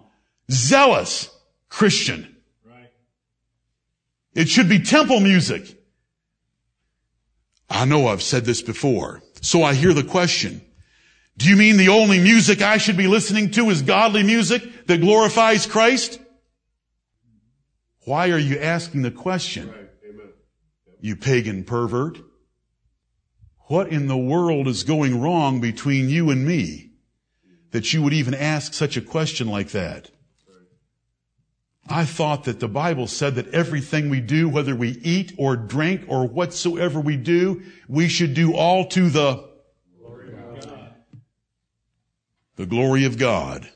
zealous 0.52 1.30
Christian. 1.70 2.33
It 4.36 4.50
should 4.50 4.70
be 4.70 4.80
temple 4.80 5.20
music. 5.20 5.78
I 7.70 7.86
know 7.86 8.08
I've 8.08 8.24
said 8.24 8.46
this 8.46 8.62
before, 8.62 9.22
so 9.42 9.64
I 9.64 9.74
hear 9.74 9.94
the 9.94 10.04
question. 10.04 10.62
Do 11.38 11.50
you 11.50 11.56
mean 11.56 11.78
the 11.78 11.90
only 11.90 12.20
music 12.20 12.62
I 12.62 12.78
should 12.78 12.98
be 12.98 13.08
listening 13.08 13.52
to 13.52 13.70
is 13.70 13.82
godly 13.82 14.24
music 14.24 14.88
that 14.88 15.02
glorifies 15.02 15.66
Christ? 15.66 16.20
Why 18.06 18.30
are 18.30 18.38
you 18.38 18.60
asking 18.60 19.02
the 19.02 19.12
question? 19.12 19.74
You 21.00 21.16
pagan 21.16 21.64
pervert. 21.64 22.20
What 23.68 23.90
in 23.90 24.08
the 24.08 24.18
world 24.18 24.68
is 24.68 24.84
going 24.84 25.20
wrong 25.20 25.60
between 25.60 26.10
you 26.10 26.30
and 26.30 26.46
me 26.46 26.92
that 27.72 27.92
you 27.94 28.04
would 28.04 28.14
even 28.14 28.34
ask 28.34 28.74
such 28.74 28.98
a 28.98 29.02
question 29.02 29.48
like 29.48 29.70
that? 29.70 30.12
I 31.88 32.06
thought 32.06 32.46
that 32.46 32.60
the 32.60 32.70
Bible 32.70 33.08
said 33.08 33.36
that 33.36 33.50
everything 33.50 34.10
we 34.10 34.22
do, 34.22 34.48
whether 34.48 34.76
we 34.76 34.92
eat 35.04 35.34
or 35.38 35.58
drink 35.58 36.06
or 36.08 36.28
whatsoever 36.28 37.00
we 37.00 37.18
do, 37.18 37.62
we 37.90 38.08
should 38.08 38.34
do 38.34 38.54
all 38.56 38.88
to 38.90 39.10
the 39.10 39.50
glory 40.00 40.34
the 42.56 42.66
glory 42.66 43.06
of 43.06 43.18
God. 43.18 43.70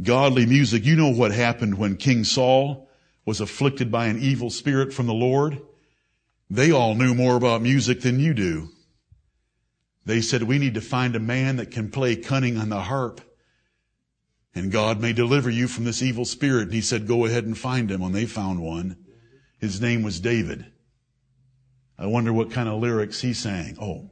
Godly 0.00 0.46
music. 0.46 0.84
You 0.84 0.96
know 0.96 1.10
what 1.10 1.32
happened 1.32 1.76
when 1.76 1.96
King 1.96 2.24
Saul 2.24 2.88
was 3.26 3.40
afflicted 3.40 3.90
by 3.90 4.06
an 4.06 4.18
evil 4.20 4.48
spirit 4.48 4.92
from 4.92 5.06
the 5.06 5.14
Lord? 5.14 5.60
They 6.48 6.70
all 6.70 6.94
knew 6.94 7.14
more 7.14 7.36
about 7.36 7.60
music 7.60 8.00
than 8.00 8.20
you 8.20 8.34
do. 8.34 8.68
They 10.06 10.20
said, 10.20 10.44
we 10.44 10.58
need 10.58 10.74
to 10.74 10.80
find 10.80 11.14
a 11.14 11.20
man 11.20 11.56
that 11.56 11.70
can 11.70 11.90
play 11.90 12.16
cunning 12.16 12.56
on 12.56 12.70
the 12.70 12.80
harp 12.80 13.20
and 14.54 14.72
God 14.72 15.00
may 15.00 15.12
deliver 15.12 15.48
you 15.48 15.68
from 15.68 15.84
this 15.84 16.02
evil 16.02 16.24
spirit. 16.24 16.64
And 16.64 16.72
he 16.72 16.80
said, 16.80 17.06
go 17.06 17.24
ahead 17.24 17.44
and 17.44 17.56
find 17.56 17.90
him. 17.90 18.00
When 18.00 18.12
they 18.12 18.26
found 18.26 18.60
one, 18.60 18.96
his 19.58 19.80
name 19.80 20.02
was 20.02 20.20
David. 20.20 20.66
I 21.98 22.06
wonder 22.06 22.32
what 22.32 22.50
kind 22.50 22.68
of 22.68 22.80
lyrics 22.80 23.20
he 23.20 23.32
sang. 23.32 23.76
Oh, 23.80 24.10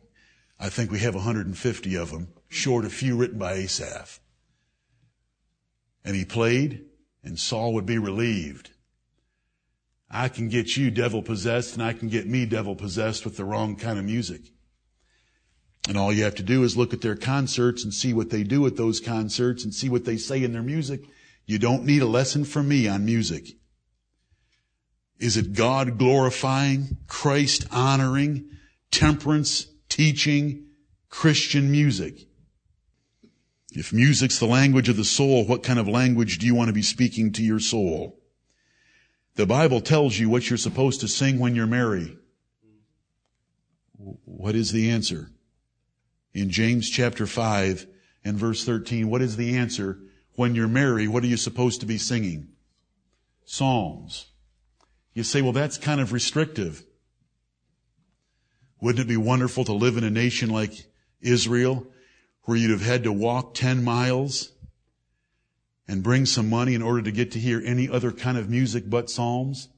I 0.61 0.69
think 0.69 0.91
we 0.91 0.99
have 1.01 1.15
150 1.15 1.97
of 1.97 2.11
them, 2.11 2.29
short 2.49 2.85
a 2.85 2.91
few 2.91 3.17
written 3.17 3.39
by 3.39 3.55
Asaph. 3.55 4.21
And 6.05 6.15
he 6.15 6.25
played, 6.25 6.85
and 7.25 7.39
Saul 7.39 7.75
would 7.75 7.87
be 7.87 7.99
relieved. 7.99 8.71
I 10.11 10.29
can 10.29 10.49
get 10.49 10.77
you 10.77 10.91
devil 10.91 11.23
possessed, 11.23 11.75
and 11.75 11.83
I 11.83 11.93
can 11.93 12.09
get 12.09 12.27
me 12.27 12.47
devil 12.47 12.75
possessed 12.75 13.25
with 13.25 13.37
the 13.37 13.45
wrong 13.45 13.77
kind 13.77 13.99
of 13.99 14.05
music. 14.05 14.43
And 15.87 15.97
all 15.97 16.13
you 16.13 16.25
have 16.25 16.35
to 16.37 16.43
do 16.43 16.65
is 16.65 16.77
look 16.77 16.93
at 16.93 17.01
their 17.01 17.17
concerts 17.17 17.85
and 17.85 17.95
see 17.95 18.13
what 18.13 18.31
they 18.31 18.43
do 18.43 18.67
at 18.67 18.77
those 18.77 19.01
concerts 19.01 19.65
and 19.65 19.73
see 19.73 19.89
what 19.89 20.05
they 20.05 20.17
say 20.17 20.43
in 20.43 20.53
their 20.53 20.63
music. 20.63 21.03
You 21.47 21.59
don't 21.59 21.85
need 21.85 22.03
a 22.03 22.07
lesson 22.07 22.45
from 22.45 22.69
me 22.69 22.89
on 22.89 23.05
music. 23.05 23.49
Is 25.19 25.37
it 25.37 25.55
God 25.55 25.99
glorifying, 25.99 26.99
Christ 27.07 27.67
honoring, 27.73 28.51
temperance 28.91 29.67
teaching, 29.89 30.67
Christian 31.09 31.71
music? 31.71 32.27
If 33.73 33.93
music's 33.93 34.39
the 34.39 34.47
language 34.47 34.89
of 34.89 34.97
the 34.97 35.05
soul, 35.05 35.45
what 35.45 35.63
kind 35.63 35.79
of 35.79 35.89
language 35.89 36.39
do 36.39 36.47
you 36.47 36.55
want 36.55 36.69
to 36.69 36.75
be 36.75 36.83
speaking 36.83 37.33
to 37.33 37.43
your 37.43 37.61
soul? 37.61 38.19
The 39.35 39.47
Bible 39.47 39.81
tells 39.81 40.19
you 40.19 40.29
what 40.29 40.51
you're 40.51 40.57
supposed 40.57 41.01
to 41.01 41.09
sing 41.09 41.39
when 41.39 41.55
you're 41.55 41.67
merry. 41.67 42.17
What 43.97 44.55
is 44.55 44.73
the 44.73 44.91
answer? 44.91 45.31
In 46.35 46.51
James 46.51 46.89
chapter 46.89 47.27
5 47.27 47.87
and 48.25 48.37
verse 48.37 48.65
13. 48.65 49.09
What 49.09 49.23
is 49.23 49.37
the 49.37 49.57
answer? 49.57 49.99
When 50.35 50.55
you're 50.55 50.69
merry, 50.69 51.09
what 51.09 51.25
are 51.25 51.29
you 51.29 51.37
supposed 51.37 51.81
to 51.81 51.87
be 51.87 51.99
singing? 51.99 52.49
Psalms. 53.45 54.27
You 55.15 55.25
say, 55.25 55.43
well, 55.43 55.53
that's 55.53 55.79
kind 55.79 56.01
of 56.01 56.13
restrictive. 56.13 56.85
Wouldn't 58.81 59.05
it 59.05 59.09
be 59.09 59.17
wonderful 59.17 59.65
to 59.65 59.73
live 59.73 59.97
in 59.97 60.05
a 60.05 60.11
nation 60.11 60.51
like 60.51 60.87
Israel 61.21 61.87
where 62.43 62.57
you'd 62.57 62.71
have 62.71 62.83
had 62.83 63.05
to 63.05 63.13
walk 63.13 63.55
10 63.55 63.83
miles 63.83 64.53
and 65.89 66.03
bring 66.03 66.27
some 66.27 66.49
money 66.49 66.75
in 66.75 66.83
order 66.83 67.03
to 67.03 67.11
get 67.11 67.33
to 67.33 67.41
hear 67.41 67.61
any 67.65 67.89
other 67.89 68.13
kind 68.13 68.39
of 68.39 68.49
music 68.49 68.85
but 68.89 69.11
Psalms? 69.11 69.69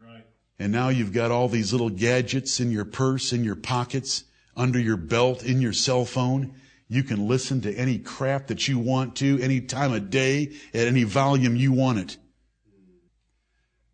Right. 0.00 0.24
And 0.58 0.70
now 0.70 0.90
you've 0.90 1.12
got 1.12 1.30
all 1.30 1.48
these 1.48 1.72
little 1.72 1.90
gadgets 1.90 2.60
in 2.60 2.70
your 2.70 2.84
purse, 2.84 3.32
in 3.32 3.42
your 3.42 3.56
pockets, 3.56 4.24
under 4.56 4.78
your 4.78 4.96
belt, 4.96 5.44
in 5.44 5.60
your 5.60 5.72
cell 5.72 6.04
phone. 6.04 6.54
You 6.88 7.02
can 7.02 7.28
listen 7.28 7.60
to 7.62 7.74
any 7.74 7.98
crap 7.98 8.46
that 8.46 8.68
you 8.68 8.78
want 8.78 9.16
to, 9.16 9.38
any 9.40 9.60
time 9.60 9.92
of 9.92 10.08
day, 10.08 10.52
at 10.72 10.86
any 10.86 11.02
volume 11.02 11.56
you 11.56 11.72
want 11.72 11.98
it. 11.98 12.16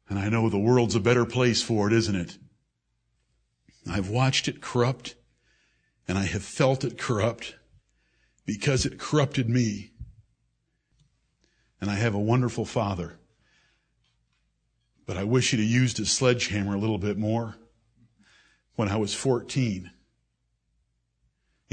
And 0.09 0.19
I 0.19 0.29
know 0.29 0.49
the 0.49 0.59
world's 0.59 0.95
a 0.95 1.01
better 1.01 1.25
place 1.25 1.63
for 1.63 1.87
it, 1.87 1.93
isn't 1.95 2.15
it? 2.15 2.39
I've 3.91 4.11
watched 4.11 4.47
it 4.47 4.61
corrupt, 4.61 5.15
and 6.07 6.19
I 6.19 6.25
have 6.25 6.45
felt 6.45 6.85
it 6.85 6.99
corrupt 6.99 7.57
because 8.45 8.85
it 8.85 8.99
corrupted 8.99 9.49
me. 9.49 9.93
And 11.81 11.91
I 11.91 11.95
have 11.95 12.15
a 12.15 12.21
wonderful 12.21 12.65
father. 12.65 13.19
But 15.07 15.17
I 15.17 15.25
wish 15.25 15.51
he'd 15.51 15.61
have 15.61 15.69
used 15.69 15.97
his 15.97 16.13
sledgehammer 16.13 16.75
a 16.75 16.79
little 16.79 16.99
bit 16.99 17.19
more 17.19 17.57
when 18.77 18.89
I 18.89 18.97
was 18.97 19.15
14 19.15 19.91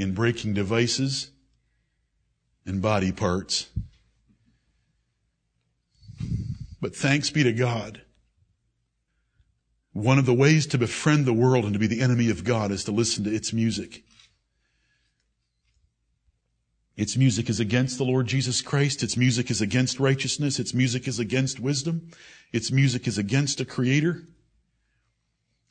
in 0.00 0.14
breaking 0.14 0.54
devices 0.54 1.30
and 2.66 2.80
body 2.80 3.12
parts. 3.12 3.68
But 6.80 6.96
thanks 6.96 7.30
be 7.30 7.42
to 7.42 7.52
God. 7.52 8.02
One 9.92 10.18
of 10.18 10.26
the 10.26 10.34
ways 10.34 10.66
to 10.66 10.78
befriend 10.78 11.26
the 11.26 11.32
world 11.32 11.64
and 11.64 11.72
to 11.72 11.78
be 11.78 11.86
the 11.86 12.00
enemy 12.00 12.30
of 12.30 12.44
God 12.44 12.70
is 12.70 12.84
to 12.84 12.92
listen 12.92 13.24
to 13.24 13.34
its 13.34 13.52
music. 13.52 14.04
Its 16.96 17.16
music 17.16 17.48
is 17.48 17.60
against 17.60 17.98
the 17.98 18.04
Lord 18.04 18.26
Jesus 18.26 18.62
Christ. 18.62 19.02
Its 19.02 19.16
music 19.16 19.50
is 19.50 19.60
against 19.60 19.98
righteousness. 19.98 20.58
Its 20.58 20.74
music 20.74 21.08
is 21.08 21.18
against 21.18 21.58
wisdom. 21.58 22.10
Its 22.52 22.70
music 22.70 23.06
is 23.06 23.18
against 23.18 23.60
a 23.60 23.64
creator. 23.64 24.22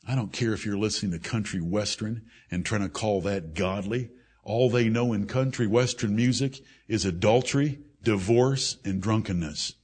I 0.06 0.14
don't 0.14 0.32
care 0.32 0.52
if 0.52 0.66
you're 0.66 0.78
listening 0.78 1.12
to 1.12 1.18
country 1.18 1.60
western 1.60 2.26
and 2.50 2.66
trying 2.66 2.82
to 2.82 2.88
call 2.88 3.20
that 3.22 3.54
godly. 3.54 4.10
All 4.42 4.70
they 4.70 4.88
know 4.88 5.12
in 5.12 5.26
country 5.26 5.66
western 5.66 6.16
music 6.16 6.60
is 6.88 7.04
adultery, 7.04 7.80
divorce, 8.02 8.78
and 8.84 9.02
drunkenness. 9.02 9.74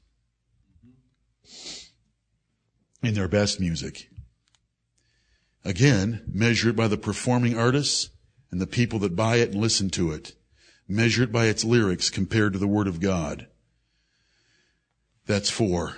in 3.07 3.15
their 3.15 3.29
best 3.29 3.61
music. 3.61 4.09
Again, 5.65 6.25
measure 6.27 6.71
it 6.71 6.77
by 6.77 6.89
the 6.89 6.97
performing 6.97 7.57
artists 7.59 8.11
and 8.51 8.61
the 8.61 8.67
people 8.67 8.99
that 9.01 9.17
buy 9.17 9.37
it 9.37 9.51
and 9.51 9.61
listen 9.61 9.91
to 9.91 10.13
it. 10.13 10.35
Measure 10.89 11.25
it 11.25 11.33
by 11.33 11.47
its 11.47 11.65
lyrics 11.65 12.11
compared 12.11 12.53
to 12.53 12.59
the 12.59 12.69
Word 12.69 12.87
of 12.87 13.01
God. 13.01 13.49
That's 15.27 15.51
four. 15.51 15.97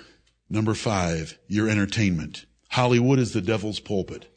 Number 0.49 0.73
five, 0.73 1.37
your 1.47 1.69
entertainment. 1.69 2.45
Hollywood 2.69 3.19
is 3.19 3.33
the 3.33 3.41
devil's 3.41 3.79
pulpit. 3.79 4.27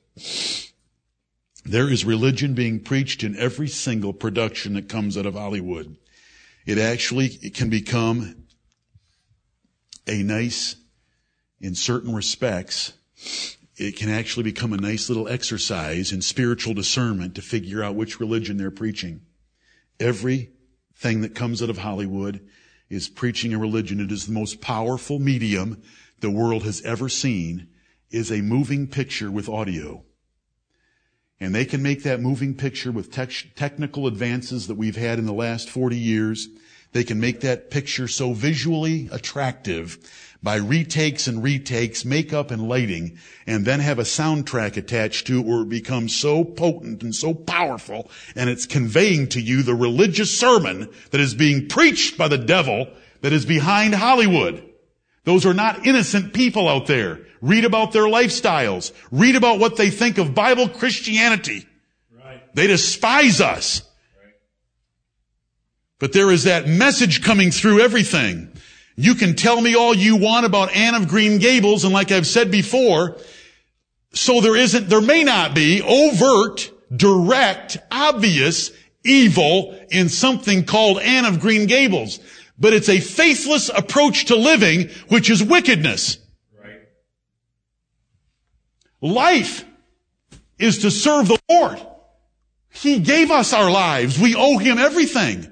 There 1.65 1.89
is 1.89 2.05
religion 2.05 2.55
being 2.55 2.81
preached 2.81 3.23
in 3.23 3.37
every 3.37 3.69
single 3.69 4.13
production 4.13 4.75
that 4.75 4.89
comes 4.89 5.17
out 5.17 5.27
of 5.27 5.35
Hollywood. 5.35 5.97
It 6.67 6.79
actually 6.79 7.27
it 7.41 7.55
can 7.55 7.71
become 7.71 8.47
a 10.07 10.23
nice, 10.23 10.77
in 11.61 11.75
certain 11.75 12.15
respects, 12.15 12.95
it 13.77 13.97
can 13.97 14.11
actually 14.11 14.43
become 14.43 14.73
a 14.73 14.77
nice 14.77 15.09
little 15.09 15.29
exercise 15.29 16.13
in 16.13 16.21
spiritual 16.21 16.75
discernment 16.75 17.37
to 17.37 17.43
figure 17.43 17.83
out 17.83 17.95
which 17.95 18.21
religion 18.21 18.57
they're 18.57 18.71
preaching. 18.71 19.23
Everything 20.01 21.21
that 21.21 21.35
comes 21.35 21.63
out 21.63 21.71
of 21.71 21.79
Hollywood 21.79 22.47
is 22.91 23.09
preaching 23.09 23.55
a 23.55 23.59
religion. 23.59 24.01
It 24.01 24.13
is 24.13 24.27
the 24.27 24.33
most 24.33 24.61
powerful 24.61 25.19
medium 25.19 25.83
the 26.21 26.31
world 26.31 26.65
has 26.65 26.83
ever 26.83 27.09
seen 27.09 27.69
is 28.11 28.31
a 28.31 28.43
moving 28.43 28.89
picture 28.89 29.31
with 29.31 29.49
audio. 29.49 30.05
And 31.43 31.53
they 31.53 31.65
can 31.65 31.83
make 31.83 32.05
that 32.05 32.21
moving 32.21 32.55
picture 32.55 32.93
with 32.93 33.11
te- 33.11 33.51
technical 33.57 34.07
advances 34.07 34.69
that 34.69 34.77
we've 34.77 34.95
had 34.95 35.19
in 35.19 35.27
the 35.27 35.33
last 35.33 35.69
40 35.69 35.97
years. 35.97 36.47
They 36.93 37.03
can 37.03 37.19
make 37.19 37.41
that 37.41 37.69
picture 37.69 38.07
so 38.07 38.33
visually 38.33 39.09
attractive 39.11 39.99
by 40.41 40.55
retakes 40.55 41.27
and 41.27 41.43
retakes, 41.43 42.05
makeup 42.05 42.53
and 42.53 42.69
lighting, 42.69 43.19
and 43.45 43.65
then 43.65 43.81
have 43.81 43.99
a 43.99 44.05
soundtrack 44.05 44.77
attached 44.77 45.27
to 45.27 45.41
it 45.41 45.45
where 45.45 45.63
it 45.63 45.69
becomes 45.69 46.15
so 46.15 46.45
potent 46.45 47.03
and 47.03 47.13
so 47.13 47.35
powerful, 47.35 48.09
and 48.37 48.49
it's 48.49 48.65
conveying 48.65 49.27
to 49.31 49.41
you 49.41 49.65
the 49.65 49.75
religious 49.75 50.39
sermon 50.39 50.89
that 51.11 51.21
is 51.21 51.35
being 51.35 51.67
preached 51.67 52.17
by 52.17 52.29
the 52.29 52.39
devil 52.39 52.87
that 53.23 53.33
is 53.33 53.45
behind 53.45 53.97
Hollywood. 53.97 54.72
Those 55.25 55.47
are 55.47 55.55
not 55.55 55.87
innocent 55.87 56.33
people 56.33 56.69
out 56.69 56.87
there. 56.87 57.21
Read 57.41 57.65
about 57.65 57.93
their 57.93 58.05
lifestyles. 58.05 58.93
Read 59.11 59.37
about 59.37 59.59
what 59.59 59.77
they 59.77 59.91
think 59.91 60.19
of 60.19 60.35
Bible 60.35 60.69
Christianity. 60.69 61.67
Right. 62.17 62.55
They 62.55 62.67
despise 62.67 63.41
us. 63.41 63.83
Right. 64.23 64.35
But 65.99 66.13
there 66.13 66.31
is 66.31 66.45
that 66.45 66.69
message 66.69 67.23
coming 67.23 67.51
through 67.51 67.81
everything. 67.81 68.53
You 68.97 69.15
can 69.15 69.35
tell 69.35 69.61
me 69.61 69.75
all 69.75 69.95
you 69.95 70.17
want 70.17 70.47
about 70.47 70.75
Anne 70.75 70.95
of 70.95 71.09
Green 71.09 71.39
Gables, 71.39 71.85
and 71.85 71.93
like 71.93 72.13
I've 72.13 72.27
said 72.27 72.51
before, 72.51 73.17
so 74.13 74.41
there 74.41 74.57
isn't, 74.57 74.89
there 74.89 75.01
may 75.01 75.25
not 75.25 75.55
be 75.55 75.83
overt, 75.83 76.71
direct, 76.95 77.79
obvious 77.91 78.71
evil 79.05 79.79
in 79.91 80.09
something 80.09 80.65
called 80.65 81.01
Anne 81.01 81.25
of 81.25 81.41
Green 81.41 81.67
Gables. 81.67 82.21
But 82.63 82.75
it's 82.75 82.89
a 82.89 83.01
faithless 83.01 83.71
approach 83.71 84.27
to 84.27 84.37
living, 84.37 84.89
which 85.09 85.29
is 85.31 85.43
wickedness. 85.43 86.19
Right. 86.57 86.83
Life 89.01 89.65
is 90.61 90.79
to 90.79 90.93
serve 90.93 91.27
the 91.27 91.41
Lord. 91.51 91.85
He 92.71 93.01
gave 93.01 93.33
us 93.33 93.53
our 93.53 93.69
lives. 93.69 94.17
We 94.17 94.37
owe 94.37 94.59
Him 94.59 94.79
everything. 94.79 95.51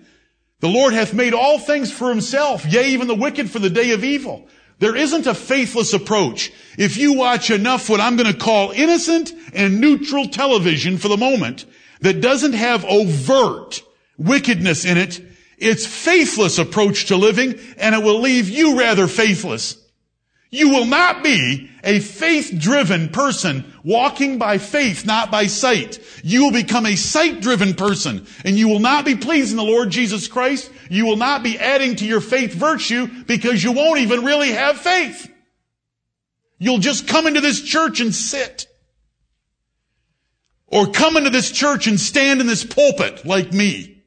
The 0.60 0.68
Lord 0.68 0.94
hath 0.94 1.12
made 1.12 1.34
all 1.34 1.58
things 1.58 1.90
for 1.90 2.10
himself, 2.10 2.64
yea, 2.64 2.90
even 2.90 3.08
the 3.08 3.16
wicked 3.16 3.50
for 3.50 3.58
the 3.58 3.70
day 3.70 3.90
of 3.90 4.04
evil. 4.04 4.46
There 4.78 4.94
isn't 4.94 5.26
a 5.26 5.34
faithless 5.34 5.92
approach. 5.92 6.52
If 6.78 6.96
you 6.96 7.14
watch 7.14 7.50
enough 7.50 7.90
what 7.90 8.00
I'm 8.00 8.14
going 8.14 8.32
to 8.32 8.38
call 8.38 8.70
innocent 8.70 9.32
and 9.52 9.80
neutral 9.80 10.28
television 10.28 10.96
for 10.96 11.08
the 11.08 11.16
moment 11.16 11.64
that 12.02 12.20
doesn't 12.20 12.52
have 12.52 12.84
overt 12.84 13.82
wickedness 14.16 14.84
in 14.84 14.96
it, 14.96 15.20
it's 15.60 15.86
faithless 15.86 16.58
approach 16.58 17.06
to 17.06 17.16
living 17.16 17.58
and 17.76 17.94
it 17.94 18.02
will 18.02 18.20
leave 18.20 18.48
you 18.48 18.78
rather 18.78 19.06
faithless. 19.06 19.76
You 20.50 20.70
will 20.70 20.86
not 20.86 21.22
be 21.22 21.70
a 21.84 22.00
faith-driven 22.00 23.10
person 23.10 23.72
walking 23.84 24.38
by 24.38 24.58
faith, 24.58 25.06
not 25.06 25.30
by 25.30 25.46
sight. 25.46 26.00
You 26.24 26.44
will 26.44 26.52
become 26.52 26.86
a 26.86 26.96
sight-driven 26.96 27.74
person 27.74 28.26
and 28.44 28.58
you 28.58 28.66
will 28.66 28.80
not 28.80 29.04
be 29.04 29.14
pleasing 29.14 29.56
the 29.56 29.62
Lord 29.62 29.90
Jesus 29.90 30.26
Christ. 30.26 30.70
You 30.88 31.06
will 31.06 31.16
not 31.16 31.44
be 31.44 31.58
adding 31.58 31.94
to 31.96 32.04
your 32.04 32.20
faith 32.20 32.52
virtue 32.52 33.06
because 33.26 33.62
you 33.62 33.72
won't 33.72 34.00
even 34.00 34.24
really 34.24 34.50
have 34.50 34.78
faith. 34.78 35.30
You'll 36.58 36.78
just 36.78 37.06
come 37.06 37.26
into 37.26 37.40
this 37.40 37.62
church 37.62 38.00
and 38.00 38.14
sit. 38.14 38.66
Or 40.66 40.90
come 40.90 41.16
into 41.16 41.30
this 41.30 41.50
church 41.50 41.86
and 41.86 41.98
stand 41.98 42.40
in 42.40 42.46
this 42.46 42.64
pulpit 42.64 43.24
like 43.24 43.52
me. 43.52 43.99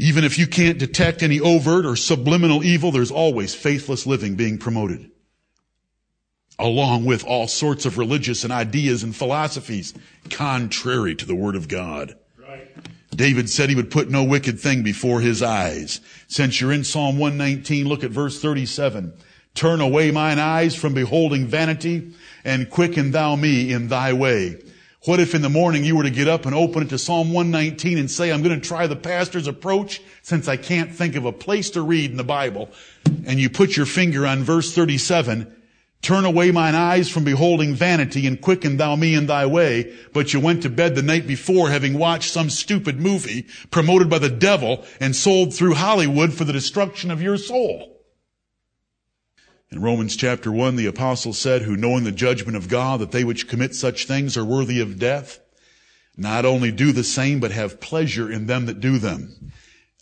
Even 0.00 0.24
if 0.24 0.38
you 0.38 0.46
can't 0.46 0.78
detect 0.78 1.22
any 1.22 1.40
overt 1.40 1.84
or 1.84 1.94
subliminal 1.94 2.64
evil, 2.64 2.90
there's 2.90 3.10
always 3.10 3.54
faithless 3.54 4.06
living 4.06 4.34
being 4.34 4.56
promoted. 4.56 5.10
Along 6.58 7.04
with 7.04 7.22
all 7.22 7.46
sorts 7.46 7.84
of 7.84 7.98
religious 7.98 8.42
and 8.42 8.50
ideas 8.50 9.02
and 9.02 9.14
philosophies 9.14 9.92
contrary 10.30 11.14
to 11.16 11.26
the 11.26 11.34
Word 11.34 11.54
of 11.54 11.68
God. 11.68 12.16
Right. 12.38 12.66
David 13.14 13.50
said 13.50 13.68
he 13.68 13.74
would 13.74 13.90
put 13.90 14.08
no 14.08 14.24
wicked 14.24 14.58
thing 14.58 14.82
before 14.82 15.20
his 15.20 15.42
eyes. 15.42 16.00
Since 16.28 16.62
you're 16.62 16.72
in 16.72 16.84
Psalm 16.84 17.18
119, 17.18 17.86
look 17.86 18.02
at 18.02 18.10
verse 18.10 18.40
37. 18.40 19.12
Turn 19.52 19.82
away 19.82 20.10
mine 20.10 20.38
eyes 20.38 20.74
from 20.74 20.94
beholding 20.94 21.46
vanity 21.46 22.14
and 22.42 22.70
quicken 22.70 23.10
thou 23.10 23.36
me 23.36 23.70
in 23.70 23.88
thy 23.88 24.14
way. 24.14 24.62
What 25.06 25.18
if 25.18 25.34
in 25.34 25.40
the 25.40 25.48
morning 25.48 25.82
you 25.82 25.96
were 25.96 26.02
to 26.02 26.10
get 26.10 26.28
up 26.28 26.44
and 26.44 26.54
open 26.54 26.82
it 26.82 26.90
to 26.90 26.98
Psalm 26.98 27.32
119 27.32 27.96
and 27.96 28.10
say, 28.10 28.30
I'm 28.30 28.42
going 28.42 28.60
to 28.60 28.66
try 28.68 28.86
the 28.86 28.96
pastor's 28.96 29.46
approach 29.46 30.02
since 30.20 30.46
I 30.46 30.58
can't 30.58 30.94
think 30.94 31.16
of 31.16 31.24
a 31.24 31.32
place 31.32 31.70
to 31.70 31.80
read 31.80 32.10
in 32.10 32.18
the 32.18 32.24
Bible. 32.24 32.68
And 33.24 33.40
you 33.40 33.48
put 33.48 33.78
your 33.78 33.86
finger 33.86 34.26
on 34.26 34.42
verse 34.42 34.74
37, 34.74 35.56
turn 36.02 36.26
away 36.26 36.50
mine 36.50 36.74
eyes 36.74 37.08
from 37.08 37.24
beholding 37.24 37.74
vanity 37.74 38.26
and 38.26 38.42
quicken 38.42 38.76
thou 38.76 38.94
me 38.94 39.14
in 39.14 39.24
thy 39.24 39.46
way. 39.46 39.96
But 40.12 40.34
you 40.34 40.40
went 40.40 40.64
to 40.64 40.68
bed 40.68 40.96
the 40.96 41.02
night 41.02 41.26
before 41.26 41.70
having 41.70 41.94
watched 41.96 42.30
some 42.30 42.50
stupid 42.50 43.00
movie 43.00 43.46
promoted 43.70 44.10
by 44.10 44.18
the 44.18 44.28
devil 44.28 44.84
and 45.00 45.16
sold 45.16 45.54
through 45.54 45.76
Hollywood 45.76 46.34
for 46.34 46.44
the 46.44 46.52
destruction 46.52 47.10
of 47.10 47.22
your 47.22 47.38
soul. 47.38 47.99
In 49.72 49.80
Romans 49.80 50.16
chapter 50.16 50.50
1, 50.50 50.74
the 50.74 50.86
apostle 50.86 51.32
said, 51.32 51.62
who 51.62 51.76
knowing 51.76 52.02
the 52.02 52.10
judgment 52.10 52.56
of 52.56 52.68
God, 52.68 53.00
that 53.00 53.12
they 53.12 53.22
which 53.22 53.46
commit 53.46 53.72
such 53.76 54.04
things 54.04 54.36
are 54.36 54.44
worthy 54.44 54.80
of 54.80 54.98
death, 54.98 55.38
not 56.16 56.44
only 56.44 56.72
do 56.72 56.90
the 56.90 57.04
same, 57.04 57.38
but 57.38 57.52
have 57.52 57.80
pleasure 57.80 58.28
in 58.28 58.46
them 58.46 58.66
that 58.66 58.80
do 58.80 58.98
them. 58.98 59.52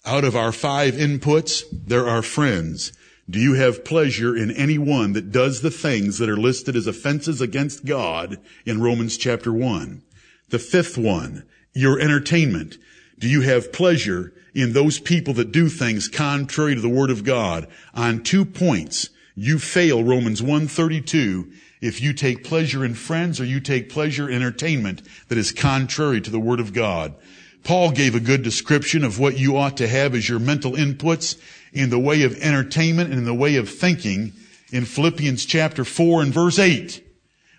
Out 0.06 0.24
of 0.24 0.34
our 0.34 0.52
five 0.52 0.94
inputs, 0.94 1.64
there 1.70 2.08
are 2.08 2.22
friends. 2.22 2.92
Do 3.28 3.38
you 3.38 3.54
have 3.54 3.84
pleasure 3.84 4.34
in 4.34 4.50
any 4.52 4.78
one 4.78 5.12
that 5.12 5.30
does 5.30 5.60
the 5.60 5.70
things 5.70 6.16
that 6.16 6.30
are 6.30 6.36
listed 6.38 6.74
as 6.74 6.86
offenses 6.86 7.42
against 7.42 7.84
God 7.84 8.38
in 8.64 8.80
Romans 8.80 9.18
chapter 9.18 9.52
1? 9.52 10.02
The 10.48 10.58
fifth 10.58 10.96
one, 10.96 11.44
your 11.74 12.00
entertainment. 12.00 12.78
Do 13.18 13.28
you 13.28 13.42
have 13.42 13.70
pleasure 13.70 14.32
in 14.54 14.72
those 14.72 14.98
people 14.98 15.34
that 15.34 15.52
do 15.52 15.68
things 15.68 16.08
contrary 16.08 16.74
to 16.74 16.80
the 16.80 16.88
Word 16.88 17.10
of 17.10 17.22
God 17.22 17.68
on 17.92 18.22
two 18.22 18.46
points? 18.46 19.10
You 19.40 19.60
fail 19.60 20.02
Romans 20.02 20.42
132 20.42 21.52
if 21.80 22.00
you 22.00 22.12
take 22.12 22.42
pleasure 22.42 22.84
in 22.84 22.94
friends 22.94 23.40
or 23.40 23.44
you 23.44 23.60
take 23.60 23.88
pleasure 23.88 24.28
in 24.28 24.34
entertainment 24.34 25.00
that 25.28 25.38
is 25.38 25.52
contrary 25.52 26.20
to 26.20 26.30
the 26.30 26.40
Word 26.40 26.58
of 26.58 26.72
God. 26.72 27.14
Paul 27.62 27.92
gave 27.92 28.16
a 28.16 28.20
good 28.20 28.42
description 28.42 29.04
of 29.04 29.20
what 29.20 29.38
you 29.38 29.56
ought 29.56 29.76
to 29.76 29.86
have 29.86 30.16
as 30.16 30.28
your 30.28 30.40
mental 30.40 30.72
inputs 30.72 31.40
in 31.72 31.90
the 31.90 32.00
way 32.00 32.22
of 32.24 32.36
entertainment 32.40 33.10
and 33.10 33.20
in 33.20 33.24
the 33.24 33.34
way 33.34 33.54
of 33.54 33.70
thinking 33.70 34.32
in 34.72 34.84
Philippians 34.84 35.44
chapter 35.44 35.84
4 35.84 36.22
and 36.22 36.34
verse 36.34 36.58
8. 36.58 37.04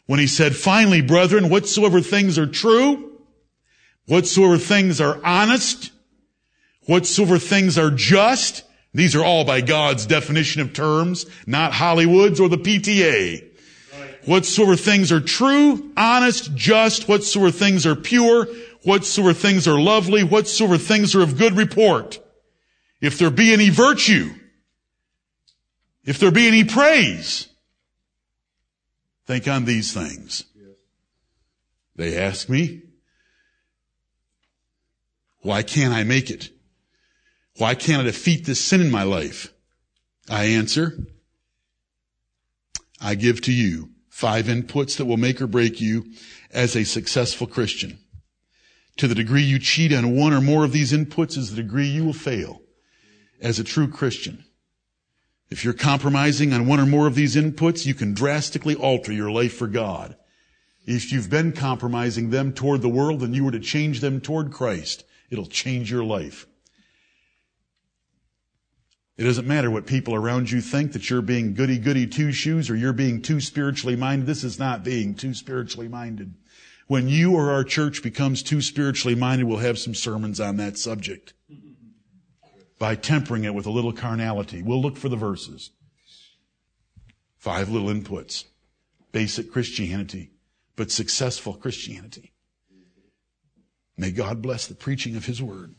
When 0.05 0.19
he 0.19 0.27
said, 0.27 0.57
finally, 0.57 1.01
brethren, 1.01 1.47
whatsoever 1.47 2.01
things 2.01 2.38
are 2.38 2.45
true, 2.45 3.21
whatsoever 4.05 4.57
things 4.57 4.99
are 4.99 5.23
honest, 5.23 5.91
whatsoever 6.88 7.39
things 7.39 7.77
are 7.77 7.91
just, 7.91 8.65
these 8.94 9.16
are 9.16 9.24
all 9.24 9.46
by 9.46 9.62
God's 9.62 10.06
definition 10.06 10.62
of 10.62 10.74
terms, 10.74 11.26
not 11.46 11.74
Hollywood's 11.74 12.40
or 12.40 12.50
the 12.50 12.58
PTA. 12.58 13.44
Right. 14.00 14.28
Whatsoever 14.28 14.76
things 14.76 15.12
are 15.12 15.22
true, 15.22 15.92
honest, 15.96 16.56
just, 16.56 17.08
whatsoever 17.08 17.52
things 17.52 17.86
are 17.86 17.96
pure, 17.96 18.48
whatsoever 18.84 19.34
things 19.34 19.68
are 19.68 19.80
lovely, 19.80 20.24
whatsoever 20.24 20.78
things 20.78 21.14
are 21.14 21.22
of 21.22 21.38
good 21.38 21.54
report. 21.54 22.20
If 23.00 23.20
there 23.20 23.30
be 23.30 23.54
any 23.54 23.70
virtue, 23.70 24.32
if 26.04 26.20
there 26.20 26.32
be 26.32 26.48
any 26.48 26.64
praise, 26.64 27.48
think 29.26 29.48
on 29.48 29.66
these 29.66 29.94
things. 29.94 30.46
They 31.96 32.18
ask 32.18 32.50
me, 32.50 32.82
why 35.42 35.64
can't 35.64 35.94
I 35.94 36.04
make 36.04 36.30
it? 36.30 36.50
Why 37.60 37.76
can't 37.76 38.01
I 38.01 38.05
defeat 38.05 38.45
this 38.45 38.62
sin 38.62 38.80
in 38.80 38.89
my 38.89 39.03
life? 39.03 39.53
I 40.30 40.45
answer, 40.45 40.97
I 43.01 43.16
give 43.16 43.41
to 43.41 43.51
you 43.51 43.89
five 44.07 44.45
inputs 44.45 44.95
that 44.95 45.05
will 45.05 45.18
make 45.18 45.41
or 45.41 45.47
break 45.47 45.82
you 45.82 46.05
as 46.51 46.78
a 46.78 46.86
successful 46.86 47.47
Christian. 47.47 47.99
To 48.95 49.10
the 49.10 49.16
degree 49.16 49.41
you 49.41 49.60
cheat 49.60 49.93
on 49.93 50.16
one 50.16 50.34
or 50.34 50.39
more 50.39 50.64
of 50.64 50.72
these 50.72 50.93
inputs 50.93 51.38
is 51.38 51.49
the 51.49 51.62
degree 51.62 51.88
you 51.88 52.05
will 52.05 52.14
fail 52.14 52.62
as 53.41 53.60
a 53.60 53.66
true 53.66 53.89
Christian. 53.89 54.45
If 55.49 55.66
you're 55.66 55.74
compromising 55.74 56.53
on 56.53 56.66
one 56.66 56.80
or 56.80 56.86
more 56.86 57.07
of 57.07 57.16
these 57.16 57.36
inputs, 57.36 57.86
you 57.86 57.93
can 57.93 58.14
drastically 58.14 58.76
alter 58.76 59.12
your 59.12 59.32
life 59.32 59.53
for 59.53 59.68
God. 59.68 60.16
If 60.86 61.12
you've 61.12 61.30
been 61.30 61.51
compromising 61.51 62.30
them 62.30 62.53
toward 62.53 62.82
the 62.82 62.88
world 62.88 63.22
and 63.22 63.36
you 63.36 63.43
were 63.43 63.51
to 63.51 63.60
change 63.60 63.99
them 63.99 64.22
toward 64.22 64.53
Christ, 64.53 65.03
it'll 65.30 65.45
change 65.45 65.91
your 65.91 66.05
life. 66.05 66.45
It 69.20 69.26
doesn't 69.26 69.47
matter 69.49 69.70
what 69.70 69.86
people 69.86 70.15
around 70.15 70.49
you 70.49 70.61
think 70.61 70.93
that 70.93 71.09
you're 71.09 71.22
being 71.22 71.53
goody 71.53 71.78
goody 71.78 72.07
two 72.07 72.32
shoes 72.32 72.70
or 72.70 72.76
you're 72.78 72.93
being 72.93 73.22
too 73.22 73.41
spiritually 73.41 73.97
minded. 73.97 74.26
This 74.28 74.45
is 74.45 74.57
not 74.57 74.82
being 74.82 75.13
too 75.13 75.34
spiritually 75.34 75.89
minded. 75.89 76.36
When 76.88 77.09
you 77.09 77.36
or 77.36 77.51
our 77.51 77.65
church 77.65 78.01
becomes 78.01 78.41
too 78.41 78.61
spiritually 78.61 79.15
minded, 79.15 79.43
we'll 79.43 79.57
have 79.57 79.78
some 79.78 79.93
sermons 79.93 80.39
on 80.39 80.55
that 80.55 80.78
subject. 80.78 81.34
By 82.80 82.95
tempering 82.95 83.43
it 83.43 83.53
with 83.53 83.65
a 83.65 83.72
little 83.72 83.91
carnality. 83.91 84.63
We'll 84.63 84.82
look 84.82 84.95
for 84.95 85.09
the 85.09 85.17
verses. 85.17 85.72
Five 87.38 87.67
little 87.67 87.89
inputs. 87.89 88.45
Basic 89.11 89.51
Christianity, 89.51 90.32
but 90.78 90.91
successful 90.91 91.55
Christianity. 91.55 92.32
May 93.97 94.11
God 94.11 94.41
bless 94.41 94.65
the 94.65 94.76
preaching 94.76 95.17
of 95.17 95.26
His 95.26 95.43
Word. 95.43 95.76